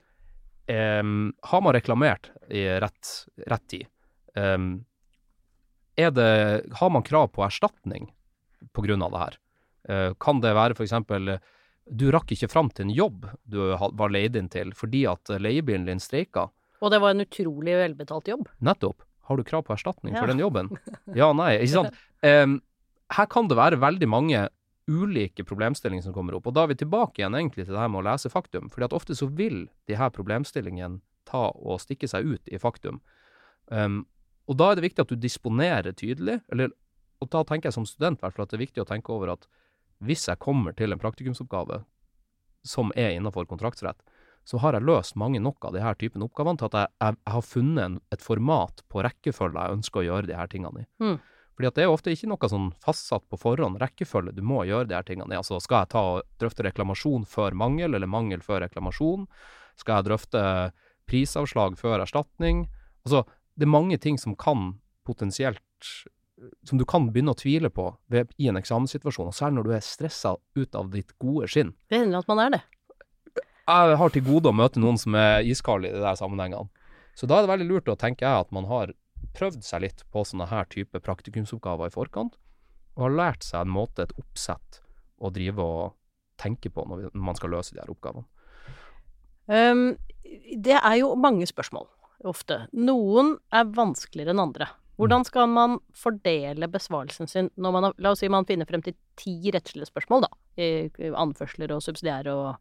Um, 1.03 1.33
har 1.43 1.61
man 1.61 1.75
reklamert 1.75 2.31
i 2.49 2.63
rett, 2.81 3.11
rett 3.51 3.67
tid? 3.69 3.91
Er 4.39 4.61
det, 5.97 6.65
har 6.79 6.91
man 6.91 7.05
krav 7.05 7.29
på 7.35 7.45
erstatning 7.45 8.09
av 8.73 8.87
det 8.87 9.23
her? 9.23 9.39
Uh, 9.89 10.15
kan 10.15 10.41
det 10.41 10.55
være 10.55 10.79
eksempel 10.79 11.37
du 11.91 12.07
rakk 12.15 12.33
ikke 12.33 12.49
fram 12.49 12.71
til 12.71 12.87
en 12.87 12.95
jobb 12.95 13.27
du 13.43 13.59
var 13.75 14.13
leid 14.15 14.37
inn 14.39 14.49
til 14.49 14.71
fordi 14.79 15.05
at 15.11 15.29
leiebilen 15.43 15.89
din 15.89 16.01
streika? 16.01 16.49
Og 16.83 16.91
det 16.91 17.01
var 17.03 17.15
en 17.15 17.25
utrolig 17.25 17.75
velbetalt 17.79 18.29
jobb. 18.29 18.49
Nettopp. 18.59 19.03
har 19.23 19.37
du 19.37 19.45
krav 19.45 19.63
på 19.63 19.75
erstatning 19.75 20.17
for 20.17 20.27
den 20.27 20.41
jobben? 20.43 20.71
Ja, 21.19 21.33
nei, 21.33 21.55
ikke 21.63 21.75
sant? 21.77 22.01
Um, 22.23 22.61
her 23.13 23.29
kan 23.31 23.49
det 23.49 23.59
være 23.59 23.79
veldig 23.83 24.09
mange 24.09 24.49
ulike 24.91 25.45
problemstillinger 25.45 26.03
som 26.03 26.15
kommer 26.15 26.35
opp, 26.35 26.49
og 26.49 26.57
da 26.57 26.65
er 26.65 26.73
vi 26.73 26.81
tilbake 26.83 27.21
igjen 27.21 27.37
egentlig 27.39 27.67
til 27.67 27.77
det 27.77 27.83
her 27.83 27.91
med 27.93 28.03
å 28.03 28.07
lese 28.11 28.33
faktum, 28.33 28.71
fordi 28.73 28.89
at 28.89 28.97
ofte 28.97 29.15
så 29.15 29.29
vil 29.31 29.67
de 29.91 29.99
her 29.99 30.11
problemstillingene 30.15 31.01
ta 31.29 31.51
og 31.55 31.81
stikke 31.83 32.11
seg 32.11 32.27
ut 32.27 32.51
i 32.51 32.59
faktum. 32.61 32.99
Em, 33.71 34.03
og 34.51 34.59
da 34.59 34.71
er 34.71 34.79
det 34.79 34.87
viktig 34.87 35.05
at 35.05 35.13
du 35.13 35.19
disponerer 35.21 35.95
tydelig, 35.95 36.41
eller, 36.53 36.73
og 37.23 37.31
da 37.33 37.45
tenker 37.47 37.71
jeg 37.71 37.79
som 37.79 37.87
student 37.89 38.21
i 38.21 38.25
hvert 38.25 38.37
fall 38.37 38.47
at 38.47 38.55
det 38.55 38.59
er 38.59 38.67
viktig 38.67 38.83
å 38.83 38.89
tenke 38.89 39.15
over 39.15 39.37
at 39.37 39.47
hvis 40.03 40.27
jeg 40.27 40.43
kommer 40.43 40.75
til 40.75 40.95
en 40.95 41.01
praktikumsoppgave 41.03 41.85
som 42.67 42.91
er 42.99 43.15
innenfor 43.15 43.47
kontraktsrett, 43.51 43.99
så 44.45 44.59
har 44.59 44.75
jeg 44.75 44.87
løst 44.87 45.15
mange 45.19 45.39
nok 45.43 45.63
av 45.69 45.77
de 45.77 45.83
her 45.83 45.95
typen 45.99 46.25
oppgavene 46.27 46.59
til 46.59 46.71
at 46.71 46.79
jeg, 46.81 46.91
jeg, 47.05 47.19
jeg 47.21 47.35
har 47.37 47.45
funnet 47.47 47.85
en, 47.85 48.01
et 48.15 48.25
format 48.25 48.83
på 48.91 49.05
rekkefølge 49.07 49.67
jeg 49.67 49.79
ønsker 49.79 50.03
å 50.03 50.09
gjøre 50.09 50.31
de 50.31 50.39
her 50.39 50.51
tingene 50.51 50.83
i. 50.83 50.89
Mm. 51.03 51.21
Fordi 51.53 51.69
at 51.69 51.79
det 51.79 51.85
er 51.85 51.93
ofte 51.93 52.15
ikke 52.15 52.31
noe 52.33 52.49
sånn 52.51 52.71
fastsatt 52.83 53.27
på 53.31 53.39
forhånd, 53.39 53.79
rekkefølge 53.79 54.35
du 54.35 54.43
må 54.47 54.65
gjøre 54.67 54.89
de 54.91 54.97
her 54.97 55.07
tingene 55.07 55.37
i. 55.37 55.39
Altså 55.39 55.61
skal 55.63 55.85
jeg 55.85 55.93
ta 55.95 56.05
og 56.17 56.25
drøfte 56.43 56.67
reklamasjon 56.67 57.27
før 57.29 57.55
mangel, 57.59 57.95
eller 57.95 58.11
mangel 58.11 58.43
før 58.43 58.65
reklamasjon? 58.65 59.29
Skal 59.79 60.01
jeg 60.01 60.09
drøfte 60.09 60.43
prisavslag 61.11 61.79
før 61.79 62.03
erstatning? 62.03 62.67
Altså, 63.07 63.23
det 63.59 63.67
er 63.67 63.73
mange 63.73 63.99
ting 64.01 64.19
som 64.21 64.37
kan 64.39 64.75
potensielt 65.07 65.63
som 66.67 66.79
du 66.79 66.85
kan 66.89 67.09
begynne 67.13 67.35
å 67.35 67.39
tvile 67.39 67.71
på 67.71 67.87
ved, 68.11 68.33
i 68.41 68.49
en 68.51 68.59
eksamenssituasjon, 68.59 69.31
og 69.31 69.37
særlig 69.37 69.61
når 69.61 69.69
du 69.69 69.75
er 69.77 69.85
stressa 69.87 70.35
ut 70.59 70.79
av 70.79 70.91
ditt 70.95 71.15
gode 71.23 71.49
skinn. 71.51 71.73
Det 71.91 72.01
hender 72.03 72.23
at 72.23 72.31
man 72.31 72.43
er 72.43 72.55
det. 72.57 72.63
Jeg 73.63 73.99
har 74.01 74.13
til 74.13 74.25
gode 74.27 74.51
å 74.51 74.57
møte 74.57 74.83
noen 74.83 74.99
som 74.99 75.15
er 75.19 75.47
iskalde 75.47 75.91
i 75.91 75.95
de 75.95 76.03
der 76.03 76.19
sammenhengene. 76.19 76.67
Så 77.15 77.29
da 77.29 77.39
er 77.39 77.45
det 77.45 77.53
veldig 77.53 77.69
lurt 77.69 77.93
å 77.93 77.99
tenke 78.01 78.27
jeg 78.27 78.47
at 78.47 78.51
man 78.55 78.67
har 78.71 78.95
prøvd 79.37 79.63
seg 79.65 79.85
litt 79.85 80.03
på 80.13 80.25
sånne 80.27 80.49
her 80.51 80.67
type 80.73 80.99
praktikumsoppgaver 81.05 81.93
i 81.93 81.95
forkant, 81.95 82.39
og 82.97 83.07
har 83.07 83.17
lært 83.17 83.47
seg 83.47 83.63
en 83.63 83.73
måte, 83.73 84.05
et 84.05 84.15
oppsett, 84.19 84.83
å 85.23 85.31
drive 85.33 85.63
og 85.63 85.93
tenke 86.41 86.73
på 86.73 86.83
når 86.89 87.13
når 87.13 87.27
man 87.29 87.39
skal 87.39 87.53
løse 87.55 87.77
de 87.77 87.81
her 87.81 87.93
oppgavene. 87.93 88.27
Um, 89.47 89.95
det 90.59 90.79
er 90.79 90.97
jo 90.99 91.13
mange 91.19 91.47
spørsmål, 91.47 91.87
ofte. 92.29 92.65
Noen 92.73 93.37
er 93.55 93.71
vanskeligere 93.75 94.35
enn 94.35 94.43
andre. 94.43 94.69
Hvordan 95.01 95.25
skal 95.27 95.49
man 95.51 95.79
fordele 95.97 96.69
besvarelsen 96.71 97.31
sin 97.31 97.49
når 97.57 97.73
man 97.75 97.87
har 97.89 97.95
La 98.05 98.13
oss 98.13 98.21
si 98.23 98.29
man 98.31 98.47
finner 98.47 98.69
frem 98.69 98.85
til 98.85 98.95
ti 99.19 99.35
rettslige 99.55 99.89
spørsmål, 99.89 100.27
da. 100.27 100.31
I 100.61 100.69
i 101.01 101.11
anførsler 101.17 101.73
og 101.75 101.83
subsidiære 101.83 102.35
og 102.37 102.53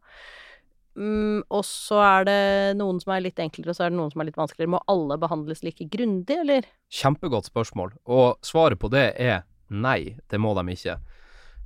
mm, 0.96 1.44
Og 1.50 1.64
så 1.68 2.00
er 2.02 2.26
det 2.26 2.40
noen 2.80 3.00
som 3.02 3.14
er 3.14 3.26
litt 3.28 3.38
enklere, 3.38 3.70
og 3.70 3.78
så 3.78 3.86
er 3.86 3.92
det 3.92 4.00
noen 4.00 4.12
som 4.14 4.24
er 4.24 4.30
litt 4.30 4.40
vanskeligere. 4.40 4.74
Må 4.74 4.82
alle 4.90 5.20
behandles 5.20 5.62
like 5.62 5.86
grundig, 5.92 6.40
eller? 6.40 6.68
Kjempegodt 6.90 7.52
spørsmål, 7.52 7.94
og 8.04 8.38
svaret 8.42 8.80
på 8.80 8.90
det 8.92 9.12
er 9.20 9.44
nei, 9.68 10.16
det 10.28 10.40
må 10.40 10.56
de 10.58 10.66
ikke. 10.72 10.98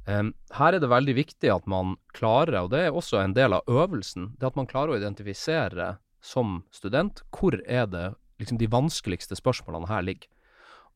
Um, 0.06 0.34
her 0.54 0.76
er 0.76 0.82
det 0.82 0.90
veldig 0.90 1.16
viktig 1.16 1.50
at 1.50 1.64
man 1.66 1.96
klarer, 2.14 2.60
og 2.62 2.70
det 2.70 2.84
er 2.86 2.94
også 2.94 3.18
en 3.18 3.34
del 3.34 3.56
av 3.56 3.66
øvelsen, 3.66 4.36
det 4.38 4.52
at 4.52 4.58
man 4.58 4.68
klarer 4.70 4.94
å 4.94 5.00
identifisere 5.00 5.96
som 6.26 6.62
student 6.74 7.22
hvor 7.34 7.56
er 7.62 7.86
det 7.90 8.06
liksom 8.40 8.58
de 8.60 8.68
vanskeligste 8.70 9.38
spørsmålene 9.38 9.88
her 9.88 10.04
ligger. 10.04 10.28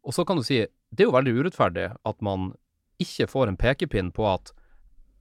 Og 0.05 0.17
så 0.17 0.25
kan 0.27 0.41
du 0.41 0.45
si, 0.45 0.65
det 0.91 1.05
er 1.05 1.11
jo 1.11 1.17
veldig 1.17 1.37
urettferdig 1.39 1.87
at 2.09 2.25
man 2.25 2.53
ikke 3.01 3.29
får 3.31 3.51
en 3.51 3.61
pekepinn 3.61 4.11
på 4.17 4.27
at 4.29 4.53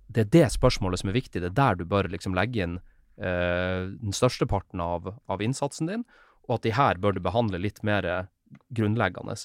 det 0.09 0.25
er 0.25 0.31
det 0.33 0.47
spørsmålet 0.55 1.01
som 1.01 1.11
er 1.11 1.19
viktig, 1.19 1.41
det 1.43 1.51
er 1.51 1.59
der 1.59 1.77
du 1.79 1.85
bør 1.87 2.09
liksom 2.09 2.33
legge 2.35 2.63
inn 2.65 2.79
eh, 3.21 3.85
den 3.91 4.15
største 4.15 4.47
parten 4.49 4.81
av, 4.81 5.11
av 5.29 5.43
innsatsen 5.45 5.91
din, 5.91 6.05
og 6.49 6.57
at 6.57 6.65
de 6.65 6.73
her 6.73 6.97
bør 6.97 7.15
du 7.15 7.21
behandle 7.23 7.61
litt 7.61 7.83
mer 7.85 8.07
grunnleggende. 8.73 9.35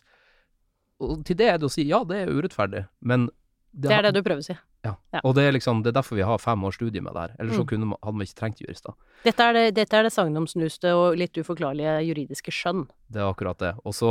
Og 1.05 1.24
til 1.29 1.37
det 1.37 1.50
er 1.50 1.59
det 1.61 1.68
å 1.68 1.74
si 1.74 1.85
ja, 1.90 2.00
det 2.09 2.22
er 2.22 2.33
urettferdig, 2.33 2.87
men 3.05 3.29
Det 3.74 3.92
er 3.92 4.07
det 4.07 4.14
du 4.16 4.22
prøver 4.22 4.40
å 4.40 4.46
si. 4.46 4.57
Ja. 4.85 4.94
Ja. 5.14 5.20
Og 5.25 5.35
det 5.35 5.47
er 5.49 5.53
liksom, 5.57 5.83
det 5.83 5.90
er 5.94 5.97
derfor 6.03 6.16
vi 6.18 6.27
har 6.29 6.38
fem 6.38 6.64
års 6.68 6.77
studie 6.77 7.01
med 7.01 7.14
det 7.16 7.20
her. 7.23 7.37
Ellers 7.40 7.57
så 7.57 7.62
Mm. 7.64 7.68
kunne 7.70 7.87
man, 7.87 7.99
hadde 8.03 8.16
man 8.18 8.27
ikke 8.27 8.38
trengt 8.40 8.61
jurister. 8.61 8.92
Dette 9.25 9.40
er 9.42 9.53
det, 9.57 9.62
dette 9.79 9.97
er 9.97 10.03
det 10.03 10.12
sagnomsnuste 10.12 10.92
og 10.94 11.16
litt 11.16 11.33
uforklarlige 11.40 11.94
juridiske 12.05 12.53
skjønn. 12.53 12.87
Det 13.11 13.23
er 13.23 13.31
akkurat 13.33 13.59
det. 13.59 13.73
Og 13.85 13.94
så, 13.97 14.11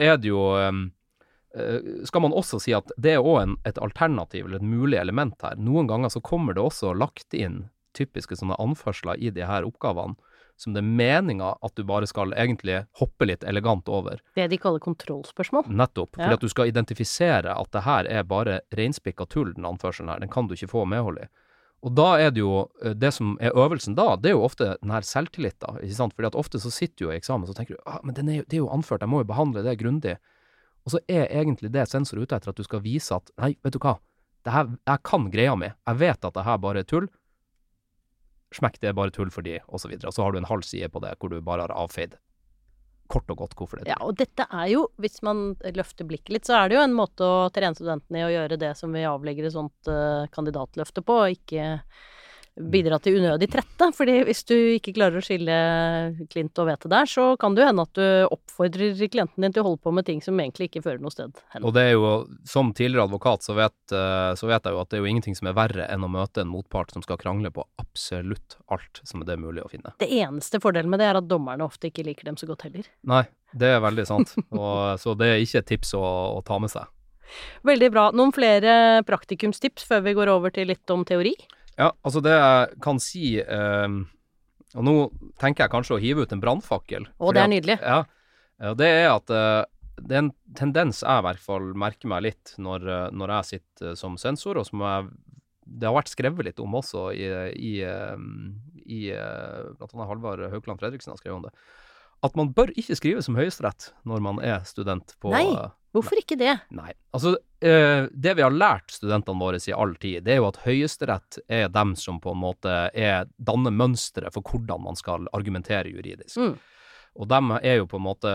er 0.00 0.16
det 0.16 0.28
jo 0.30 0.40
eh, 0.56 2.04
Skal 2.08 2.22
man 2.24 2.32
også 2.32 2.58
si 2.62 2.72
at 2.72 2.88
det 2.96 3.12
er 3.18 3.20
òg 3.20 3.58
et 3.68 3.76
alternativ, 3.78 4.46
eller 4.46 4.56
et 4.56 4.62
mulig 4.64 4.96
element 4.98 5.34
her. 5.42 5.56
Noen 5.60 5.86
ganger 5.86 6.08
så 6.08 6.22
kommer 6.24 6.54
det 6.56 6.62
også 6.64 6.94
lagt 6.96 7.34
inn 7.34 7.68
typiske 7.92 8.32
sånne 8.40 8.56
anførsler 8.58 9.18
i 9.20 9.28
de 9.28 9.44
her 9.44 9.66
oppgavene 9.68 10.16
som 10.62 10.76
det 10.76 10.82
er 10.82 10.88
meninga 10.88 11.52
at 11.60 11.74
du 11.76 11.84
bare 11.86 12.06
skal 12.08 12.34
egentlig 12.38 12.82
hoppe 13.00 13.26
litt 13.28 13.44
elegant 13.44 13.88
over. 13.90 14.22
Det 14.38 14.48
de 14.52 14.58
kaller 14.62 14.82
kontrollspørsmål. 14.82 15.68
Nettopp. 15.68 16.14
Fordi 16.16 16.38
at 16.38 16.44
du 16.44 16.50
skal 16.52 16.70
identifisere 16.70 17.54
at 17.54 17.70
det 17.74 17.84
her 17.86 18.08
er 18.10 18.26
bare 18.28 18.60
reinspikka 18.76 19.26
tull, 19.30 19.52
den 19.56 19.66
anførselen 19.68 20.12
her. 20.12 20.22
Den 20.22 20.32
kan 20.32 20.48
du 20.48 20.54
ikke 20.56 20.70
få 20.72 20.84
medhold 20.88 21.22
i. 21.24 21.30
Og 21.82 21.94
da 21.98 22.12
er 22.22 22.30
det 22.30 22.38
jo 22.38 22.68
eh, 22.84 22.94
Det 22.94 23.10
som 23.14 23.34
er 23.42 23.56
øvelsen 23.58 23.96
da, 23.98 24.12
det 24.14 24.30
er 24.30 24.36
jo 24.36 24.44
ofte 24.46 24.76
den 24.76 24.92
her 24.94 25.06
selvtilliten. 25.06 25.80
Ikke 25.82 25.98
sant? 25.98 26.14
Fordi 26.14 26.30
at 26.30 26.38
ofte 26.38 26.60
så 26.62 26.70
sitter 26.70 26.94
du 27.00 27.04
jo 27.08 27.10
i 27.10 27.18
eksamen 27.18 27.48
og 27.50 27.58
tenker 27.58 27.74
du, 27.74 27.82
ah, 27.90 27.98
men 28.06 28.14
den 28.14 28.30
er 28.30 28.40
jo, 28.40 28.44
det 28.46 28.58
er 28.58 28.62
jo 28.62 28.70
anført, 28.70 29.02
jeg 29.02 29.10
må 29.10 29.24
jo 29.24 29.30
behandle 29.32 29.64
det 29.66 29.80
grundig. 29.82 30.16
Og 30.86 30.94
så 30.94 31.02
er 31.10 31.26
egentlig 31.30 31.72
det 31.74 31.88
sensor 31.90 32.22
ute 32.22 32.38
etter 32.38 32.50
at 32.50 32.58
du 32.58 32.66
skal 32.66 32.82
vise 32.84 33.14
at 33.14 33.30
nei, 33.42 33.54
vet 33.62 33.74
du 33.74 33.82
hva, 33.82 33.96
det 34.42 34.54
her, 34.54 34.70
jeg 34.90 35.02
kan 35.06 35.26
greia 35.30 35.54
mi. 35.58 35.68
Jeg 35.70 35.98
vet 36.00 36.24
at 36.26 36.34
det 36.34 36.46
her 36.46 36.62
bare 36.62 36.82
er 36.82 36.88
tull. 36.88 37.06
Smekk, 38.56 38.80
det 38.82 38.90
er 38.90 38.98
bare 38.98 39.14
tull 39.14 39.32
for 39.32 39.46
de, 39.46 39.58
og 39.68 39.80
så 39.82 39.88
videre. 39.90 40.10
Og 40.10 40.16
så 40.16 40.26
har 40.26 40.34
du 40.34 40.40
en 40.40 40.50
halv 40.50 40.66
side 40.66 40.90
på 40.92 41.02
det 41.04 41.14
hvor 41.20 41.32
du 41.32 41.40
bare 41.44 41.66
har 41.66 41.74
avfeid 41.76 42.18
kort 43.12 43.28
og 43.32 43.42
godt 43.42 43.56
hvorfor 43.58 43.78
det 43.78 43.86
er 43.86 43.92
Ja, 43.92 43.98
og 44.04 44.16
dette 44.20 44.46
er 44.48 44.70
jo, 44.72 44.86
hvis 45.02 45.20
man 45.26 45.52
løfter 45.76 46.08
blikket 46.08 46.32
litt, 46.36 46.48
så 46.48 46.56
er 46.60 46.70
det 46.70 46.78
jo 46.78 46.86
en 46.86 46.96
måte 46.96 47.26
å 47.26 47.50
trene 47.54 47.76
studentene 47.76 48.22
i 48.22 48.26
å 48.26 48.32
gjøre 48.32 48.58
det 48.60 48.72
som 48.78 48.94
vi 48.94 49.04
avlegger 49.08 49.48
et 49.48 49.56
sånt 49.56 49.90
uh, 49.90 50.28
kandidatløfte 50.32 51.04
på, 51.04 51.18
og 51.24 51.36
ikke 51.36 51.66
bidra 52.56 52.98
til 53.00 53.16
unødig 53.20 53.48
trette. 53.52 53.88
Fordi 53.96 54.18
hvis 54.26 54.42
du 54.48 54.54
ikke 54.76 54.94
klarer 54.96 55.20
å 55.20 55.24
skille 55.24 55.56
klint 56.32 56.58
og 56.60 56.68
hvete 56.68 56.90
der, 56.92 57.08
så 57.08 57.32
kan 57.40 57.54
det 57.54 57.64
jo 57.64 57.68
hende 57.70 57.86
at 57.86 57.98
du 57.98 58.06
oppfordrer 58.34 59.00
klienten 59.12 59.44
din 59.44 59.54
til 59.54 59.64
å 59.64 59.70
holde 59.70 59.82
på 59.84 59.94
med 59.94 60.06
ting 60.08 60.22
som 60.24 60.38
egentlig 60.40 60.70
ikke 60.70 60.84
fører 60.84 61.02
noe 61.02 61.14
sted 61.14 61.42
hen. 61.54 61.66
Og 61.66 61.74
det 61.76 61.86
er 61.88 61.94
jo, 61.96 62.12
som 62.48 62.72
tidligere 62.76 63.08
advokat, 63.08 63.46
så 63.46 63.56
vet, 63.58 63.78
eh, 63.96 64.32
så 64.38 64.50
vet 64.50 64.68
jeg 64.68 64.76
jo 64.76 64.82
at 64.82 64.92
det 64.92 64.98
er 64.98 65.04
jo 65.04 65.12
ingenting 65.12 65.38
som 65.38 65.50
er 65.50 65.58
verre 65.58 65.88
enn 65.92 66.06
å 66.06 66.12
møte 66.12 66.44
en 66.44 66.52
motpart 66.52 66.94
som 66.94 67.04
skal 67.04 67.20
krangle 67.20 67.52
på 67.54 67.64
absolutt 67.80 68.58
alt 68.72 69.02
som 69.08 69.24
det 69.24 69.36
er 69.36 69.42
mulig 69.42 69.64
å 69.64 69.70
finne. 69.72 69.94
Det 70.02 70.10
eneste 70.12 70.60
fordelen 70.62 70.92
med 70.92 71.02
det 71.02 71.10
er 71.10 71.20
at 71.20 71.30
dommerne 71.30 71.66
ofte 71.66 71.90
ikke 71.90 72.06
liker 72.06 72.28
dem 72.28 72.40
så 72.40 72.48
godt 72.50 72.66
heller. 72.68 72.88
Nei, 73.08 73.24
det 73.56 73.76
er 73.76 73.84
veldig 73.84 74.08
sant. 74.08 74.36
Og, 74.52 74.98
så 75.00 75.16
det 75.18 75.30
er 75.30 75.44
ikke 75.44 75.62
et 75.62 75.72
tips 75.74 75.96
å, 75.98 76.04
å 76.36 76.42
ta 76.46 76.60
med 76.62 76.72
seg. 76.72 76.90
Veldig 77.64 77.88
bra. 77.94 78.10
Noen 78.12 78.32
flere 78.34 79.00
praktikumstips 79.08 79.86
før 79.88 80.02
vi 80.04 80.12
går 80.18 80.28
over 80.28 80.52
til 80.52 80.68
litt 80.68 80.92
om 80.92 81.04
teori? 81.08 81.32
Ja, 81.78 81.90
altså 82.04 82.20
det 82.24 82.32
jeg 82.36 82.80
kan 82.84 82.98
si 83.00 83.38
eh, 83.40 83.88
Og 84.76 84.84
nå 84.86 84.94
tenker 85.40 85.64
jeg 85.64 85.72
kanskje 85.72 85.96
å 85.96 86.00
hive 86.02 86.24
ut 86.26 86.32
en 86.32 86.40
brannfakkel. 86.42 87.06
Å, 87.18 87.32
det 87.32 87.40
er 87.40 87.46
at- 87.48 87.52
nydelig. 87.54 87.76
Ja, 87.80 88.02
og 88.70 88.76
det 88.80 88.88
er 88.88 89.08
at 89.12 89.30
eh, 89.32 89.64
det 90.02 90.16
er 90.16 90.22
en 90.24 90.32
tendens 90.56 91.02
jeg 91.04 91.20
i 91.20 91.24
hvert 91.26 91.42
fall 91.42 91.72
merker 91.78 92.08
meg 92.08 92.22
litt 92.28 92.54
når, 92.58 92.86
eh, 92.88 93.08
når 93.12 93.34
jeg 93.36 93.50
sitter 93.52 93.94
som 94.00 94.16
sensor, 94.20 94.58
og 94.60 94.66
som 94.68 94.80
jeg 94.86 95.10
det 95.72 95.86
har 95.86 95.94
vært 95.94 96.10
skrevet 96.10 96.44
litt 96.44 96.58
om 96.60 96.74
også 96.74 97.06
i, 97.14 97.26
i, 97.56 97.72
eh, 97.86 98.16
i 98.92 99.02
eh, 99.14 99.60
Blant 99.78 99.92
annet 99.94 100.08
Halvard 100.10 100.42
Haukeland 100.52 100.80
Fredriksen 100.82 101.12
har 101.14 101.20
skrevet 101.20 101.38
om 101.38 101.44
det. 101.46 101.52
At 102.22 102.36
man 102.38 102.52
bør 102.54 102.70
ikke 102.78 102.96
skrive 102.98 103.22
som 103.24 103.36
Høyesterett 103.38 103.90
når 104.08 104.22
man 104.22 104.42
er 104.44 104.62
student 104.68 105.16
på 105.22 105.32
Nei. 105.34 105.46
Hvorfor 105.92 106.16
ikke 106.16 106.38
det? 106.40 106.54
Nei. 106.72 106.94
Altså, 107.12 107.34
eh, 107.60 108.06
det 108.08 108.32
vi 108.38 108.44
har 108.44 108.54
lært 108.54 108.94
studentene 108.94 109.42
våre 109.42 109.58
i 109.60 109.74
all 109.76 109.92
tid, 110.00 110.22
det 110.24 110.36
er 110.36 110.38
jo 110.40 110.48
at 110.48 110.62
Høyesterett 110.64 111.40
er 111.52 111.66
dem 111.68 111.92
som 112.00 112.20
på 112.22 112.32
en 112.32 112.40
måte 112.40 112.76
er, 112.96 113.26
danner 113.36 113.74
mønsteret 113.76 114.32
for 114.32 114.46
hvordan 114.46 114.86
man 114.86 114.96
skal 114.96 115.28
argumentere 115.36 115.92
juridisk. 115.92 116.38
Mm. 116.40 116.54
Og 117.20 117.28
dem 117.28 117.52
er 117.58 117.82
jo 117.82 117.90
på 117.90 117.98
en 118.00 118.06
måte 118.06 118.30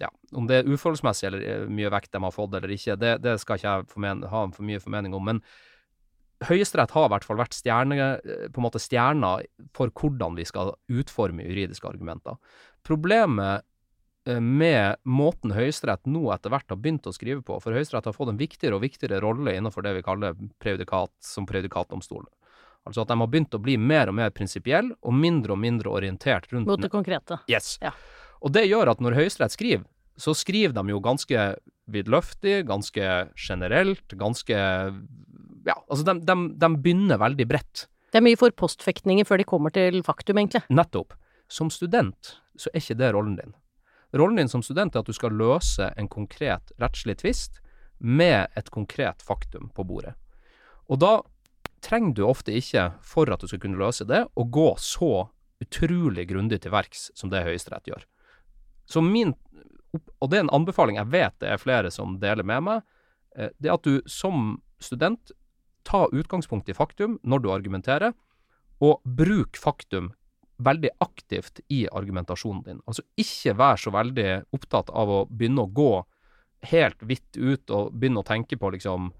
Ja, 0.00 0.08
om 0.32 0.46
det 0.46 0.60
er 0.60 0.68
uforholdsmessig 0.70 1.26
eller 1.28 1.42
eh, 1.42 1.64
mye 1.66 1.90
vekt 1.92 2.12
de 2.14 2.22
har 2.22 2.32
fått 2.32 2.54
eller 2.54 2.70
ikke, 2.76 2.94
det, 2.96 3.16
det 3.24 3.34
skal 3.42 3.58
ikke 3.58 3.72
jeg 3.74 3.90
formen, 3.90 4.22
ha 4.30 4.44
for 4.54 4.64
mye 4.64 4.80
formening 4.80 5.16
om. 5.18 5.26
Men 5.32 5.42
Høyesterett 6.48 6.94
har 6.96 7.08
i 7.08 7.12
hvert 7.12 7.26
fall 7.28 7.40
vært 7.40 7.56
stjerne, 7.56 7.96
eh, 8.16 8.46
på 8.48 8.60
en 8.60 8.66
måte 8.66 8.80
stjerna 8.80 9.34
for 9.76 9.92
hvordan 9.92 10.38
vi 10.38 10.46
skal 10.48 10.72
utforme 10.88 11.44
juridiske 11.44 11.88
argumenter. 11.88 12.38
Problemet 12.86 13.66
eh, 14.26 14.40
med 14.40 14.96
måten 15.04 15.52
Høyesterett 15.52 16.08
nå 16.08 16.30
etter 16.32 16.52
hvert 16.54 16.72
har 16.72 16.80
begynt 16.80 17.08
å 17.10 17.12
skrive 17.12 17.44
på, 17.44 17.58
for 17.60 17.76
Høyesterett 17.76 18.08
har 18.08 18.16
fått 18.16 18.32
en 18.32 18.40
viktigere 18.40 18.78
og 18.78 18.86
viktigere 18.86 19.20
rolle 19.20 19.56
innenfor 19.58 19.84
det 19.84 19.98
vi 19.98 20.06
kaller 20.06 20.38
prejudikat 20.62 21.12
som 21.24 21.48
prejudikatdomstol. 21.48 22.24
Altså 22.88 23.04
at 23.04 23.12
de 23.12 23.20
har 23.20 23.28
begynt 23.28 23.54
å 23.54 23.60
bli 23.60 23.76
mer 23.76 24.08
og 24.08 24.16
mer 24.16 24.32
prinsipielle, 24.32 24.96
og 25.04 25.12
mindre 25.12 25.52
og 25.52 25.60
mindre 25.60 25.92
orientert 25.92 26.48
rundt 26.54 26.70
Mot 26.70 26.80
det 26.80 26.88
konkrete. 26.92 27.42
Yes. 27.52 27.74
Ja. 27.84 27.92
Og 28.40 28.54
det 28.56 28.64
gjør 28.64 28.94
at 28.94 29.02
når 29.04 29.18
Høyesterett 29.18 29.52
skriver, 29.52 29.84
så 30.20 30.32
skriver 30.36 30.72
de 30.76 30.92
jo 30.92 31.00
ganske 31.04 31.44
vidløftig, 31.90 32.62
ganske 32.68 33.10
generelt, 33.36 34.16
ganske 34.16 34.56
Ja, 35.66 35.76
altså 35.88 36.04
de, 36.06 36.16
de, 36.24 36.36
de 36.60 36.70
begynner 36.80 37.20
veldig 37.20 37.46
bredt. 37.48 37.86
Det 38.10 38.18
er 38.18 38.26
mye 38.26 38.38
for 38.38 38.54
postfektninger 38.58 39.26
før 39.28 39.40
de 39.40 39.46
kommer 39.46 39.74
til 39.74 40.00
faktum, 40.06 40.40
egentlig. 40.40 40.64
Nettopp. 40.72 41.14
Som 41.50 41.70
student 41.74 42.36
så 42.58 42.70
er 42.72 42.82
ikke 42.82 42.98
det 42.98 43.10
rollen 43.14 43.36
din. 43.38 43.54
Rollen 44.16 44.40
din 44.40 44.50
som 44.50 44.62
student 44.62 44.94
er 44.94 45.04
at 45.04 45.10
du 45.10 45.14
skal 45.14 45.34
løse 45.38 45.92
en 45.96 46.08
konkret 46.10 46.72
rettslig 46.82 47.20
tvist 47.22 47.60
med 47.98 48.48
et 48.58 48.70
konkret 48.74 49.22
faktum 49.22 49.70
på 49.74 49.84
bordet. 49.86 50.16
Og 50.90 50.98
da 51.02 51.20
trenger 51.84 52.16
du 52.16 52.24
ofte 52.26 52.54
ikke, 52.56 52.90
for 53.06 53.30
at 53.30 53.42
du 53.42 53.48
skal 53.48 53.62
kunne 53.62 53.80
løse 53.80 54.06
det, 54.08 54.24
å 54.34 54.44
gå 54.44 54.72
så 54.82 55.28
utrolig 55.60 56.26
grundig 56.30 56.62
til 56.64 56.72
verks 56.74 57.10
som 57.14 57.30
det 57.32 57.44
Høyesterett 57.44 57.90
gjør. 57.90 58.06
Så 58.90 59.02
min, 59.04 59.34
og 60.18 60.30
det 60.30 60.40
er 60.40 60.46
en 60.46 60.56
anbefaling 60.56 60.98
jeg 60.98 61.12
vet 61.12 61.36
det 61.42 61.52
er 61.52 61.62
flere 61.62 61.92
som 61.94 62.16
deler 62.22 62.46
med 62.46 62.64
meg, 62.66 62.82
eh, 63.36 63.52
det 63.58 63.70
er 63.70 63.76
at 63.76 63.86
du 63.86 64.00
som 64.10 64.58
student 64.82 65.32
ta 65.86 66.06
utgangspunkt 66.12 66.68
i 66.68 66.76
faktum 66.76 67.18
når 67.22 67.42
du 67.42 67.50
argumenterer, 67.52 68.14
og 68.80 69.00
bruk 69.04 69.58
faktum 69.60 70.12
veldig 70.60 70.90
aktivt 71.00 71.62
i 71.72 71.86
argumentasjonen 71.88 72.62
din. 72.64 72.80
Altså 72.86 73.04
ikke 73.20 73.56
vær 73.56 73.80
så 73.80 73.92
veldig 73.94 74.28
opptatt 74.56 74.92
av 74.92 75.12
å 75.12 75.20
begynne 75.28 75.64
å 75.64 75.72
gå 75.72 75.92
helt 76.70 77.00
vidt 77.08 77.38
ut 77.40 77.72
og 77.72 77.94
begynne 77.96 78.20
å 78.20 78.28
tenke 78.28 78.58
på 78.60 78.72
liksom 78.74 79.10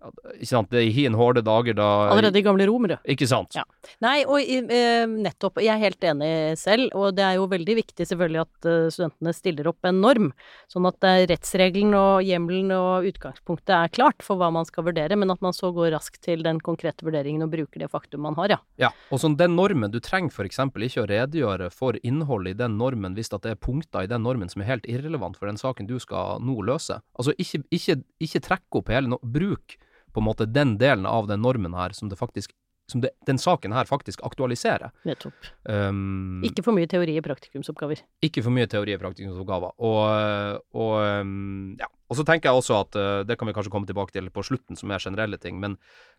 ikke 0.00 0.48
sant, 0.48 0.70
det 0.72 0.80
er 0.80 0.86
i 0.88 0.92
hin 0.94 1.16
hårde 1.16 1.42
dager 1.44 1.76
da 1.76 1.86
Allerede 2.08 2.40
i 2.40 2.44
gamle 2.44 2.64
romere. 2.68 2.96
Ikke 3.12 3.26
sant? 3.28 3.52
Ja. 3.56 3.66
Nei, 4.00 4.22
og 4.24 4.40
eh, 4.40 5.04
nettopp. 5.04 5.60
Jeg 5.60 5.74
er 5.74 5.82
helt 5.82 6.06
enig 6.08 6.30
selv, 6.60 6.88
og 6.96 7.16
det 7.18 7.24
er 7.26 7.36
jo 7.36 7.48
veldig 7.50 7.76
viktig 7.82 8.06
selvfølgelig 8.08 8.40
at 8.40 8.68
uh, 8.68 8.88
studentene 8.92 9.34
stiller 9.36 9.68
opp 9.68 9.88
en 9.88 10.00
norm, 10.00 10.30
sånn 10.72 10.88
at 10.88 11.04
uh, 11.04 11.18
rettsregelen 11.28 11.92
og 11.98 12.24
hjemmelen 12.24 12.72
og 12.76 13.10
utgangspunktet 13.10 13.74
er 13.76 13.92
klart 13.92 14.24
for 14.24 14.40
hva 14.40 14.48
man 14.54 14.68
skal 14.68 14.86
vurdere, 14.88 15.18
men 15.20 15.34
at 15.34 15.44
man 15.44 15.56
så 15.56 15.72
går 15.76 15.92
raskt 15.96 16.22
til 16.24 16.46
den 16.46 16.62
konkrete 16.64 17.04
vurderingen 17.06 17.44
og 17.44 17.52
bruker 17.52 17.84
det 17.84 17.90
faktum 17.92 18.24
man 18.24 18.38
har, 18.40 18.56
ja. 18.56 18.60
Ja, 18.80 18.92
og 19.12 19.20
sånn 19.20 19.36
den 19.40 19.56
normen, 19.58 19.92
du 19.92 20.00
trenger 20.00 20.32
f.eks. 20.32 20.62
ikke 20.64 21.04
å 21.04 21.10
redegjøre 21.10 21.68
for 21.74 22.00
innholdet 22.00 22.56
i 22.56 22.62
den 22.62 22.80
normen 22.80 23.18
hvis 23.18 23.32
det 23.34 23.52
er 23.52 23.60
punkter 23.60 24.08
i 24.08 24.10
den 24.10 24.24
normen 24.24 24.48
som 24.48 24.64
er 24.64 24.72
helt 24.72 24.88
irrelevant 24.88 25.36
for 25.36 25.50
den 25.50 25.60
saken 25.60 25.88
du 25.90 25.98
skal 26.00 26.40
nå 26.40 26.56
løse. 26.64 27.02
Altså 27.20 27.36
ikke, 27.36 27.64
ikke, 27.74 28.00
ikke 28.22 28.44
trekk 28.48 28.80
opp 28.80 28.92
hele 28.92 29.12
no 29.12 29.20
Bruk 29.20 29.76
på 30.12 30.22
en 30.22 30.28
måte 30.28 30.48
den 30.50 30.76
delen 30.80 31.06
av 31.06 31.30
den 31.30 31.42
normen 31.44 31.76
her 31.76 31.94
som 31.96 32.10
det 32.10 32.18
faktisk 32.20 32.54
som 32.90 33.00
det, 33.04 33.12
den 33.26 33.38
saken 33.38 33.70
her 33.72 33.86
faktisk 33.86 34.22
aktualiserer. 34.26 34.90
Nettopp. 35.06 35.46
Um, 35.62 36.42
ikke 36.46 36.64
for 36.66 36.74
mye 36.74 36.90
teori 36.90 37.14
i 37.14 37.22
praktikumsoppgaver. 37.22 38.02
Ikke 38.26 38.42
for 38.42 38.54
mye 38.54 38.66
teori 38.70 38.96
i 38.96 39.00
praktikumsoppgaver. 39.00 39.76
Og, 39.78 40.60
og, 40.74 40.94
um, 41.22 41.76
ja. 41.78 41.86
og 42.10 42.18
så 42.18 42.26
tenker 42.26 42.50
jeg 42.50 42.62
også 42.62 42.80
at 42.82 42.98
uh, 42.98 43.08
det 43.28 43.38
kan 43.38 43.46
vi 43.46 43.54
kanskje 43.54 43.72
komme 43.72 43.86
tilbake 43.86 44.16
til 44.16 44.30
på 44.34 44.42
slutten, 44.46 44.78
som 44.78 44.90
er 44.90 45.02
generelle 45.02 45.38
ting, 45.38 45.60
men 45.62 45.78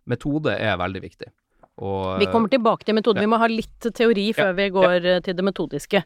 metode 0.09 0.55
er 0.55 0.79
veldig 0.79 1.03
viktig. 1.03 1.31
Og, 1.81 2.19
vi 2.19 2.27
kommer 2.29 2.51
tilbake 2.51 2.85
til 2.85 2.97
metode. 2.97 3.17
ja. 3.17 3.25
Vi 3.25 3.31
må 3.31 3.39
ha 3.41 3.47
litt 3.49 3.87
teori 3.95 4.27
før 4.37 4.51
Ja, 4.51 4.57
vi 4.57 4.67
går 4.75 5.07
eh, 5.07 5.21
til 5.25 5.37
det 5.37 5.45
metodiske. 5.47 6.03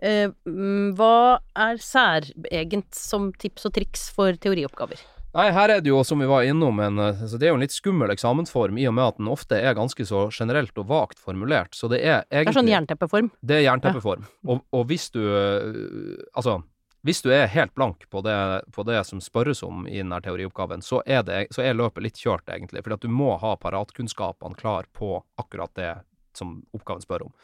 Eh, 0.00 0.30
mm, 0.48 0.94
hva 0.96 1.38
er 1.66 1.80
særegent 1.82 2.94
som 2.96 3.32
tips 3.36 3.68
og 3.68 3.74
triks 3.76 4.08
for 4.14 4.38
teorioppgaver? 4.40 5.02
Nei, 5.36 5.50
her 5.52 5.68
er 5.68 5.82
det 5.84 5.90
jo, 5.90 5.98
som 6.08 6.22
vi 6.22 6.28
var 6.28 6.46
innom, 6.48 6.78
en, 6.80 6.98
eh, 6.98 7.20
altså 7.22 7.36
det 7.36 7.48
er 7.48 7.52
jo 7.52 7.58
en 7.58 7.64
litt 7.66 7.74
skummel 7.74 8.12
eksamensform 8.14 8.78
i 8.80 8.86
og 8.88 8.94
med 8.96 9.04
at 9.04 9.20
den 9.20 9.28
ofte 9.28 9.58
er 9.60 9.76
ganske 9.76 10.06
så 10.08 10.24
generelt 10.32 10.80
og 10.80 10.88
vagt 10.88 11.20
formulert. 11.20 11.76
Så 11.76 11.90
det 11.92 12.00
er 12.00 12.24
Det 12.30 12.48
er 12.48 12.56
sånn 12.56 12.70
jernteppeform. 12.70 13.28
Det 13.44 13.58
er 13.58 13.66
jernteppeform. 13.66 14.24
Og, 14.48 14.64
og 14.72 14.88
hvis 14.88 15.10
du 15.12 15.20
øh, 15.20 16.16
Altså, 16.32 16.62
hvis 17.04 17.20
du 17.22 17.28
er 17.30 17.46
helt 17.46 17.74
blank 17.76 18.08
på 18.10 18.22
det, 18.24 18.38
på 18.72 18.82
det 18.88 19.04
som 19.06 19.20
spørres 19.20 19.62
om 19.62 19.86
i 19.86 20.00
denne 20.00 20.18
teorioppgaven, 20.24 20.82
så 20.82 21.02
er, 21.06 21.22
det, 21.22 21.46
så 21.54 21.62
er 21.62 21.76
løpet 21.76 22.02
litt 22.02 22.18
kjørt, 22.18 22.48
egentlig. 22.48 22.82
Fordi 22.82 22.98
at 22.98 23.04
du 23.06 23.12
må 23.12 23.36
ha 23.38 23.54
paratkunnskapene 23.60 24.58
klar 24.58 24.88
på 24.96 25.20
akkurat 25.38 25.74
det 25.78 25.92
som 26.36 26.62
oppgaven 26.74 27.04
spør 27.04 27.28
om. 27.28 27.36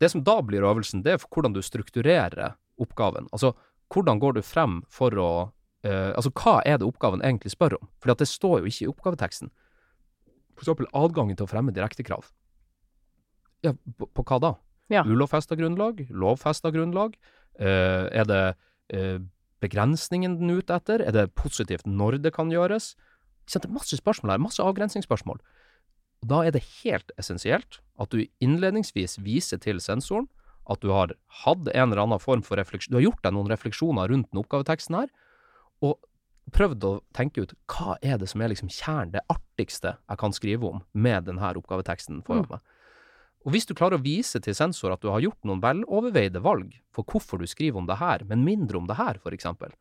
Det 0.00 0.08
som 0.10 0.24
da 0.24 0.40
blir 0.42 0.64
øvelsen, 0.64 1.04
det 1.04 1.14
er 1.14 1.22
hvordan 1.22 1.54
du 1.54 1.62
strukturerer 1.62 2.56
oppgaven. 2.80 3.28
Altså, 3.30 3.52
hvordan 3.92 4.20
går 4.22 4.38
du 4.38 4.42
frem 4.46 4.80
for 4.90 5.14
å 5.20 5.30
øh, 5.86 6.12
Altså, 6.14 6.30
hva 6.30 6.60
er 6.66 6.78
det 6.78 6.86
oppgaven 6.88 7.22
egentlig 7.22 7.52
spør 7.54 7.78
om? 7.80 7.88
For 8.00 8.12
det 8.14 8.28
står 8.28 8.60
jo 8.60 8.70
ikke 8.70 8.84
i 8.84 8.90
oppgaveteksten. 8.92 9.50
For 10.54 10.66
eksempel 10.66 10.90
adgangen 10.92 11.36
til 11.36 11.46
å 11.46 11.50
fremme 11.50 11.72
direktekrav. 11.72 12.28
Ja, 13.64 13.74
på, 13.98 14.08
på 14.08 14.24
hva 14.24 14.40
da? 14.40 14.54
Ja. 14.90 15.04
Ulovfesta 15.06 15.56
grunnlag? 15.56 16.02
Lovfesta 16.10 16.72
grunnlag? 16.74 17.14
Uh, 17.60 18.08
er 18.10 18.26
det 18.26 18.42
uh, 18.96 19.20
begrensningen 19.62 20.38
den 20.40 20.52
er 20.52 20.60
ute 20.60 20.76
etter? 20.76 21.04
Er 21.04 21.14
det 21.14 21.30
positivt 21.38 21.86
når 21.86 22.18
det 22.24 22.34
kan 22.36 22.52
gjøres? 22.52 22.94
Det 23.50 23.64
er 23.64 23.72
masse 23.74 23.96
spørsmål 23.98 24.34
her, 24.34 24.42
masse 24.42 24.62
avgrensningsspørsmål. 24.62 25.40
Og 26.20 26.28
Da 26.28 26.42
er 26.44 26.52
det 26.54 26.66
helt 26.82 27.10
essensielt 27.18 27.80
at 28.00 28.12
du 28.12 28.26
innledningsvis 28.40 29.18
viser 29.24 29.60
til 29.60 29.80
sensoren 29.80 30.28
at 30.70 30.82
du 30.84 30.92
har 30.92 31.14
hatt 31.42 31.68
en 31.72 31.90
eller 31.90 32.04
annen 32.04 32.20
form 32.22 32.44
for 32.46 32.60
refleksjon 32.60 32.92
Du 32.92 33.00
har 33.00 33.08
gjort 33.08 33.24
deg 33.24 33.34
noen 33.34 33.50
refleksjoner 33.50 34.12
rundt 34.12 34.30
den 34.30 34.42
oppgaveteksten 34.42 34.98
her, 35.00 35.08
og 35.84 35.98
prøvd 36.54 36.86
å 36.86 36.92
tenke 37.16 37.44
ut 37.44 37.54
hva 37.70 37.96
er 38.02 38.18
det 38.20 38.28
som 38.30 38.42
er 38.42 38.52
liksom 38.52 38.70
kjernen, 38.72 39.14
det 39.14 39.24
artigste 39.30 39.96
jeg 39.96 40.20
kan 40.20 40.34
skrive 40.34 40.68
om 40.68 40.84
med 40.92 41.28
denne 41.28 41.52
oppgaveteksten 41.60 42.24
foran 42.26 42.48
meg. 42.50 42.64
Og 43.46 43.54
hvis 43.54 43.64
du 43.68 43.72
klarer 43.76 43.96
å 43.96 44.04
vise 44.04 44.40
til 44.42 44.56
sensor 44.56 44.92
at 44.92 45.00
du 45.00 45.08
har 45.08 45.22
gjort 45.24 45.46
noen 45.48 45.62
veloverveide 45.62 46.42
valg 46.44 46.74
for 46.92 47.08
hvorfor 47.08 47.40
du 47.40 47.48
skriver 47.48 47.80
om 47.80 47.86
det 47.88 47.96
her, 48.00 48.26
men 48.28 48.44
mindre 48.44 48.80
om 48.80 48.90
det 48.90 48.98
her, 48.98 49.16
for 49.22 49.32
eksempel, 49.32 49.72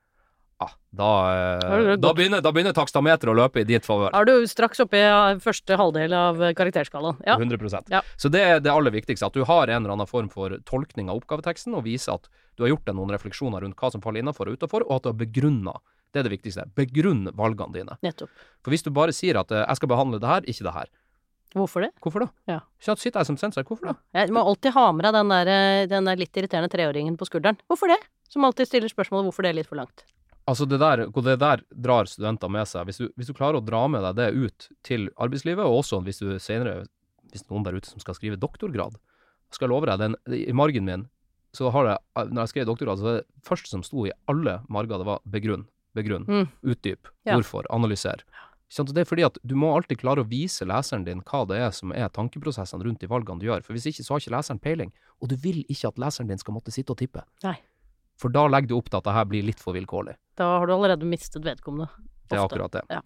ah, 0.63 0.71
da, 0.95 1.09
Da 1.09 1.73
er 1.73 1.89
eh, 1.97 2.13
begynner, 2.15 2.43
da 2.43 2.53
begynner 2.55 2.75
takstameteret 2.77 3.33
å 3.33 3.35
løpe 3.35 3.65
i 3.65 3.67
ditt 3.67 3.88
favør. 3.88 4.13
Er 4.15 4.29
du 4.29 4.47
straks 4.47 4.79
oppe 4.83 5.01
i 5.01 5.35
første 5.43 5.75
halvdel 5.79 6.15
av 6.15 6.39
karakterskalaen? 6.55 7.19
Ja. 7.27 7.35
100 7.35 7.83
Ja. 7.91 8.01
Så 8.15 8.31
det 8.31 8.45
er 8.45 8.63
det 8.63 8.71
aller 8.71 8.95
viktigste, 8.95 9.27
at 9.27 9.35
du 9.35 9.43
har 9.43 9.67
en 9.67 9.83
eller 9.83 9.97
annen 9.97 10.07
form 10.07 10.31
for 10.31 10.55
tolkning 10.63 11.12
av 11.12 11.19
oppgaveteksten, 11.19 11.75
og 11.75 11.83
viser 11.83 12.15
at 12.15 12.31
du 12.60 12.65
har 12.67 12.74
gjort 12.74 12.86
deg 12.89 12.98
noen 13.00 13.13
refleksjoner 13.15 13.63
rundt 13.65 13.80
hva 13.80 13.91
som 13.93 14.04
faller 14.04 14.22
innenfor 14.24 14.52
og 14.52 14.60
utenfor, 14.60 14.86
og 14.88 14.98
at 15.00 15.06
du 15.08 15.12
har 15.13 15.19
begrunna. 15.19 15.74
Det 16.12 16.22
er 16.22 16.26
det 16.28 16.34
viktigste. 16.34 16.65
Begrunn 16.78 17.30
valgene 17.38 17.76
dine. 17.76 17.95
Nettopp. 18.06 18.32
For 18.65 18.74
hvis 18.74 18.84
du 18.86 18.89
bare 18.93 19.13
sier 19.15 19.39
at 19.39 19.52
eh, 19.54 19.63
jeg 19.65 19.80
skal 19.80 19.91
behandle 19.91 20.19
det 20.22 20.30
her, 20.30 20.48
ikke 20.50 20.65
det 20.67 20.76
her, 20.76 20.91
Hvorfor 21.58 21.82
det? 21.82 21.89
hvorfor 21.98 22.22
da? 22.22 22.28
Ja. 22.45 22.60
Så 22.78 22.93
sitter 23.02 23.24
jeg 23.24 23.26
som 23.32 23.38
sensor, 23.41 23.63
hvorfor 23.65 23.89
da? 23.89 23.95
Jeg 24.13 24.30
må 24.36 24.43
alltid 24.45 24.76
ha 24.76 24.84
med 24.93 25.08
deg 25.08 25.15
den 25.17 25.32
der, 25.34 25.50
eh, 25.50 25.88
den 25.89 26.06
der 26.06 26.19
litt 26.19 26.38
irriterende 26.38 26.69
treåringen 26.69 27.15
på 27.17 27.26
skulderen. 27.26 27.58
Hvorfor 27.65 27.89
det? 27.89 27.98
Som 28.30 28.45
alltid 28.45 28.69
stiller 28.69 28.91
spørsmålet 28.91 29.32
hvorfor 29.32 29.48
det 29.48 29.50
er 29.50 29.58
litt 29.58 29.69
for 29.69 29.80
langt. 29.82 30.04
Altså 30.50 30.65
det 30.69 30.80
der, 30.82 31.08
det 31.10 31.38
der 31.41 31.63
drar 31.74 32.10
studenter 32.10 32.50
med 32.54 32.69
seg. 32.69 32.86
Hvis 32.89 33.02
du, 33.02 33.08
hvis 33.17 33.30
du 33.30 33.34
klarer 33.38 33.58
å 33.60 33.65
dra 33.65 33.82
med 33.89 34.06
deg 34.06 34.17
det 34.17 34.30
ut 34.34 34.69
til 34.86 35.10
arbeidslivet, 35.17 35.65
og 35.65 35.82
også 35.82 36.02
hvis 36.06 36.22
du 36.22 36.38
senere, 36.41 36.88
hvis 37.34 37.45
noen 37.50 37.65
der 37.65 37.78
ute 37.78 37.89
som 37.89 38.02
skal 38.02 38.17
skrive 38.17 38.38
doktorgrad, 38.41 38.98
skal 39.54 39.67
jeg 39.67 39.74
love 39.74 39.89
deg, 39.89 40.02
den, 40.02 40.17
i 40.30 40.54
margen 40.54 40.86
min, 40.86 41.08
så 41.55 41.71
har 41.73 41.85
jeg, 41.89 41.97
når 42.29 42.41
jeg 42.45 42.51
skrev 42.53 42.65
doktorgrad, 42.69 42.99
så 43.01 43.03
var 43.07 43.17
det 43.19 43.25
første 43.47 43.67
som 43.71 43.83
sto 43.83 44.05
i 44.05 44.12
alle 44.29 44.59
marger, 44.69 44.97
det 45.01 45.07
var 45.07 45.19
begrunn, 45.29 45.65
begrunn, 45.97 46.25
Mm. 46.29 46.47
utdyp, 46.63 47.07
Ja. 47.25 47.35
hvorfor, 47.35 47.65
analyser. 47.69 48.21
Det 48.69 48.97
er 49.01 49.05
fordi 49.09 49.25
at 49.25 49.38
du 49.43 49.55
må 49.55 49.71
alltid 49.75 49.97
klare 49.97 50.21
å 50.21 50.27
vise 50.29 50.62
leseren 50.63 51.03
din 51.03 51.21
hva 51.25 51.47
det 51.47 51.57
er 51.57 51.71
som 51.71 51.91
er 51.91 52.07
tankeprosessene 52.09 52.83
rundt 52.85 52.99
de 53.01 53.07
valgene 53.07 53.39
du 53.39 53.47
gjør, 53.47 53.63
for 53.65 53.73
hvis 53.73 53.88
ikke 53.89 54.05
så 54.05 54.13
har 54.13 54.19
ikke 54.21 54.35
leseren 54.38 54.62
peiling, 54.62 54.91
og 55.21 55.29
du 55.29 55.35
vil 55.35 55.63
ikke 55.65 55.88
at 55.88 55.95
leseren 55.97 56.27
din 56.29 56.38
skal 56.38 56.53
måtte 56.53 56.71
sitte 56.71 56.91
og 56.93 56.97
tippe. 57.01 57.23
Nei. 57.43 57.55
For 58.19 58.29
da 58.29 58.45
legger 58.47 58.67
du 58.67 58.77
opp 58.77 58.89
til 58.91 58.97
at 58.99 59.03
det 59.05 59.13
her 59.13 59.25
blir 59.25 59.43
litt 59.43 59.59
for 59.59 59.73
vilkårlig. 59.73 60.15
Da 60.38 60.59
har 60.59 60.67
du 60.67 60.73
allerede 60.73 61.01
mistet 61.09 61.41
vedkommende. 61.41 61.89
Det 62.29 62.38
er 62.38 62.45
akkurat 62.45 62.71
det. 62.71 62.83
Ja. 62.91 63.01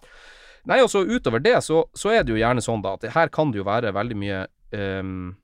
Nei, 0.66 0.80
og 0.82 0.90
så 0.90 1.06
utover 1.08 1.42
det, 1.44 1.56
så, 1.64 1.86
så 1.96 2.12
er 2.12 2.24
det 2.24 2.34
jo 2.36 2.40
gjerne 2.44 2.60
sånn 2.64 2.82
da, 2.84 2.94
at 2.96 3.04
her 3.14 3.30
kan 3.30 3.52
det 3.52 3.60
jo 3.60 3.64
være 3.64 3.94
veldig 3.94 4.16
mye 4.20 4.48
um, 5.00 5.36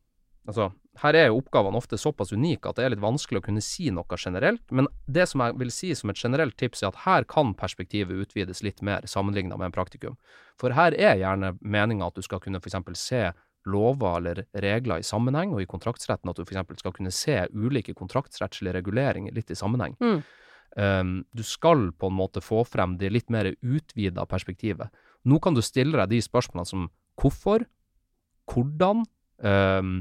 Altså, 0.47 0.71
her 1.01 1.15
er 1.15 1.27
jo 1.29 1.39
oppgavene 1.39 1.79
ofte 1.79 1.97
såpass 1.99 2.33
unike 2.35 2.69
at 2.69 2.79
det 2.79 2.85
er 2.85 2.93
litt 2.93 3.03
vanskelig 3.03 3.41
å 3.41 3.45
kunne 3.45 3.63
si 3.63 3.89
noe 3.93 4.17
generelt, 4.19 4.63
men 4.71 4.89
det 5.07 5.27
som 5.31 5.43
jeg 5.45 5.57
vil 5.62 5.71
si 5.73 5.91
som 5.95 6.12
et 6.12 6.19
generelt 6.19 6.57
tips, 6.59 6.83
er 6.83 6.91
at 6.91 7.03
her 7.05 7.27
kan 7.29 7.53
perspektivet 7.57 8.25
utvides 8.25 8.63
litt 8.65 8.83
mer 8.85 9.07
sammenligna 9.07 9.57
med 9.57 9.69
en 9.69 9.75
praktikum. 9.75 10.17
For 10.59 10.75
her 10.75 10.95
er 10.97 11.21
gjerne 11.21 11.55
meninga 11.62 12.09
at 12.09 12.19
du 12.19 12.25
skal 12.25 12.41
kunne 12.43 12.59
f.eks. 12.59 12.77
se 12.99 13.29
lover 13.69 14.17
eller 14.17 14.43
regler 14.63 14.99
i 14.99 15.07
sammenheng, 15.07 15.53
og 15.53 15.63
i 15.63 15.69
kontraktsretten 15.69 16.31
at 16.31 16.39
du 16.39 16.45
f.eks. 16.45 16.83
skal 16.83 16.95
kunne 16.95 17.13
se 17.15 17.41
ulike 17.53 17.95
kontraktsrettslige 17.97 18.75
reguleringer 18.79 19.35
litt 19.35 19.51
i 19.51 19.57
sammenheng. 19.57 19.97
Mm. 19.99 20.21
Um, 20.77 21.13
du 21.33 21.41
skal 21.43 21.89
på 21.97 22.09
en 22.12 22.17
måte 22.17 22.43
få 22.45 22.62
frem 22.67 22.97
det 22.99 23.09
litt 23.12 23.31
mer 23.33 23.51
utvida 23.62 24.25
perspektivet. 24.29 24.93
Nå 25.27 25.39
kan 25.43 25.55
du 25.57 25.63
stille 25.65 25.97
deg 25.97 26.13
de 26.13 26.21
spørsmålene 26.23 26.69
som 26.69 26.88
hvorfor, 27.19 27.65
hvordan, 28.49 29.03
um, 29.43 29.95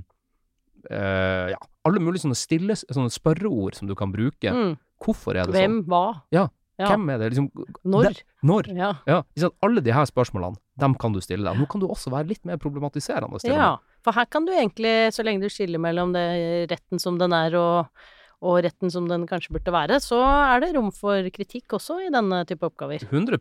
eh, 0.90 1.54
ja, 1.54 1.58
alle 1.88 2.02
mulige 2.02 2.24
sånne 2.26 2.38
stille 2.38 2.76
sånne 2.78 3.10
spørreord 3.12 3.78
som 3.78 3.88
du 3.90 3.94
kan 3.98 4.12
bruke. 4.14 4.52
Mm. 4.52 4.76
Hvorfor 5.02 5.36
er 5.38 5.48
det 5.48 5.54
Hvem? 5.56 5.82
Hva? 5.88 6.04
Ja. 6.34 6.48
Ja. 6.78 6.92
sånn? 6.92 7.02
Hvem 7.02 7.10
er 7.10 7.18
det? 7.18 7.28
Liksom, 7.32 7.48
Når? 7.90 8.08
De, 8.14 8.26
når? 8.46 8.68
Ja. 8.78 8.92
Ja, 9.10 9.22
liksom. 9.34 9.54
Alle 9.66 9.82
de 9.82 9.94
her 9.94 10.06
spørsmålene, 10.06 10.60
dem 10.78 10.94
kan 10.94 11.14
du 11.14 11.18
stille 11.24 11.42
deg. 11.42 11.58
Nå 11.58 11.66
kan 11.70 11.82
du 11.82 11.88
også 11.90 12.12
være 12.14 12.30
litt 12.30 12.44
mer 12.46 12.60
problematiserende. 12.62 13.40
ja. 13.50 13.76
For 14.06 14.14
her 14.14 14.28
kan 14.30 14.46
du 14.46 14.52
egentlig, 14.54 15.10
så 15.12 15.24
lenge 15.26 15.42
du 15.42 15.50
skiller 15.50 15.82
mellom 15.82 16.12
det, 16.14 16.70
retten 16.70 17.00
som 17.02 17.18
den 17.18 17.34
er 17.34 17.56
og, 17.58 17.90
og 18.38 18.60
retten 18.62 18.90
som 18.92 19.08
den 19.10 19.24
kanskje 19.26 19.50
burde 19.56 19.72
være, 19.74 19.98
så 20.02 20.18
er 20.22 20.62
det 20.62 20.70
rom 20.76 20.92
for 20.94 21.26
kritikk 21.34 21.74
også 21.74 21.96
i 22.04 22.10
denne 22.14 22.44
type 22.46 22.68
oppgaver. 22.68 23.02
100 23.02 23.38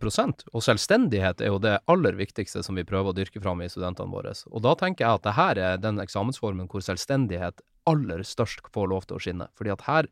og 0.50 0.64
selvstendighet 0.66 1.44
er 1.46 1.52
jo 1.52 1.60
det 1.62 1.76
aller 1.86 2.18
viktigste 2.18 2.64
som 2.66 2.80
vi 2.80 2.86
prøver 2.88 3.14
å 3.14 3.18
dyrke 3.18 3.42
fram 3.44 3.62
i 3.62 3.70
studentene 3.70 4.10
våre. 4.10 4.34
Og 4.50 4.64
da 4.66 4.74
tenker 4.80 5.06
jeg 5.06 5.20
at 5.20 5.28
det 5.28 5.36
her 5.38 5.62
er 5.68 5.84
den 5.84 6.02
eksamensformen 6.02 6.70
hvor 6.72 6.82
selvstendighet 6.82 7.62
aller 7.88 8.26
størst 8.26 8.66
får 8.74 8.90
lov 8.90 9.06
til 9.06 9.20
å 9.20 9.22
skinne. 9.22 9.50
Fordi 9.58 9.76
at 9.76 9.86
her 9.86 10.10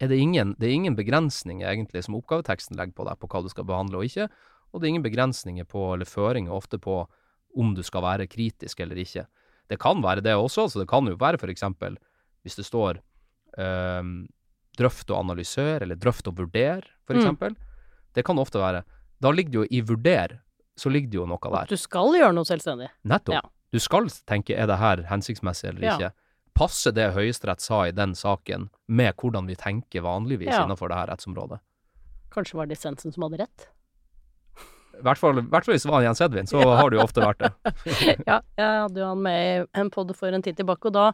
er 0.00 0.08
det, 0.08 0.16
ingen, 0.16 0.56
det 0.58 0.70
er 0.70 0.78
ingen 0.78 0.96
begrensninger 0.96 1.68
egentlig 1.68 2.06
som 2.06 2.16
oppgaveteksten 2.16 2.80
legger 2.80 2.96
på 2.96 3.04
deg 3.10 3.20
på 3.20 3.28
hva 3.28 3.44
du 3.44 3.52
skal 3.52 3.68
behandle 3.68 4.00
og 4.00 4.08
ikke, 4.08 4.30
og 4.72 4.80
det 4.80 4.88
er 4.88 4.94
ingen 4.96 5.04
begrensninger 5.04 5.66
på, 5.70 5.92
eller 5.94 6.08
føringer 6.08 6.54
ofte 6.54 6.80
på 6.82 7.02
om 7.54 7.74
du 7.76 7.84
skal 7.86 8.02
være 8.02 8.26
kritisk 8.26 8.80
eller 8.82 8.98
ikke. 8.98 9.28
Det 9.70 9.78
kan 9.80 10.00
være 10.02 10.24
det 10.24 10.34
også, 10.34 10.66
så 10.72 10.80
det 10.80 10.88
kan 10.90 11.06
jo 11.06 11.20
være 11.20 11.38
for 11.38 11.52
eksempel 11.52 12.00
hvis 12.42 12.58
det 12.58 12.66
står 12.66 12.98
um, 13.58 14.26
drøft 14.78 15.10
og 15.10 15.20
analysere, 15.24 15.82
eller 15.82 15.96
drøft 16.00 16.26
og 16.30 16.36
vurdere, 16.38 16.82
for 17.06 17.14
Mm. 17.14 17.56
Det 18.14 18.24
kan 18.24 18.38
ofte 18.38 18.58
være. 18.58 18.84
Da 19.20 19.30
ligger 19.30 19.50
det 19.50 19.58
jo 19.58 19.66
i 19.70 19.80
vurder, 19.82 20.40
så 20.76 20.90
ligger 20.90 21.10
det 21.10 21.18
jo 21.18 21.26
noe 21.26 21.38
der. 21.42 21.62
At 21.62 21.68
du 21.68 21.76
skal 21.76 22.12
gjøre 22.14 22.32
noe 22.34 22.44
selvstendig. 22.44 22.88
Nettopp. 23.04 23.34
Ja. 23.34 23.40
Du 23.72 23.78
skal 23.82 24.06
tenke 24.26 24.54
er 24.56 24.66
det 24.70 24.78
her 24.78 25.02
hensiktsmessig 25.10 25.68
eller 25.68 25.82
Ja. 25.82 25.94
ikke. 25.96 26.12
Passer 26.54 26.92
det 26.94 27.12
Høyesterett 27.14 27.60
sa 27.60 27.82
i 27.86 27.90
den 27.90 28.12
saken 28.14 28.68
med 28.86 29.16
hvordan 29.16 29.46
vi 29.46 29.56
tenker 29.56 30.02
vanligvis 30.02 30.52
Ja. 30.52 30.64
innenfor 30.64 30.88
det 30.88 30.96
her 30.96 31.06
rettsområdet? 31.10 31.58
Kanskje 32.30 32.54
var 32.54 32.66
det 32.66 32.76
dissensen 32.76 33.12
som 33.12 33.22
hadde 33.24 33.38
rett? 33.42 33.68
I 34.94 35.02
hvert 35.02 35.18
fall, 35.18 35.32
hvert 35.42 35.64
fall 35.66 35.74
hvis 35.74 35.82
det 35.82 35.90
var 35.90 36.02
Jens 36.02 36.20
Edvin, 36.20 36.46
så 36.46 36.62
har 36.78 36.90
det 36.90 36.98
jo 37.00 37.02
ofte 37.02 37.20
vært 37.20 37.38
det. 37.42 37.52
Ja, 38.28 38.40
jeg 38.56 38.80
hadde 38.86 39.00
jo 39.00 39.08
han 39.08 39.22
med 39.22 39.66
i 39.66 39.80
en 39.80 39.90
pod 39.90 40.14
for 40.16 40.28
en 40.28 40.42
tid 40.42 40.56
tilbake, 40.56 40.86
og 40.86 40.92
da 40.92 41.08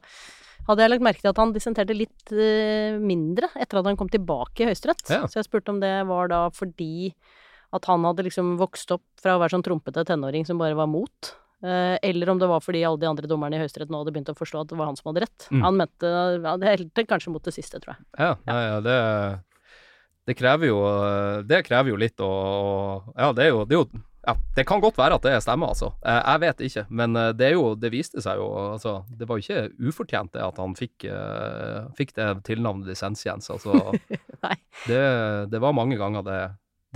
hadde 0.68 0.84
jeg 0.84 0.92
lagt 0.92 1.04
merke 1.04 1.22
til 1.22 1.30
at 1.32 1.40
han 1.40 1.52
dissenterte 1.54 1.96
litt 1.96 2.32
eh, 2.34 2.96
mindre 3.00 3.48
etter 3.56 3.80
at 3.80 3.88
han 3.88 3.98
kom 3.98 4.10
tilbake 4.12 4.64
i 4.64 4.68
Høyesterett. 4.70 5.04
Ja. 5.10 5.24
Så 5.30 5.40
jeg 5.40 5.48
spurte 5.48 5.72
om 5.74 5.80
det 5.82 5.92
var 6.08 6.30
da 6.32 6.44
fordi 6.54 7.12
at 7.74 7.86
han 7.86 8.02
hadde 8.06 8.24
liksom 8.26 8.56
vokst 8.58 8.90
opp 8.94 9.04
fra 9.22 9.36
å 9.36 9.40
være 9.42 9.54
sånn 9.54 9.64
trompete 9.66 10.02
tenåring 10.08 10.46
som 10.48 10.58
bare 10.58 10.78
var 10.78 10.90
mot. 10.90 11.32
eh, 11.62 11.96
eller 12.02 12.30
om 12.32 12.38
det 12.40 12.48
var 12.50 12.62
fordi 12.64 12.80
alle 12.88 12.98
de 13.02 13.06
andre 13.10 13.28
dommerne 13.30 13.58
i 13.58 13.62
Høyesterett 13.62 13.90
nå 13.92 14.00
hadde 14.00 14.14
begynt 14.14 14.32
å 14.32 14.38
forstå 14.38 14.62
at 14.64 14.70
det 14.72 14.78
var 14.80 14.90
han 14.90 14.96
som 14.98 15.10
hadde 15.12 15.26
rett. 15.26 15.48
Mm. 15.52 15.62
Han 15.66 15.76
mente 15.82 16.10
ja, 16.10 16.56
Det 16.56 16.70
helte 16.74 17.06
kanskje 17.06 17.32
mot 17.34 17.44
det 17.44 17.54
siste, 17.54 17.80
tror 17.82 17.94
jeg. 17.96 18.06
Ja, 18.18 18.34
nei, 18.48 18.60
ja 18.64 18.78
det, 18.84 18.98
det 20.26 20.36
krever 20.38 20.70
jo 20.70 20.78
Det 21.48 21.62
krever 21.66 21.92
jo 21.92 21.98
litt 22.00 22.20
å 22.24 22.30
Ja, 23.16 23.32
det 23.36 23.44
er 23.48 23.52
jo, 23.54 23.66
det 23.68 23.76
er 23.76 23.82
jo 23.82 24.02
ja, 24.26 24.34
Det 24.56 24.66
kan 24.68 24.82
godt 24.82 24.98
være 25.00 25.16
at 25.16 25.24
det 25.24 25.36
stemmer, 25.42 25.72
altså. 25.72 25.92
Eh, 26.04 26.20
Jeg 26.32 26.40
vet 26.40 26.64
ikke, 26.66 26.84
men 26.90 27.16
eh, 27.16 27.30
det 27.32 27.46
er 27.48 27.54
jo 27.56 27.74
Det 27.74 27.90
viste 27.92 28.20
seg 28.20 28.40
jo 28.40 28.48
altså 28.74 29.00
Det 29.08 29.28
var 29.28 29.38
jo 29.40 29.44
ikke 29.46 29.88
ufortjent 29.88 30.32
det 30.34 30.42
at 30.44 30.58
han 30.60 30.74
fikk, 30.76 31.06
uh, 31.08 31.88
fikk 31.96 32.12
det 32.18 32.28
tilnavnet 32.48 32.90
Dissens-Jens. 32.90 33.50
Altså, 33.52 33.94
det, 34.90 35.00
det 35.52 35.62
var 35.62 35.76
mange 35.76 35.96
ganger 36.00 36.26
det, 36.26 36.40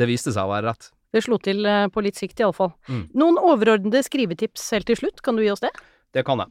det 0.00 0.10
viste 0.10 0.34
seg 0.34 0.44
å 0.44 0.52
være 0.52 0.72
rett. 0.72 0.90
Det 1.14 1.22
slo 1.22 1.38
til 1.38 1.66
på 1.94 2.02
litt 2.02 2.18
sikt, 2.18 2.40
iallfall. 2.42 2.72
Mm. 2.90 3.04
Noen 3.14 3.38
overordnede 3.38 4.02
skrivetips 4.02 4.66
helt 4.74 4.88
til 4.90 4.98
slutt, 4.98 5.22
kan 5.22 5.38
du 5.38 5.44
gi 5.44 5.52
oss 5.52 5.62
det? 5.62 5.70
Det 6.14 6.24
kan 6.26 6.42
jeg. 6.42 6.50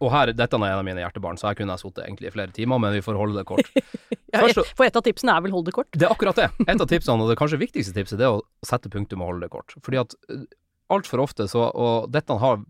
Og 0.00 0.08
her, 0.14 0.32
dette 0.32 0.56
er 0.56 0.64
en 0.64 0.80
av 0.80 0.86
mine 0.86 1.02
hjertebarn, 1.02 1.38
så 1.40 1.50
her 1.50 1.58
kunne 1.58 1.76
jeg 1.76 1.82
sittet 1.82 2.06
egentlig 2.06 2.30
i 2.30 2.32
flere 2.32 2.54
timer, 2.56 2.80
men 2.80 2.94
vi 2.96 3.02
får 3.04 3.18
holde 3.20 3.40
det 3.40 3.48
kort. 3.48 3.68
Ja, 4.30 4.44
Først 4.44 4.76
for 4.78 4.86
et 4.86 4.94
av 4.94 5.02
tipsene 5.02 5.32
er 5.34 5.42
vel 5.42 5.50
hold 5.50 5.64
det 5.66 5.72
kort. 5.74 5.88
Det 5.90 6.06
er 6.06 6.12
akkurat 6.14 6.36
det. 6.38 6.44
Et 6.62 6.78
av 6.78 6.86
tipsene, 6.86 7.24
og 7.24 7.32
det 7.32 7.34
kanskje 7.40 7.58
viktigste 7.58 7.96
tipset, 7.96 8.20
det 8.20 8.28
er 8.28 8.36
å 8.36 8.44
sette 8.62 8.86
punktum 8.92 9.24
og 9.24 9.32
holde 9.32 9.48
det 9.48 9.50
kort. 9.50 9.74
Fordi 9.82 9.98
at 10.04 10.14
eh, 10.30 10.44
altfor 10.94 11.24
ofte 11.24 11.48
så 11.50 11.64
Og 11.66 12.06
dette 12.14 12.36
har, 12.38 12.60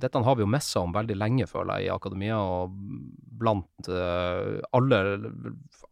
dette 0.00 0.22
har 0.24 0.38
vi 0.38 0.46
jo 0.46 0.48
messa 0.48 0.80
om 0.80 0.94
veldig 0.96 1.18
lenge, 1.20 1.48
føler 1.50 1.82
jeg, 1.82 1.90
i 1.90 1.92
akademia 1.92 2.38
og 2.40 2.72
blant 3.36 3.90
uh, 3.92 4.64
alle, 4.72 5.02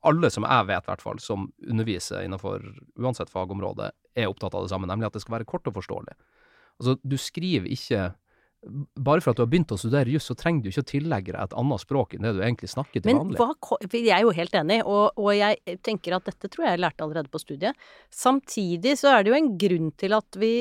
alle 0.08 0.32
som 0.32 0.48
jeg 0.48 0.68
vet, 0.70 0.86
i 0.86 0.92
hvert 0.94 1.04
fall, 1.04 1.20
som 1.20 1.50
underviser 1.60 2.24
innenfor 2.24 2.64
uansett 2.96 3.32
fagområde, 3.32 3.90
er 4.16 4.32
opptatt 4.32 4.56
av 4.56 4.64
det 4.64 4.72
samme, 4.72 4.88
nemlig 4.88 5.10
at 5.10 5.18
det 5.18 5.24
skal 5.26 5.40
være 5.40 5.50
kort 5.52 5.68
og 5.68 5.76
forståelig. 5.76 6.16
Altså, 6.80 6.96
du 7.04 7.18
skriver 7.20 7.68
ikke 7.68 8.12
bare 8.94 9.20
for 9.20 9.33
at 9.33 9.38
du 9.38 9.42
har 9.42 9.51
begynt 9.51 9.72
å 9.75 9.79
studere 9.81 10.12
juss, 10.12 10.29
så 10.31 10.37
trenger 10.38 10.62
du 10.62 10.70
ikke 10.70 10.85
å 10.85 10.90
tillegge 10.92 11.33
deg 11.35 11.40
et 11.42 11.57
annet 11.59 11.83
språk 11.83 12.14
enn 12.14 12.27
det 12.27 12.35
du 12.37 12.42
egentlig 12.44 12.70
snakker 12.70 13.03
til 13.03 13.11
Men 13.11 13.20
vanlig. 13.25 13.38
hva, 13.42 13.79
jeg 13.90 14.14
er 14.14 14.22
jo 14.22 14.35
helt 14.37 14.55
enig, 14.55 14.81
og, 14.87 15.18
og 15.18 15.31
jeg 15.35 15.79
tenker 15.83 16.16
at 16.16 16.31
dette 16.31 16.51
tror 16.53 16.66
jeg 16.66 16.77
jeg 16.77 16.83
lærte 16.85 17.07
allerede 17.07 17.33
på 17.33 17.42
studiet. 17.42 17.87
Samtidig 18.14 18.96
så 19.01 19.16
er 19.16 19.25
det 19.25 19.33
jo 19.33 19.38
en 19.40 19.53
grunn 19.59 19.92
til 19.98 20.14
at 20.14 20.38
vi 20.38 20.53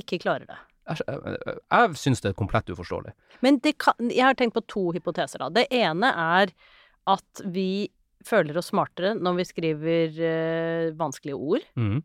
ikke 0.00 0.20
klarer 0.22 0.48
det. 0.48 0.60
Jeg, 0.88 1.04
jeg, 1.06 1.56
jeg 1.70 1.98
syns 2.00 2.24
det 2.24 2.32
er 2.32 2.38
komplett 2.40 2.72
uforståelig. 2.72 3.12
Men 3.44 3.60
det 3.62 3.76
kan, 3.84 3.94
jeg 4.08 4.24
har 4.24 4.38
tenkt 4.38 4.56
på 4.56 4.64
to 4.66 4.88
hypoteser, 4.96 5.44
da. 5.44 5.52
Det 5.52 5.68
ene 5.76 6.08
er 6.08 6.54
at 7.12 7.44
vi 7.52 7.90
føler 8.26 8.56
oss 8.58 8.70
smartere 8.70 9.12
når 9.18 9.38
vi 9.40 9.46
skriver 9.48 10.20
øh, 10.32 10.92
vanskelige 10.98 11.36
ord. 11.36 11.66
Mhm. 11.78 12.04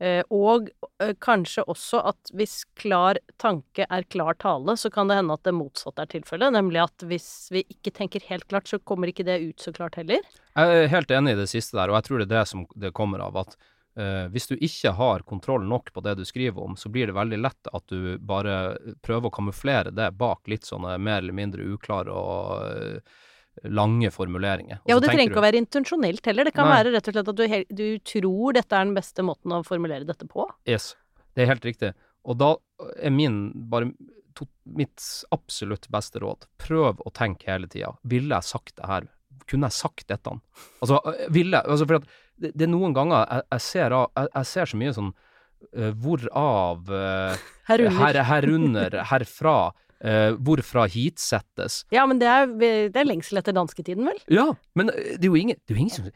Eh, 0.00 0.22
og 0.32 0.70
eh, 1.02 1.12
kanskje 1.20 1.66
også 1.68 1.98
at 2.08 2.30
hvis 2.32 2.62
klar 2.80 3.18
tanke 3.42 3.84
er 3.84 4.06
klar 4.08 4.38
tale, 4.40 4.72
så 4.80 4.88
kan 4.92 5.10
det 5.10 5.18
hende 5.18 5.36
at 5.36 5.44
det 5.44 5.52
motsatte 5.52 6.06
er 6.06 6.12
tilfellet. 6.14 6.54
Nemlig 6.56 6.80
at 6.86 7.04
hvis 7.10 7.50
vi 7.52 7.66
ikke 7.68 7.92
tenker 7.98 8.24
helt 8.30 8.46
klart, 8.48 8.70
så 8.70 8.80
kommer 8.80 9.12
ikke 9.12 9.26
det 9.28 9.42
ut 9.44 9.60
så 9.60 9.74
klart 9.76 10.00
heller. 10.00 10.24
Jeg 10.56 10.78
er 10.78 10.88
helt 10.94 11.12
enig 11.12 11.36
i 11.36 11.42
det 11.42 11.50
siste 11.52 11.76
der, 11.76 11.92
og 11.92 12.00
jeg 12.00 12.08
tror 12.08 12.22
det 12.22 12.30
er 12.30 12.38
det 12.38 12.46
som 12.48 12.64
det 12.80 12.94
kommer 12.96 13.26
av. 13.26 13.36
At 13.44 13.54
uh, 14.00 14.26
hvis 14.32 14.48
du 14.50 14.56
ikke 14.56 14.94
har 14.96 15.26
kontroll 15.28 15.68
nok 15.68 15.92
på 15.92 16.02
det 16.04 16.16
du 16.18 16.24
skriver 16.24 16.64
om, 16.64 16.78
så 16.80 16.88
blir 16.92 17.10
det 17.10 17.18
veldig 17.20 17.38
lett 17.44 17.70
at 17.70 17.92
du 17.92 18.16
bare 18.18 18.56
prøver 19.04 19.28
å 19.28 19.36
kamuflere 19.36 19.92
det 19.94 20.10
bak 20.18 20.48
litt 20.50 20.68
sånne 20.68 20.96
mer 20.98 21.20
eller 21.20 21.36
mindre 21.36 21.68
uklare 21.76 22.16
og 22.16 22.64
eh, 22.72 23.20
lange 23.64 24.10
formuleringer. 24.14 24.80
Ja, 24.86 24.96
og 24.96 25.02
det 25.02 25.10
trenger 25.10 25.28
ikke 25.28 25.42
å 25.42 25.44
være 25.44 25.60
intensjonelt 25.60 26.26
heller. 26.26 26.48
Det 26.48 26.54
kan 26.56 26.68
Nei. 26.68 26.78
være 26.78 26.94
rett 26.94 27.10
og 27.10 27.16
slett 27.16 27.32
at 27.32 27.40
du, 27.40 27.76
du 27.76 27.86
tror 28.06 28.56
dette 28.56 28.76
er 28.76 28.86
den 28.86 28.96
beste 28.96 29.24
måten 29.26 29.54
å 29.56 29.62
formulere 29.66 30.08
dette 30.08 30.28
på. 30.30 30.46
Yes, 30.70 30.94
det 31.34 31.44
er 31.44 31.52
helt 31.52 31.66
riktig. 31.66 31.92
Og 32.28 32.38
da 32.40 32.54
er 33.00 33.12
min, 33.14 33.42
bare 33.70 33.90
to, 34.38 34.46
mitt 34.64 35.04
absolutt 35.34 35.88
beste 35.92 36.22
råd, 36.22 36.46
prøv 36.62 37.02
å 37.04 37.12
tenke 37.16 37.50
hele 37.50 37.68
tida. 37.70 37.94
Ville 38.08 38.36
jeg 38.38 38.48
sagt 38.48 38.76
det 38.78 38.88
her? 38.90 39.08
Kunne 39.50 39.70
jeg 39.70 39.78
sagt 39.80 40.06
dette? 40.10 40.36
Altså, 40.80 41.00
øh, 41.00 41.26
ville 41.34 41.60
altså, 41.60 41.88
For 41.88 41.98
det, 42.40 42.52
det 42.54 42.66
er 42.66 42.70
noen 42.70 42.94
ganger 42.96 43.24
jeg, 43.24 43.46
jeg, 43.50 43.66
ser, 43.66 43.96
jeg, 43.96 44.30
jeg 44.36 44.50
ser 44.52 44.70
så 44.70 44.80
mye 44.80 44.96
sånn 44.96 45.10
uh, 45.10 45.90
hvorav 46.00 46.92
uh, 46.92 47.46
Herunder. 47.68 47.98
her, 47.98 48.20
herunder, 48.30 48.98
herfra, 49.10 49.56
uh, 50.04 50.32
hvorfra 50.38 50.86
hit 50.90 51.20
settes. 51.22 51.84
Ja, 51.94 52.06
men 52.08 52.22
det 52.22 52.30
er, 52.30 52.48
det 52.92 52.96
er 52.96 53.08
lengsel 53.08 53.40
etter 53.40 53.56
dansketiden, 53.56 54.08
vel? 54.10 54.20
Ja, 54.32 54.50
men 54.78 54.92
øh, 54.94 55.14
det 55.16 55.24
er 55.24 55.30
jo 55.30 55.40
ingen, 55.40 55.60
det 55.64 55.74
er 55.74 55.78
jo 55.78 55.84
ingen 55.86 55.96
som 55.98 56.10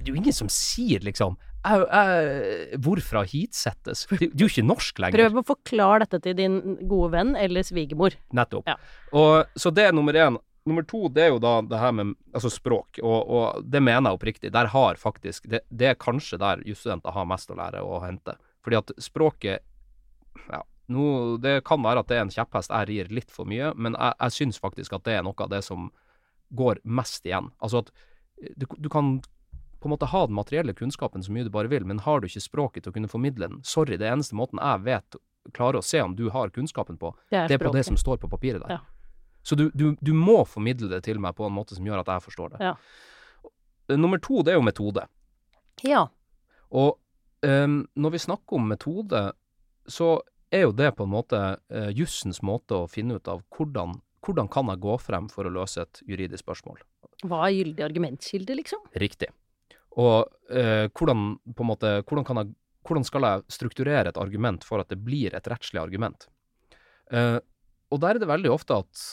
det 0.00 0.08
er 0.08 0.14
jo 0.14 0.20
ingen 0.22 0.32
som 0.32 0.48
sier 0.48 1.02
liksom 1.04 1.34
jeg, 1.60 1.82
jeg, 1.84 2.78
hvorfra 2.80 3.22
hit 3.28 3.56
settes. 3.56 4.06
Det, 4.08 4.30
det 4.30 4.38
er 4.38 4.46
jo 4.46 4.48
ikke 4.48 4.64
norsk 4.64 5.02
lenger. 5.02 5.20
Prøv 5.20 5.40
å 5.42 5.48
forklare 5.50 6.06
dette 6.06 6.22
til 6.24 6.38
din 6.38 6.54
gode 6.88 7.10
venn 7.12 7.34
eller 7.36 7.66
svigermor. 7.66 8.16
Nettopp. 8.36 8.70
Ja. 8.70 8.78
Og, 9.12 9.50
så 9.60 9.72
det 9.74 9.90
er 9.90 9.96
nummer 9.96 10.16
én. 10.16 10.38
Nummer 10.68 10.84
to, 10.88 11.08
det 11.12 11.26
er 11.26 11.30
jo 11.32 11.40
da 11.40 11.54
det 11.64 11.78
her 11.80 11.92
med 11.96 12.14
altså 12.36 12.50
språk, 12.52 12.98
og, 13.00 13.30
og 13.32 13.62
det 13.64 13.80
mener 13.80 14.10
jeg 14.10 14.18
oppriktig. 14.18 14.50
Der 14.52 14.68
har 14.72 14.98
faktisk 15.00 15.48
Det, 15.48 15.62
det 15.72 15.88
er 15.88 15.96
kanskje 16.00 16.38
der 16.40 16.60
jusstudenter 16.68 17.16
har 17.16 17.28
mest 17.28 17.52
å 17.52 17.56
lære 17.56 17.80
og 17.84 18.04
hente. 18.04 18.36
Fordi 18.64 18.80
at 18.80 18.92
språket 19.00 19.64
Ja, 20.48 20.60
nå 20.90 21.38
Det 21.42 21.60
kan 21.66 21.82
være 21.84 22.02
at 22.02 22.10
det 22.10 22.18
er 22.18 22.24
en 22.26 22.32
kjepphest 22.34 22.72
jeg 22.74 22.88
rir 22.90 23.10
litt 23.14 23.30
for 23.32 23.48
mye, 23.48 23.72
men 23.76 23.96
jeg, 23.98 24.16
jeg 24.20 24.36
syns 24.36 24.60
faktisk 24.62 24.96
at 24.98 25.06
det 25.06 25.18
er 25.18 25.26
noe 25.26 25.36
av 25.38 25.50
det 25.52 25.62
som 25.66 25.90
går 26.50 26.80
mest 26.84 27.26
igjen. 27.26 27.52
Altså 27.62 27.84
at 27.84 27.92
du, 28.56 28.66
du 28.76 28.88
kan 28.90 29.20
på 29.80 29.88
en 29.88 29.94
måte 29.94 30.08
ha 30.12 30.26
den 30.26 30.36
materielle 30.36 30.74
kunnskapen 30.76 31.22
så 31.24 31.32
mye 31.32 31.46
du 31.46 31.52
bare 31.52 31.70
vil, 31.72 31.86
men 31.88 32.02
har 32.04 32.20
du 32.20 32.28
ikke 32.28 32.42
språket 32.44 32.84
til 32.84 32.92
å 32.92 32.96
kunne 32.96 33.08
formidle 33.08 33.48
den 33.48 33.60
Sorry, 33.64 33.96
det 34.00 34.08
eneste 34.10 34.36
måten 34.36 34.60
jeg 34.60 34.84
vet 34.84 35.20
klarer 35.56 35.80
å 35.80 35.84
se 35.84 36.02
om 36.04 36.16
du 36.16 36.26
har 36.34 36.52
kunnskapen 36.52 36.98
på, 37.00 37.14
Det 37.30 37.38
er, 37.38 37.48
det 37.48 37.56
er 37.56 37.64
på 37.64 37.72
det 37.72 37.86
som 37.88 37.96
står 37.96 38.20
på 38.20 38.28
papiret 38.28 38.60
der. 38.60 38.76
Ja. 38.76 38.80
Så 39.42 39.56
du, 39.56 39.70
du, 39.72 39.96
du 40.00 40.12
må 40.12 40.42
formidle 40.44 40.90
det 40.90 41.00
til 41.06 41.20
meg 41.22 41.32
på 41.38 41.46
en 41.48 41.54
måte 41.56 41.76
som 41.78 41.86
gjør 41.86 42.02
at 42.02 42.10
jeg 42.12 42.24
forstår 42.26 42.52
det. 42.54 42.60
Ja. 42.60 42.74
Eh, 43.88 43.96
Nummer 43.96 44.20
to, 44.20 44.42
det 44.44 44.52
er 44.52 44.60
jo 44.60 44.66
metode. 44.66 45.06
Ja. 45.86 46.04
Og 46.70 46.98
um, 47.46 47.80
når 47.96 48.14
vi 48.14 48.20
snakker 48.26 48.60
om 48.60 48.68
metode, 48.68 49.22
så 49.88 50.10
er 50.50 50.64
jo 50.66 50.72
det 50.76 50.92
på 50.98 51.06
en 51.06 51.12
måte 51.12 51.40
uh, 51.56 51.90
jussens 51.94 52.40
måte 52.46 52.82
å 52.82 52.88
finne 52.90 53.18
ut 53.18 53.28
av 53.30 53.42
hvordan, 53.56 53.96
hvordan 54.26 54.50
kan 54.52 54.72
jeg 54.72 54.82
gå 54.82 54.96
frem 55.02 55.28
for 55.32 55.46
å 55.46 55.52
løse 55.54 55.84
et 55.84 56.02
juridisk 56.06 56.44
spørsmål. 56.44 56.80
Hva 57.28 57.44
er 57.46 57.58
gyldig 57.58 57.84
argumentkilde, 57.84 58.56
liksom? 58.58 58.82
Riktig. 59.00 59.28
Og 60.00 60.30
eh, 60.54 60.86
hvordan, 60.94 61.34
på 61.52 61.64
en 61.64 61.68
måte, 61.68 61.90
hvordan, 62.06 62.24
kan 62.24 62.40
jeg, 62.40 62.52
hvordan 62.86 63.04
skal 63.04 63.26
jeg 63.26 63.42
strukturere 63.52 64.12
et 64.12 64.20
argument 64.20 64.64
for 64.64 64.80
at 64.80 64.88
det 64.92 65.00
blir 65.04 65.34
et 65.36 65.50
rettslig 65.50 65.82
argument? 65.82 66.28
Eh, 67.12 67.36
og 67.90 68.00
der 68.00 68.16
er 68.16 68.22
det 68.22 68.30
veldig 68.30 68.52
ofte 68.54 68.78
at 68.84 69.04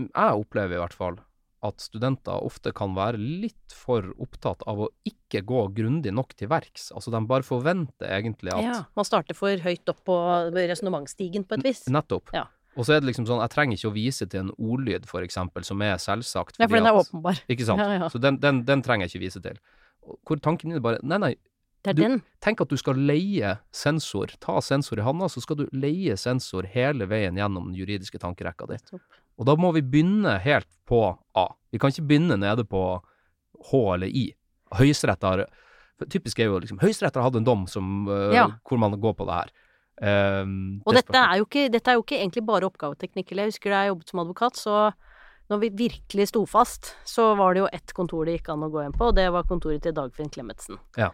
jeg 0.00 0.42
opplever 0.42 0.76
i 0.76 0.82
hvert 0.82 0.96
fall 0.96 1.20
at 1.62 1.80
studenter 1.84 2.40
ofte 2.42 2.72
kan 2.72 2.94
være 2.96 3.18
litt 3.20 3.74
for 3.74 4.02
opptatt 4.18 4.62
av 4.66 4.78
å 4.86 4.88
ikke 5.04 5.42
gå 5.44 5.66
grundig 5.76 6.12
nok 6.14 6.32
til 6.34 6.48
verks. 6.48 6.90
Altså 6.96 7.10
de 7.12 7.20
bare 7.28 7.42
forventer 7.44 8.08
egentlig 8.08 8.52
at 8.54 8.62
Ja. 8.64 8.78
Man 8.96 9.04
starter 9.04 9.34
for 9.36 9.54
høyt 9.56 9.88
opp 9.92 10.00
på 10.04 10.16
resonnementsstigen 10.54 11.44
på 11.46 11.58
et 11.58 11.64
vis. 11.64 11.84
Nettopp. 11.92 12.32
Ja. 12.34 12.46
Og 12.78 12.86
så 12.86 12.94
er 12.96 13.00
det 13.02 13.08
liksom 13.10 13.26
sånn, 13.26 13.40
jeg 13.42 13.50
trenger 13.50 13.76
ikke 13.76 13.90
å 13.90 13.94
vise 13.96 14.26
til 14.30 14.40
en 14.44 14.50
ordlyd, 14.56 15.04
for 15.10 15.20
eksempel, 15.26 15.64
som 15.66 15.82
er 15.82 15.96
selvsagt. 16.00 16.56
Ja, 16.60 16.68
for 16.68 16.76
den 16.78 16.86
er 16.86 16.94
at- 16.94 17.08
åpenbar. 17.10 17.40
Ikke 17.50 17.66
sant? 17.66 17.80
Ja, 17.84 17.98
ja. 17.98 18.08
Så 18.08 18.20
den, 18.22 18.38
den, 18.40 18.62
den 18.64 18.82
trenger 18.82 19.08
jeg 19.08 19.14
ikke 19.16 19.26
vise 19.26 19.42
til. 19.42 19.58
Hvor 20.26 20.40
tanken 20.40 20.72
er 20.72 20.80
bare 20.80 21.00
Nei, 21.02 21.18
nei, 21.18 21.34
Det 21.82 21.90
er 21.90 21.94
Du- 21.94 22.02
den. 22.02 22.22
tenk 22.40 22.60
at 22.60 22.68
du 22.68 22.76
skal 22.76 22.94
leie 22.94 23.58
sensor. 23.72 24.26
Ta 24.38 24.60
sensor 24.60 24.98
i 24.98 25.02
handa, 25.02 25.26
så 25.28 25.40
skal 25.40 25.56
du 25.56 25.66
leie 25.72 26.12
sensor 26.16 26.62
hele 26.68 27.06
veien 27.08 27.34
gjennom 27.34 27.72
den 27.72 27.74
juridiske 27.74 28.18
tankerekka 28.20 28.66
di. 28.68 28.74
Nettopp. 28.76 29.00
Og 29.40 29.48
da 29.48 29.56
må 29.56 29.72
vi 29.72 29.80
begynne 29.82 30.36
helt 30.44 30.68
på 30.88 31.00
A. 31.38 31.46
Vi 31.72 31.80
kan 31.80 31.92
ikke 31.92 32.04
begynne 32.10 32.36
nede 32.40 32.66
på 32.68 32.82
H 33.70 33.80
eller 33.94 34.06
I. 34.12 34.28
Høyesterett 34.76 35.26
har 35.26 35.46
Typisk 36.08 36.38
er 36.40 36.48
jo 36.48 36.60
liksom 36.62 36.78
Høyesterett 36.80 37.16
har 37.18 37.26
hatt 37.26 37.34
en 37.36 37.44
dom 37.44 37.66
som, 37.68 38.06
uh, 38.08 38.32
Ja. 38.32 38.46
hvor 38.64 38.78
man 38.80 38.94
går 38.96 39.12
på 39.18 39.26
det 39.28 39.34
her. 39.36 39.50
Um, 40.42 40.80
Og 40.86 40.94
det 40.94 41.04
dette 41.04 41.18
er, 41.20 41.36
jo 41.36 41.44
ikke, 41.44 41.70
dette 41.70 41.90
er 41.92 41.98
jo 41.98 42.02
ikke 42.02 42.16
egentlig 42.16 42.46
bare 42.46 42.64
oppgaveteknikk. 42.64 43.34
Jeg 43.36 43.50
husker 43.52 43.68
da 43.68 43.82
jeg 43.84 43.90
jobbet 43.92 44.08
som 44.08 44.22
advokat, 44.22 44.56
så 44.56 44.76
når 45.50 45.60
vi 45.60 45.68
virkelig 45.68 46.28
sto 46.30 46.46
fast, 46.46 46.94
så 47.04 47.34
var 47.36 47.52
det 47.52 47.60
jo 47.60 47.68
ett 47.70 47.92
kontor 47.92 48.24
det 48.24 48.38
gikk 48.38 48.48
an 48.48 48.64
å 48.64 48.70
gå 48.72 48.80
inn 48.86 48.96
på, 48.96 49.10
og 49.10 49.16
det 49.18 49.26
var 49.34 49.44
kontoret 49.44 49.82
til 49.82 49.92
Dagfinn 49.92 50.30
Klemetsen. 50.32 50.78
Ja. 50.96 51.10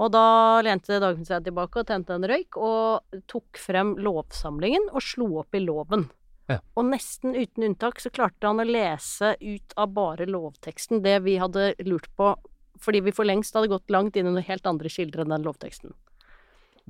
Og 0.00 0.08
da 0.14 0.62
lente 0.64 1.00
Dagfinn 1.02 1.26
seg 1.28 1.44
tilbake 1.44 1.82
og 1.82 1.86
tente 1.90 2.14
en 2.16 2.24
røyk, 2.24 2.56
og 2.56 3.20
tok 3.28 3.60
frem 3.60 3.92
lovsamlingen 4.00 4.88
og 4.94 5.04
slo 5.04 5.28
opp 5.42 5.52
i 5.52 5.60
loven. 5.60 6.08
Ja. 6.50 6.58
Og 6.74 6.88
nesten 6.90 7.36
uten 7.36 7.68
unntak 7.68 8.00
så 8.02 8.10
klarte 8.10 8.48
han 8.48 8.62
å 8.62 8.66
lese 8.66 9.36
ut 9.40 9.74
av 9.78 9.92
bare 9.94 10.26
lovteksten 10.26 11.02
det 11.04 11.20
vi 11.26 11.36
hadde 11.38 11.72
lurt 11.86 12.10
på, 12.18 12.32
fordi 12.80 13.04
vi 13.06 13.14
for 13.14 13.28
lengst 13.28 13.54
hadde 13.54 13.70
gått 13.70 13.90
langt 13.92 14.16
inn 14.16 14.26
i 14.26 14.32
noen 14.32 14.46
helt 14.46 14.66
andre 14.66 14.90
kilder 14.90 15.24
enn 15.24 15.34
den 15.36 15.46
lovteksten. 15.46 15.94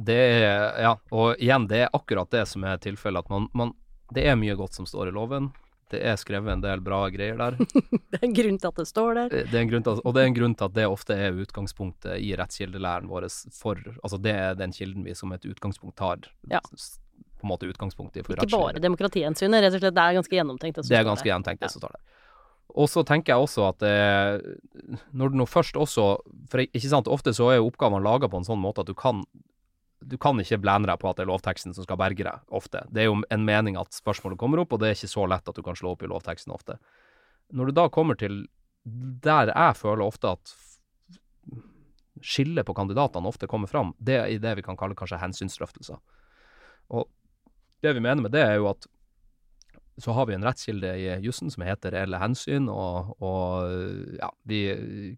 Det 0.00 0.16
er, 0.16 0.78
ja, 0.80 0.94
og 1.12 1.40
igjen, 1.42 1.66
det 1.68 1.84
er 1.84 1.96
akkurat 1.96 2.30
det 2.32 2.46
som 2.48 2.64
er 2.64 2.78
tilfellet. 2.80 3.26
At 3.26 3.32
man, 3.32 3.50
man 3.52 3.74
Det 4.14 4.24
er 4.26 4.38
mye 4.38 4.56
godt 4.56 4.74
som 4.74 4.86
står 4.88 5.10
i 5.10 5.12
loven. 5.14 5.50
Det 5.90 6.00
er 6.06 6.16
skrevet 6.18 6.52
en 6.54 6.62
del 6.62 6.80
bra 6.80 7.02
greier 7.10 7.36
der. 7.36 7.58
Det 8.10 8.20
er 8.20 8.26
en 8.28 8.34
grunn 8.34 8.58
til 8.62 8.70
at 8.70 8.78
det 8.78 8.86
står 8.86 9.14
der. 9.18 9.34
Det 9.50 9.62
til 9.70 9.90
og 9.90 10.14
det 10.14 10.22
er 10.22 10.28
en 10.28 10.36
grunn 10.36 10.54
til 10.54 10.66
at 10.68 10.74
det 10.76 10.86
ofte 10.86 11.16
er 11.18 11.36
utgangspunktet 11.42 12.22
i 12.22 12.30
rettskildelæren 12.38 13.10
vår 13.10 13.26
for 13.54 13.78
Altså 14.00 14.18
det 14.22 14.34
er 14.34 14.58
den 14.58 14.74
kilden 14.74 15.06
vi 15.06 15.14
som 15.18 15.34
et 15.34 15.46
utgangspunkt 15.46 15.98
har. 15.98 16.30
Ja. 16.50 16.62
På 17.40 17.48
en 17.48 17.52
måte 17.52 17.68
utgangspunkt 17.70 18.16
i 18.16 18.24
for 18.24 18.36
Ikke 18.36 18.52
bare 18.52 18.82
demokratihensynet, 18.82 19.64
rett 19.64 19.76
og 19.76 19.82
slett. 19.82 19.96
Det 19.96 20.06
er 20.06 20.16
ganske 20.20 20.36
gjennomtenkt. 20.38 20.80
Det, 20.80 20.88
Det 20.88 20.98
er 20.98 21.06
ganske 21.08 21.28
gjennomtenkt, 21.28 21.62
det 21.64 21.72
som 21.72 21.82
står 21.82 21.96
der. 21.96 22.02
Og 22.78 22.86
så 22.86 23.02
tenker 23.02 23.34
jeg 23.34 23.44
også 23.44 23.66
at 23.66 23.82
eh, 23.82 24.98
når 25.10 25.32
du 25.32 25.40
nå 25.40 25.46
først 25.50 25.74
også 25.74 26.04
For 26.52 26.62
ikke 26.62 26.86
sant, 26.86 27.08
ofte 27.10 27.32
så 27.34 27.48
er 27.50 27.58
jo 27.58 27.66
oppgavene 27.66 28.04
laga 28.04 28.30
på 28.30 28.38
en 28.38 28.46
sånn 28.46 28.60
måte 28.62 28.84
at 28.84 28.90
du 28.90 28.94
kan 28.94 29.24
du 30.00 30.16
kan 30.16 30.38
ikke 30.40 30.56
blande 30.62 30.88
deg 30.88 30.96
på 30.96 31.10
at 31.10 31.18
det 31.18 31.26
er 31.26 31.28
lovteksten 31.28 31.74
som 31.76 31.84
skal 31.84 31.98
berge 32.00 32.24
deg, 32.24 32.44
ofte. 32.48 32.86
Det 32.88 33.02
er 33.02 33.10
jo 33.10 33.18
en 33.20 33.42
mening 33.44 33.76
at 33.76 33.92
spørsmålet 33.92 34.38
kommer 34.40 34.62
opp, 34.62 34.72
og 34.72 34.80
det 34.80 34.88
er 34.88 34.96
ikke 34.96 35.10
så 35.12 35.26
lett 35.28 35.50
at 35.50 35.58
du 35.58 35.60
kan 35.66 35.76
slå 35.76 35.92
opp 35.92 36.04
i 36.06 36.08
lovteksten 36.08 36.54
ofte. 36.54 36.78
Når 37.52 37.68
du 37.68 37.74
da 37.76 37.84
kommer 37.92 38.16
til 38.16 38.46
der 38.80 39.52
jeg 39.52 39.76
føler 39.76 40.06
ofte 40.06 40.32
at 40.38 40.54
skillet 42.24 42.64
på 42.64 42.76
kandidatene 42.76 43.28
ofte 43.28 43.48
kommer 43.48 43.68
fram, 43.68 43.92
det 43.98 44.16
er 44.16 44.32
i 44.32 44.40
det 44.40 44.54
vi 44.56 44.64
kan 44.64 44.78
kalle 44.80 44.96
kanskje 44.96 45.20
hensynsdrøftelser. 45.20 46.00
Og 46.96 47.08
det 47.84 47.94
vi 47.96 48.02
mener 48.04 48.24
med 48.24 48.34
det, 48.34 48.42
er 48.46 48.58
jo 48.60 48.70
at 48.72 48.88
så 50.00 50.14
har 50.16 50.26
vi 50.26 50.34
en 50.34 50.44
rettskilde 50.44 50.90
i 50.96 51.08
jussen 51.20 51.50
som 51.52 51.64
heter 51.66 51.92
reelle 51.94 52.18
hensyn, 52.20 52.68
og, 52.72 53.10
og 53.20 54.16
ja, 54.16 54.30
vi 54.48 54.60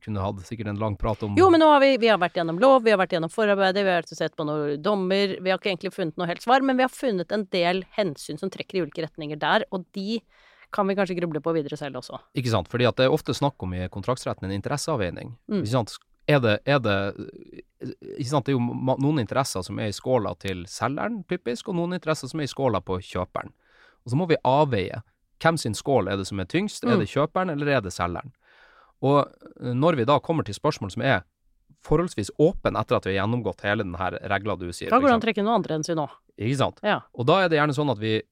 kunne 0.03 0.25
hatt 0.25 0.43
sikkert 0.49 0.73
en 0.73 0.81
lang 0.81 0.97
prat 0.99 1.23
om 1.23 1.37
Jo, 1.39 1.49
men 1.53 1.63
nå 1.63 1.69
har 1.71 1.83
vi, 1.85 1.93
vi 2.03 2.11
har 2.11 2.21
vært 2.23 2.41
gjennom 2.41 2.59
lov, 2.63 2.83
vi 2.87 2.95
har 2.95 3.01
vært 3.01 3.15
gjennom 3.17 3.33
forarbeidet, 3.33 3.85
vi 3.87 3.95
har 3.95 4.09
sett 4.11 4.37
på 4.39 4.47
noen 4.49 4.83
dommer. 4.83 5.37
Vi 5.39 5.53
har 5.53 5.61
ikke 5.61 5.71
egentlig 5.73 5.95
funnet 5.95 6.19
noe 6.19 6.31
helt 6.31 6.43
svar, 6.45 6.65
men 6.67 6.81
vi 6.81 6.87
har 6.87 6.93
funnet 6.93 7.35
en 7.35 7.47
del 7.55 7.85
hensyn 7.99 8.41
som 8.41 8.51
trekker 8.53 8.81
i 8.81 8.87
ulike 8.87 9.07
retninger 9.07 9.39
der, 9.41 9.67
og 9.71 9.87
de 9.97 10.21
kan 10.73 10.89
vi 10.89 10.97
kanskje 10.97 11.19
gruble 11.19 11.43
på 11.45 11.53
videre 11.55 11.77
selv 11.77 12.01
også. 12.01 12.19
Ikke 12.39 12.51
sant, 12.51 12.71
fordi 12.73 12.89
at 12.89 12.97
det 12.99 13.07
er 13.07 13.15
ofte 13.15 13.37
snakk 13.37 13.61
om 13.63 13.75
i 13.77 13.85
kontraktsretten 13.93 14.49
en 14.49 14.57
interesseavveining. 14.57 15.37
Mm. 15.53 15.61
Ikke 15.61 15.75
sant? 15.75 15.99
Er 16.29 16.39
det, 16.41 16.59
er 16.66 16.79
det 16.79 16.97
sant? 18.29 18.47
Det 18.47 18.53
er 18.55 18.59
jo 18.59 18.97
noen 19.03 19.18
interesser 19.23 19.64
som 19.66 19.79
er 19.83 19.91
i 19.91 19.97
skåla 19.97 20.35
til 20.39 20.64
selgeren, 20.70 21.25
typisk, 21.29 21.68
og 21.68 21.75
noen 21.81 21.97
interesser 21.99 22.31
som 22.31 22.41
er 22.43 22.47
i 22.47 22.53
skåla 22.53 22.81
på 22.85 23.01
kjøperen. 23.03 23.51
Og 24.05 24.12
så 24.12 24.18
må 24.18 24.29
vi 24.31 24.39
avveie 24.47 25.03
hvem 25.43 25.59
sin 25.59 25.75
skål 25.75 26.09
er 26.12 26.16
det 26.20 26.29
som 26.29 26.39
er 26.39 26.47
tyngst, 26.47 26.85
er 26.85 26.95
Mm. 26.95 27.01
det 27.03 27.09
kjøperen 27.11 27.51
eller 27.51 27.66
er 27.68 27.81
det 27.83 27.93
selgeren? 27.93 28.31
Og 29.03 29.27
eh, 29.61 29.73
når 29.75 29.97
vi 29.97 30.05
da 30.05 30.20
kommer 30.20 30.45
til 30.47 30.55
spørsmål 30.55 30.93
som 30.95 31.03
er 31.03 31.23
forholdsvis 31.83 32.31
åpen 32.39 32.77
etter 32.79 32.95
at 32.97 33.05
vi 33.07 33.16
har 33.16 33.27
gjennomgått 33.27 33.64
hele 33.66 33.83
denne 33.83 33.99
regla 34.31 34.55
du 34.57 34.68
sier, 34.73 34.89
Da 34.91 35.01
går 35.01 35.09
det 35.09 35.14
an 35.16 35.20
å 35.20 35.25
trekke 35.25 35.43
noen 35.43 35.55
andre 35.59 35.75
hensyn 35.75 35.99
òg. 35.99 36.11
ikke 36.39 36.57
sant? 36.57 36.79
Ja. 36.85 37.01
Og 37.18 37.27
da 37.27 37.41
er 37.43 37.49
det 37.49 37.59
gjerne 37.59 37.75
sånn 37.75 37.91
at 37.91 37.99
vi 37.99 38.23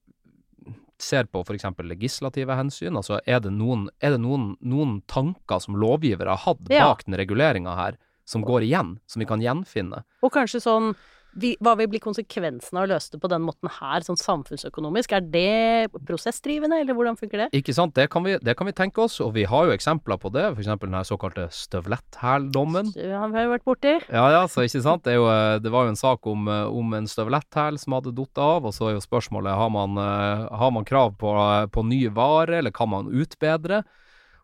ser 1.03 1.25
på 1.25 1.43
f.eks. 1.45 1.65
legislative 1.85 2.57
hensyn. 2.57 2.97
Altså 2.97 3.21
er 3.27 3.41
det 3.41 3.53
noen, 3.53 3.89
er 4.01 4.11
det 4.17 4.21
noen, 4.21 4.55
noen 4.61 5.01
tanker 5.11 5.61
som 5.65 5.75
lovgivere 5.81 6.37
har 6.37 6.43
hatt 6.45 6.69
Ja. 6.71 6.89
bak 6.89 7.05
den 7.07 7.17
reguleringa 7.21 7.75
her, 7.77 7.97
som 8.25 8.43
går 8.47 8.63
igjen, 8.69 8.99
som 9.07 9.21
vi 9.21 9.27
kan 9.27 9.41
gjenfinne? 9.43 10.05
Og 10.23 10.33
kanskje 10.33 10.61
sånn 10.63 10.95
vi, 11.37 11.53
Hva 11.61 11.77
vil 11.79 11.91
bli 11.93 12.01
konsekvensen 12.03 12.81
av 12.81 12.89
å 12.89 12.91
løse 12.95 13.13
det 13.13 13.21
på 13.23 13.31
den 13.31 13.45
måten 13.45 13.71
her, 13.77 14.07
sånn 14.07 14.19
samfunnsøkonomisk? 14.19 15.13
Er 15.15 15.29
det 15.29 15.93
prosessdrivende, 16.09 16.81
eller 16.83 16.97
hvordan 16.97 17.19
funker 17.21 17.45
det? 17.45 17.49
Ikke 17.61 17.77
sant? 17.77 17.95
Det 17.95 18.09
kan 18.11 18.25
vi, 18.25 18.39
det 18.43 18.57
kan 18.59 18.71
vi 18.71 18.75
tenke 18.75 19.05
oss, 19.05 19.21
og 19.23 19.35
vi 19.37 19.45
har 19.51 19.69
jo 19.69 19.77
eksempler 19.77 20.19
på 20.19 20.33
det. 20.35 20.49
F.eks. 20.57 20.73
den 20.81 20.97
her 20.97 21.07
såkalte 21.07 21.47
støvletthældommen. 21.55 22.95
Har 22.97 23.31
vi 23.31 23.45
jo 23.45 23.55
vært 23.55 23.69
borti. 23.69 23.95
Ja, 24.09 24.27
ja, 24.33 24.43
så 24.51 24.65
ikke 24.65 24.83
sant. 24.83 25.05
Det, 25.05 25.19
jo, 25.21 25.29
eh, 25.31 25.61
det 25.63 25.71
var 25.71 25.87
jo 25.87 25.95
en 25.95 26.01
sak 26.01 26.27
om, 26.31 26.49
eh, 26.49 26.67
om 26.81 26.99
en 26.99 27.09
støvletthæl 27.11 27.79
som 27.79 27.99
hadde 27.99 28.17
falt 28.31 28.39
av, 28.39 28.67
og 28.67 28.75
så 28.75 28.89
er 28.89 28.97
jo 28.97 29.01
spørsmålet 29.01 29.55
har 29.55 29.71
man, 29.71 29.97
eh, 29.99 30.49
har 30.57 30.71
man 30.71 30.85
krav 30.85 31.17
på, 31.19 31.71
på 31.73 31.83
ny 31.85 32.09
vare, 32.09 32.59
eller 32.59 32.71
kan 32.71 32.89
man 32.89 33.07
utbedre? 33.07 33.85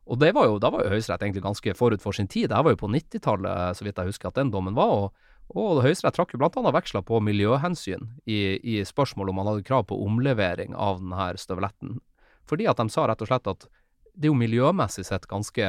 Og 0.07 0.18
det 0.18 0.34
var 0.34 0.47
jo, 0.47 0.59
da 0.59 0.70
var 0.70 0.84
jo 0.84 0.91
Høyesterett 0.91 1.22
egentlig 1.22 1.43
ganske 1.43 1.74
forut 1.74 2.01
for 2.01 2.12
sin 2.12 2.28
tid. 2.28 2.49
Det 2.49 2.57
her 2.57 2.62
var 2.62 2.72
jo 2.72 2.87
på 2.87 2.91
90-tallet, 2.91 3.74
så 3.74 3.84
vidt 3.84 3.97
jeg 3.97 4.07
husker 4.07 4.28
at 4.28 4.37
den 4.37 4.53
dommen 4.53 4.74
var. 4.74 4.87
Og, 4.87 5.12
og 5.55 5.82
Høyesterett 5.84 6.16
trakk 6.18 6.32
jo 6.34 6.40
annet 6.42 6.74
veksler 6.74 7.03
på 7.07 7.20
miljøhensyn 7.22 8.03
i, 8.26 8.59
i 8.62 8.80
spørsmål 8.84 9.30
om 9.30 9.36
man 9.40 9.47
hadde 9.53 9.62
krav 9.68 9.86
på 9.86 9.99
omlevering 10.05 10.74
av 10.74 10.99
denne 11.01 11.28
støvletten. 11.38 11.99
Fordi 12.47 12.66
at 12.70 12.76
de 12.82 12.88
sa 12.90 13.07
rett 13.07 13.22
og 13.22 13.28
slett 13.30 13.47
at 13.51 13.68
det 14.16 14.26
er 14.28 14.32
jo 14.32 14.38
miljømessig 14.40 15.05
sett 15.07 15.26
ganske 15.28 15.62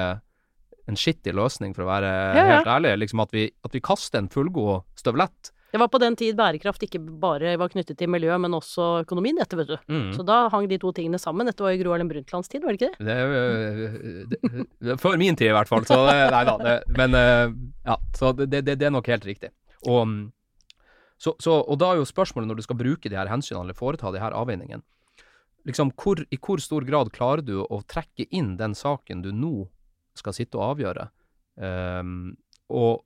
en 0.88 0.96
skittig 0.96 1.34
løsning, 1.36 1.74
for 1.76 1.84
å 1.84 1.90
være 1.92 2.10
Ja, 2.10 2.34
ja. 2.48 2.56
helt 2.58 2.68
ærlig. 2.72 2.94
Liksom 3.04 3.20
at 3.20 3.34
vi, 3.36 3.50
at 3.66 3.74
vi 3.76 3.82
kaster 3.84 4.22
en 4.22 4.30
fullgod 4.32 4.86
støvlett. 4.96 5.52
Det 5.68 5.82
var 5.82 5.90
på 5.92 6.00
den 6.00 6.16
tid 6.16 6.38
bærekraft 6.40 6.86
ikke 6.88 7.02
bare 7.20 7.58
var 7.60 7.68
knyttet 7.74 7.98
til 8.00 8.08
miljø, 8.08 8.32
men 8.40 8.56
også 8.56 9.02
økonomien, 9.04 9.36
dette, 9.36 9.58
vet 9.60 9.68
du. 9.68 9.76
Mm. 9.92 10.14
Så 10.16 10.24
da 10.26 10.46
hang 10.54 10.70
de 10.72 10.78
to 10.80 10.94
tingene 10.96 11.20
sammen. 11.20 11.46
Dette 11.52 11.60
var 11.66 11.76
jo 11.76 11.82
Gro 11.84 11.92
Harlem 11.92 12.08
Brundtlands 12.08 12.48
tid, 12.48 12.64
var 12.64 12.72
det 12.72 12.80
ikke 12.80 12.94
det? 12.96 13.06
Det 13.06 13.18
øh, 13.28 14.28
det- 14.32 14.66
det- 14.80 15.00
Før 15.04 15.18
min 15.20 15.36
tid, 15.36 15.52
i 15.52 15.56
hvert 15.58 15.68
fall. 15.68 15.84
Så 15.86 16.00
nei 16.08 16.44
da. 16.48 16.78
Men 16.96 17.20
øh, 17.20 17.52
ja, 17.92 17.98
så 18.16 18.32
det, 18.40 18.48
det, 18.64 18.78
det 18.80 18.88
er 18.88 18.96
nok 18.96 19.12
helt 19.12 19.28
riktig. 19.28 19.52
Og, 19.86 20.02
mm, 20.08 20.20
så, 21.18 21.34
så, 21.42 21.60
og 21.62 21.80
da 21.82 21.92
er 21.92 22.02
jo 22.02 22.10
spørsmålet, 22.10 22.50
når 22.50 22.60
du 22.60 22.66
skal 22.66 22.80
bruke 22.80 23.10
de 23.10 23.18
her 23.18 23.30
hensynene, 23.30 23.68
eller 23.68 23.78
foreta 23.78 24.12
de 24.14 24.22
her 24.22 24.36
avveiningene, 24.38 24.86
liksom 25.68 25.92
hvor, 26.00 26.22
i 26.32 26.40
hvor 26.40 26.62
stor 26.64 26.86
grad 26.88 27.12
klarer 27.16 27.44
du 27.46 27.60
å 27.62 27.82
trekke 27.90 28.28
inn 28.32 28.56
den 28.60 28.76
saken 28.78 29.26
du 29.26 29.34
nå 29.36 29.68
skal 30.18 30.36
sitte 30.38 30.60
og 30.60 30.78
avgjøre? 30.78 31.10
Um, 31.58 32.38
og 32.70 33.04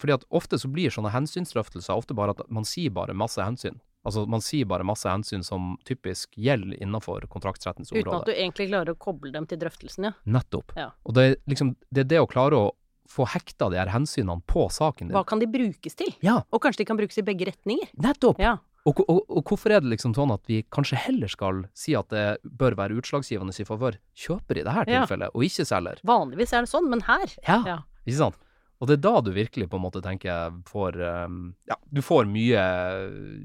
fordi 0.00 0.16
at 0.16 0.26
ofte 0.34 0.58
så 0.58 0.70
blir 0.72 0.92
sånne 0.92 1.12
hensynsdrøftelser 1.14 1.94
ofte 1.94 2.16
bare 2.16 2.34
at 2.34 2.44
man 2.52 2.66
sier 2.68 2.92
bare 2.94 3.14
masse 3.16 3.42
hensyn. 3.42 3.78
Altså 4.02 4.24
man 4.26 4.42
sier 4.42 4.66
bare 4.66 4.86
masse 4.86 5.06
hensyn 5.06 5.44
som 5.46 5.76
typisk 5.86 6.34
gjelder 6.34 6.74
innenfor 6.82 7.28
kontraktsrettens 7.30 7.92
område. 7.92 8.08
Uten 8.08 8.18
at 8.18 8.30
du 8.30 8.34
egentlig 8.34 8.66
klarer 8.72 8.96
å 8.96 8.98
koble 8.98 9.30
dem 9.34 9.46
til 9.46 9.60
drøftelsen, 9.62 10.08
ja. 10.08 10.12
Nettopp. 10.26 10.74
Ja. 10.78 10.88
Og 11.06 11.14
det 11.18 11.26
er 11.26 11.36
liksom 11.50 11.76
det, 11.90 12.06
er 12.06 12.08
det 12.16 12.22
å 12.24 12.30
klare 12.30 12.58
å 12.58 12.72
få 13.08 13.26
hekta 13.28 13.70
de 13.72 13.76
her 13.80 13.90
hensynene 13.92 14.42
på 14.46 14.68
saken 14.72 15.08
din. 15.08 15.16
Hva 15.16 15.24
kan 15.26 15.38
de 15.42 15.46
brukes 15.50 15.94
til? 15.98 16.12
Ja, 16.22 16.42
Og 16.52 16.60
kanskje 16.62 16.82
de 16.84 16.88
kan 16.90 16.96
brukes 17.00 17.18
i 17.18 17.22
begge 17.26 17.46
retninger? 17.50 17.88
nettopp! 17.98 18.38
Ja. 18.40 18.58
Og, 18.84 18.98
og, 19.08 19.20
og 19.30 19.44
hvorfor 19.46 19.70
er 19.70 19.80
det 19.80 19.92
liksom 19.92 20.10
sånn 20.16 20.32
at 20.34 20.42
vi 20.50 20.64
kanskje 20.74 20.96
heller 20.98 21.30
skal 21.30 21.60
si 21.72 21.94
at 21.94 22.08
det 22.10 22.38
bør 22.42 22.74
være 22.74 22.96
utslagsgivende 22.98 23.54
i 23.54 23.64
favør 23.68 23.94
kjøper 24.18 24.58
i 24.58 24.64
dette 24.66 24.90
Ja. 24.90 25.04
tilfellet, 25.04 25.30
og 25.34 25.44
ikke 25.46 25.64
selger? 25.68 26.00
Vanligvis 26.02 26.52
er 26.52 26.64
det 26.66 26.70
sånn, 26.72 26.88
men 26.90 27.00
her 27.06 27.30
Ja. 27.46 27.60
Ja. 27.66 27.78
Ikke 28.06 28.18
sant? 28.18 28.38
Og 28.82 28.88
det 28.88 28.96
er 28.98 29.02
da 29.04 29.20
du 29.22 29.30
virkelig 29.30 29.68
på 29.70 29.78
en 29.78 29.84
måte 29.84 30.02
tenker 30.02 30.50
får 30.66 30.98
um, 31.26 31.54
Ja, 31.70 31.76
du 31.94 32.00
får 32.02 32.26
mye, 32.26 32.58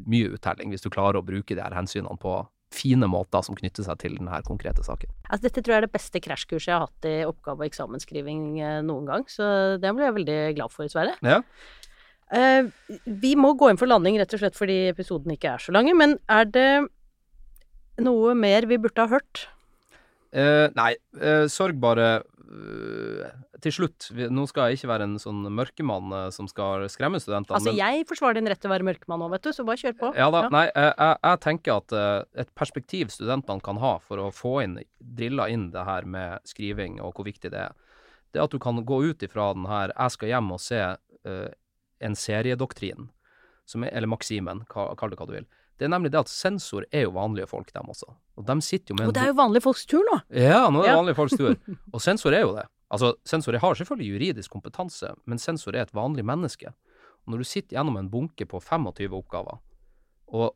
mye 0.09 0.31
uttelling 0.33 0.71
hvis 0.73 0.81
du 0.81 0.89
klarer 0.89 1.19
å 1.21 1.25
bruke 1.25 1.53
de 1.53 1.61
her 1.61 1.75
hensynene 1.77 2.17
på 2.17 2.39
fine 2.74 3.07
måter 3.09 3.43
som 3.45 3.55
knytter 3.57 3.86
seg 3.86 3.99
til 4.01 4.18
denne 4.20 4.41
konkrete 4.47 4.84
saken. 4.86 5.11
Altså, 5.28 5.47
dette 5.47 5.63
tror 5.63 5.74
jeg 5.74 5.82
er 5.82 5.88
det 5.88 5.95
beste 5.95 6.22
krasjkurset 6.24 6.70
jeg 6.70 6.76
har 6.76 6.88
hatt 6.88 7.07
i 7.07 7.15
oppgave- 7.28 7.63
og 7.63 7.70
eksamensskriving 7.70 8.43
eh, 8.59 8.80
noen 8.86 9.07
gang, 9.07 9.28
så 9.32 9.49
det 9.82 9.93
ble 9.95 10.07
jeg 10.07 10.18
veldig 10.20 10.39
glad 10.59 10.74
for, 10.74 10.91
Sverre. 10.91 11.15
Ja. 11.26 11.41
Uh, 12.28 12.68
vi 13.07 13.38
må 13.39 13.53
gå 13.55 13.70
inn 13.72 13.80
for 13.80 13.88
landing 13.88 14.18
rett 14.20 14.34
og 14.36 14.41
slett 14.41 14.57
fordi 14.57 14.89
episoden 14.89 15.32
ikke 15.32 15.53
er 15.53 15.63
så 15.63 15.72
lange, 15.72 15.93
men 15.95 16.18
er 16.28 16.49
det 16.51 16.72
noe 18.03 18.34
mer 18.36 18.68
vi 18.68 18.80
burde 18.84 19.05
ha 19.05 19.13
hørt? 19.15 19.45
Uh, 20.36 20.68
nei, 20.76 20.91
uh, 21.22 21.47
sorg 21.47 21.80
bare 21.80 22.18
Til 23.63 23.73
slutt, 23.73 24.09
nå 24.31 24.45
skal 24.47 24.69
jeg 24.69 24.79
ikke 24.79 24.89
være 24.91 25.07
en 25.07 25.15
sånn 25.21 25.41
mørkemann 25.51 26.13
eh, 26.15 26.27
som 26.35 26.47
skal 26.47 26.85
skremme 26.93 27.19
studentene. 27.21 27.57
Altså, 27.59 27.73
men- 27.73 27.79
jeg 27.81 28.07
forsvarer 28.07 28.39
din 28.39 28.47
rett 28.47 28.61
til 28.61 28.69
å 28.71 28.75
være 28.75 28.87
mørkemann 28.87 29.19
nå, 29.19 29.29
vet 29.33 29.43
du, 29.47 29.51
så 29.55 29.65
bare 29.67 29.81
kjør 29.81 29.97
på. 29.99 30.11
Ja 30.15 30.29
da, 30.31 30.43
Ja. 30.45 30.49
nei, 30.53 30.65
jeg, 30.69 30.93
jeg, 30.97 31.17
jeg 31.23 31.41
tenker 31.47 31.81
at 31.81 31.97
et 32.45 32.53
perspektiv 32.55 33.11
studentene 33.11 33.61
kan 33.63 33.77
ha 33.83 33.97
for 33.99 34.17
å 34.17 34.31
få 34.31 34.63
inn, 34.63 34.79
drilla 34.99 35.49
inn 35.49 35.71
det 35.71 35.83
her 35.85 36.05
med 36.05 36.39
skriving 36.47 37.01
og 37.01 37.13
hvor 37.17 37.25
viktig 37.27 37.51
det 37.51 37.67
er, 37.67 37.75
det 38.31 38.39
er 38.41 38.43
at 38.47 38.51
du 38.53 38.59
kan 38.59 38.79
gå 38.85 39.01
ut 39.09 39.23
ifra 39.23 39.53
den 39.53 39.65
her 39.65 39.91
'jeg 39.95 40.11
skal 40.11 40.27
hjem 40.29 40.51
og 40.51 40.59
se 40.59 40.79
uh, 41.25 41.49
en 41.99 42.13
seriedoktrin', 42.13 43.09
som 43.65 43.83
er, 43.83 43.89
eller 43.93 44.07
maksimen, 44.07 44.65
kall 44.69 45.09
det 45.09 45.17
hva 45.17 45.27
du 45.27 45.33
vil. 45.33 45.47
Det 45.78 45.86
er 45.86 45.91
nemlig 45.93 46.09
det 46.11 46.19
at 46.23 46.30
sensor 46.32 46.86
er 46.91 47.03
jo 47.05 47.11
vanlige 47.13 47.47
folk, 47.47 47.69
dem 47.73 47.89
også. 47.93 48.07
Og 48.38 48.45
de 48.47 48.55
sitter 48.65 48.93
jo 48.93 48.97
med 48.99 49.07
Og 49.11 49.13
det 49.13 49.21
er 49.23 49.28
jo 49.32 49.38
vanlige 49.38 49.61
folks 49.61 49.86
tur 49.86 50.01
nå. 50.07 50.19
Ja, 50.34 50.63
nå 50.73 50.80
er 50.82 50.88
det 50.88 50.89
Ja. 50.91 50.95
vanlige 50.97 51.15
folks 51.19 51.38
tur. 51.38 51.55
Og 51.93 52.01
sensor 52.01 52.34
er 52.34 52.41
jo 52.41 52.55
det. 52.55 52.65
Altså, 52.89 53.13
sensor 53.28 53.57
har 53.59 53.75
selvfølgelig 53.75 54.09
juridisk 54.13 54.51
kompetanse, 54.51 55.13
men 55.25 55.38
sensor 55.38 55.75
er 55.75 55.82
et 55.86 55.93
vanlig 55.93 56.23
menneske. 56.25 56.71
Og 57.25 57.34
når 57.34 57.38
du 57.38 57.43
sitter 57.43 57.75
gjennom 57.78 57.97
en 57.99 58.09
bunke 58.09 58.45
på 58.47 58.61
25 58.63 59.13
oppgaver, 59.13 59.59
og 60.34 60.53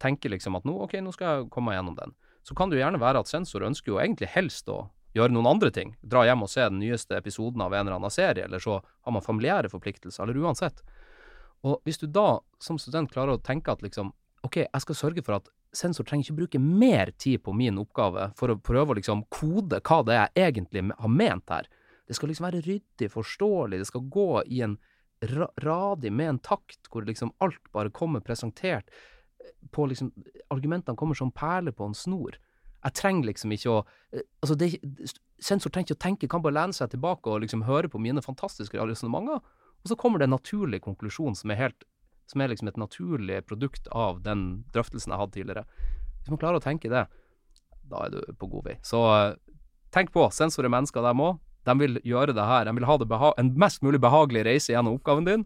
tenker 0.00 0.30
liksom 0.30 0.56
at 0.56 0.64
nå, 0.64 0.72
ok, 0.86 0.94
nå 1.02 1.12
skal 1.14 1.26
jeg 1.42 1.50
komme 1.50 1.70
meg 1.72 1.78
gjennom 1.80 1.96
den, 1.98 2.14
så 2.46 2.54
kan 2.58 2.70
det 2.70 2.78
jo 2.78 2.84
gjerne 2.84 2.98
være 3.02 3.20
at 3.22 3.28
sensor 3.30 3.62
ønsker 3.66 3.92
jo 3.92 3.98
egentlig 4.02 4.28
helst 4.32 4.68
å 4.72 4.88
gjøre 5.14 5.30
noen 5.34 5.46
andre 5.46 5.70
ting. 5.70 5.92
Dra 6.02 6.24
hjem 6.24 6.42
og 6.42 6.48
se 6.50 6.64
den 6.64 6.80
nyeste 6.80 7.14
episoden 7.18 7.60
av 7.62 7.74
en 7.74 7.84
eller 7.86 7.98
annen 7.98 8.10
serie, 8.10 8.46
eller 8.48 8.58
så 8.62 8.78
har 8.80 9.12
man 9.12 9.22
familiære 9.22 9.68
forpliktelser, 9.70 10.24
eller 10.24 10.40
uansett. 10.42 10.80
Og 11.62 11.82
hvis 11.84 11.98
du 12.00 12.06
da 12.10 12.40
som 12.62 12.78
student 12.80 13.10
klarer 13.12 13.36
å 13.36 13.42
tenke 13.42 13.70
at 13.70 13.82
liksom, 13.84 14.10
ok, 14.46 14.56
jeg 14.64 14.84
skal 14.84 14.98
sørge 14.98 15.24
for 15.24 15.38
at 15.38 15.50
sensor 15.76 16.06
trenger 16.06 16.26
ikke 16.26 16.38
bruke 16.40 16.60
mer 16.62 17.12
tid 17.20 17.42
på 17.44 17.54
min 17.56 17.78
oppgave 17.80 18.30
for 18.38 18.52
å 18.52 18.58
prøve 18.60 18.92
å 18.94 18.98
liksom 18.98 19.24
kode 19.32 19.80
hva 19.80 20.00
det 20.06 20.18
er 20.18 20.28
jeg 20.36 20.52
egentlig 20.52 20.84
har 20.98 21.12
ment 21.12 21.54
her. 21.54 21.68
Det 22.08 22.18
skal 22.18 22.32
liksom 22.32 22.48
være 22.48 22.64
ryddig, 22.66 23.08
forståelig, 23.12 23.80
det 23.80 23.88
skal 23.88 24.08
gå 24.12 24.30
i 24.52 24.62
en 24.66 24.76
ra 25.22 25.46
radig 25.62 26.10
med 26.12 26.28
en 26.28 26.38
takt 26.42 26.88
hvor 26.90 27.06
liksom 27.06 27.30
alt 27.38 27.62
bare 27.72 27.92
kommer 27.94 28.20
presentert 28.20 28.88
på 29.70 29.86
liksom 29.86 30.10
Argumentene 30.50 30.98
kommer 30.98 31.14
som 31.14 31.30
perler 31.30 31.72
på 31.74 31.86
en 31.86 31.94
snor. 31.94 32.36
Jeg 32.82 32.98
trenger 32.98 33.30
liksom 33.30 33.54
ikke 33.54 33.70
å 33.70 33.82
Altså, 34.42 34.56
det, 34.58 34.74
sensor 35.42 35.70
trenger 35.70 35.92
ikke 35.92 35.98
å 35.98 36.04
tenke, 36.06 36.28
kan 36.30 36.42
bare 36.42 36.58
lene 36.58 36.76
seg 36.76 36.90
tilbake 36.92 37.30
og 37.30 37.44
liksom 37.44 37.64
høre 37.66 37.88
på 37.88 38.00
mine 38.02 38.22
fantastiske 38.22 38.78
resonnementer, 38.78 39.40
og 39.82 39.90
så 39.90 39.96
kommer 39.98 40.20
det 40.20 40.28
en 40.28 40.36
naturlig 40.36 40.82
konklusjon 40.84 41.38
som 41.38 41.50
er 41.50 41.60
helt 41.62 41.86
som 42.30 42.40
er 42.40 42.52
liksom 42.52 42.70
et 42.70 42.80
naturlig 42.80 43.40
produkt 43.48 43.88
av 43.92 44.22
den 44.24 44.64
drøftelsen 44.74 45.12
jeg 45.12 45.20
hadde 45.20 45.36
tidligere. 45.36 45.64
Hvis 46.22 46.32
man 46.32 46.40
klarer 46.42 46.60
å 46.60 46.64
tenke 46.64 46.90
det, 46.92 47.06
da 47.90 48.04
er 48.06 48.14
du 48.14 48.36
på 48.38 48.48
god 48.52 48.68
vei. 48.70 48.76
Så 48.86 49.00
tenk 49.94 50.12
på, 50.14 50.28
sensorer 50.32 50.72
mennesker 50.72 51.04
dem 51.04 51.22
òg. 51.24 51.40
De 51.66 51.74
vil 51.78 51.98
gjøre 52.06 52.34
det 52.34 52.46
her. 52.46 52.66
De 52.66 52.74
vil 52.78 52.88
ha 52.88 53.32
en 53.38 53.52
mest 53.58 53.82
mulig 53.86 54.00
behagelig 54.02 54.46
reise 54.48 54.72
gjennom 54.72 54.96
oppgaven 54.98 55.28
din. 55.28 55.44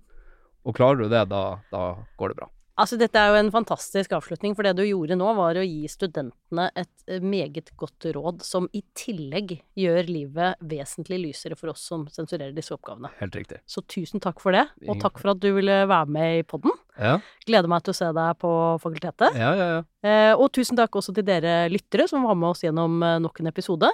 Og 0.67 0.77
klarer 0.77 1.05
du 1.05 1.11
det, 1.13 1.27
da, 1.31 1.59
da 1.73 1.83
går 2.19 2.33
det 2.33 2.39
bra. 2.41 2.51
Altså, 2.77 2.99
dette 3.01 3.17
er 3.17 3.33
jo 3.33 3.39
en 3.41 3.49
fantastisk 3.55 4.13
avslutning, 4.13 4.53
for 4.57 4.67
det 4.67 4.75
du 4.77 4.83
gjorde 4.85 5.17
nå, 5.17 5.31
var 5.39 5.57
å 5.57 5.65
gi 5.65 5.89
studentene 5.89 6.67
et 6.77 7.09
eh, 7.09 7.23
meget 7.25 7.71
godt 7.81 8.09
råd 8.13 8.43
som 8.45 8.67
i 8.77 8.83
tillegg 8.97 9.55
gjør 9.81 10.11
livet 10.11 10.61
vesentlig 10.61 11.23
lysere 11.23 11.57
for 11.57 11.73
oss 11.73 11.87
som 11.89 12.05
sensurerer 12.13 12.53
disse 12.57 12.75
oppgavene. 12.77 13.09
Helt 13.23 13.39
riktig. 13.39 13.63
Så 13.65 13.81
tusen 13.89 14.21
takk 14.21 14.43
for 14.45 14.53
det, 14.57 14.67
og 14.85 15.01
takk 15.01 15.17
for 15.23 15.33
at 15.33 15.41
du 15.41 15.49
ville 15.57 15.79
være 15.89 16.13
med 16.19 16.43
i 16.43 16.45
podden. 16.45 16.75
Ja. 17.01 17.17
Gleder 17.49 17.73
meg 17.73 17.87
til 17.87 17.95
å 17.95 17.99
se 17.99 18.11
deg 18.19 18.41
på 18.45 18.53
fakultetet. 18.85 19.39
Ja, 19.41 19.53
ja, 19.57 19.69
ja. 19.79 19.81
Eh, 20.05 20.33
og 20.37 20.51
tusen 20.57 20.77
takk 20.77 21.01
også 21.01 21.17
til 21.17 21.25
dere 21.29 21.63
lyttere 21.73 22.05
som 22.11 22.29
var 22.29 22.37
med 22.37 22.53
oss 22.53 22.65
gjennom 22.67 23.01
eh, 23.01 23.21
nok 23.25 23.41
en 23.41 23.53
episode. 23.53 23.93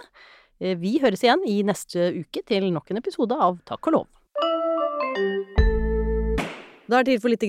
Vi 0.62 0.92
høres 1.02 1.24
igjen 1.24 1.40
i 1.50 1.56
neste 1.66 2.12
uke 2.22 2.42
til 2.46 2.68
nok 2.70 2.92
en 2.92 3.00
episode 3.00 3.34
av 3.34 3.56
Takk 3.66 3.88
og 3.90 3.96
lov. 3.96 4.10
Da 6.92 6.98
er 7.00 7.06
det 7.06 7.14
tid 7.14 7.22
for 7.24 7.32
litt 7.32 7.44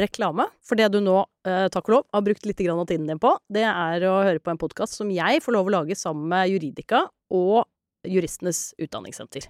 reklame. 0.00 0.48
For 0.66 0.74
det 0.74 0.88
du 0.90 0.98
nå, 0.98 1.20
eh, 1.46 1.68
takk 1.70 1.86
og 1.86 1.94
lov, 1.94 2.04
har 2.10 2.22
brukt 2.26 2.44
litt 2.44 2.60
av 2.66 2.86
tiden 2.86 3.06
din 3.06 3.20
på, 3.22 3.38
det 3.48 3.62
er 3.62 4.02
å 4.02 4.24
høre 4.26 4.42
på 4.42 4.50
en 4.50 4.58
podkast 4.58 4.98
som 4.98 5.08
jeg 5.14 5.38
får 5.44 5.52
lov 5.54 5.68
å 5.68 5.70
lage 5.70 5.94
sammen 5.94 6.26
med 6.26 6.50
Juridika 6.50 7.08
og 7.30 7.68
Juristenes 8.02 8.74
Utdanningssenter. 8.82 9.46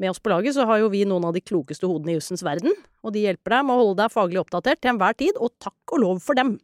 Med 0.00 0.10
oss 0.10 0.18
på 0.18 0.30
laget 0.30 0.56
så 0.56 0.66
har 0.66 0.80
jo 0.80 0.88
vi 0.88 1.04
noen 1.04 1.26
av 1.26 1.32
de 1.32 1.40
klokeste 1.40 1.86
hodene 1.86 2.10
i 2.10 2.18
jussens 2.18 2.42
verden, 2.42 2.74
og 3.04 3.12
de 3.12 3.22
hjelper 3.22 3.54
deg 3.54 3.66
med 3.68 3.76
å 3.76 3.84
holde 3.84 4.02
deg 4.02 4.10
faglig 4.10 4.42
oppdatert 4.42 4.80
til 4.80 4.96
enhver 4.96 5.14
tid, 5.14 5.38
og 5.38 5.54
takk 5.60 5.94
og 5.94 6.00
lov 6.00 6.18
for 6.18 6.34
dem! 6.34 6.58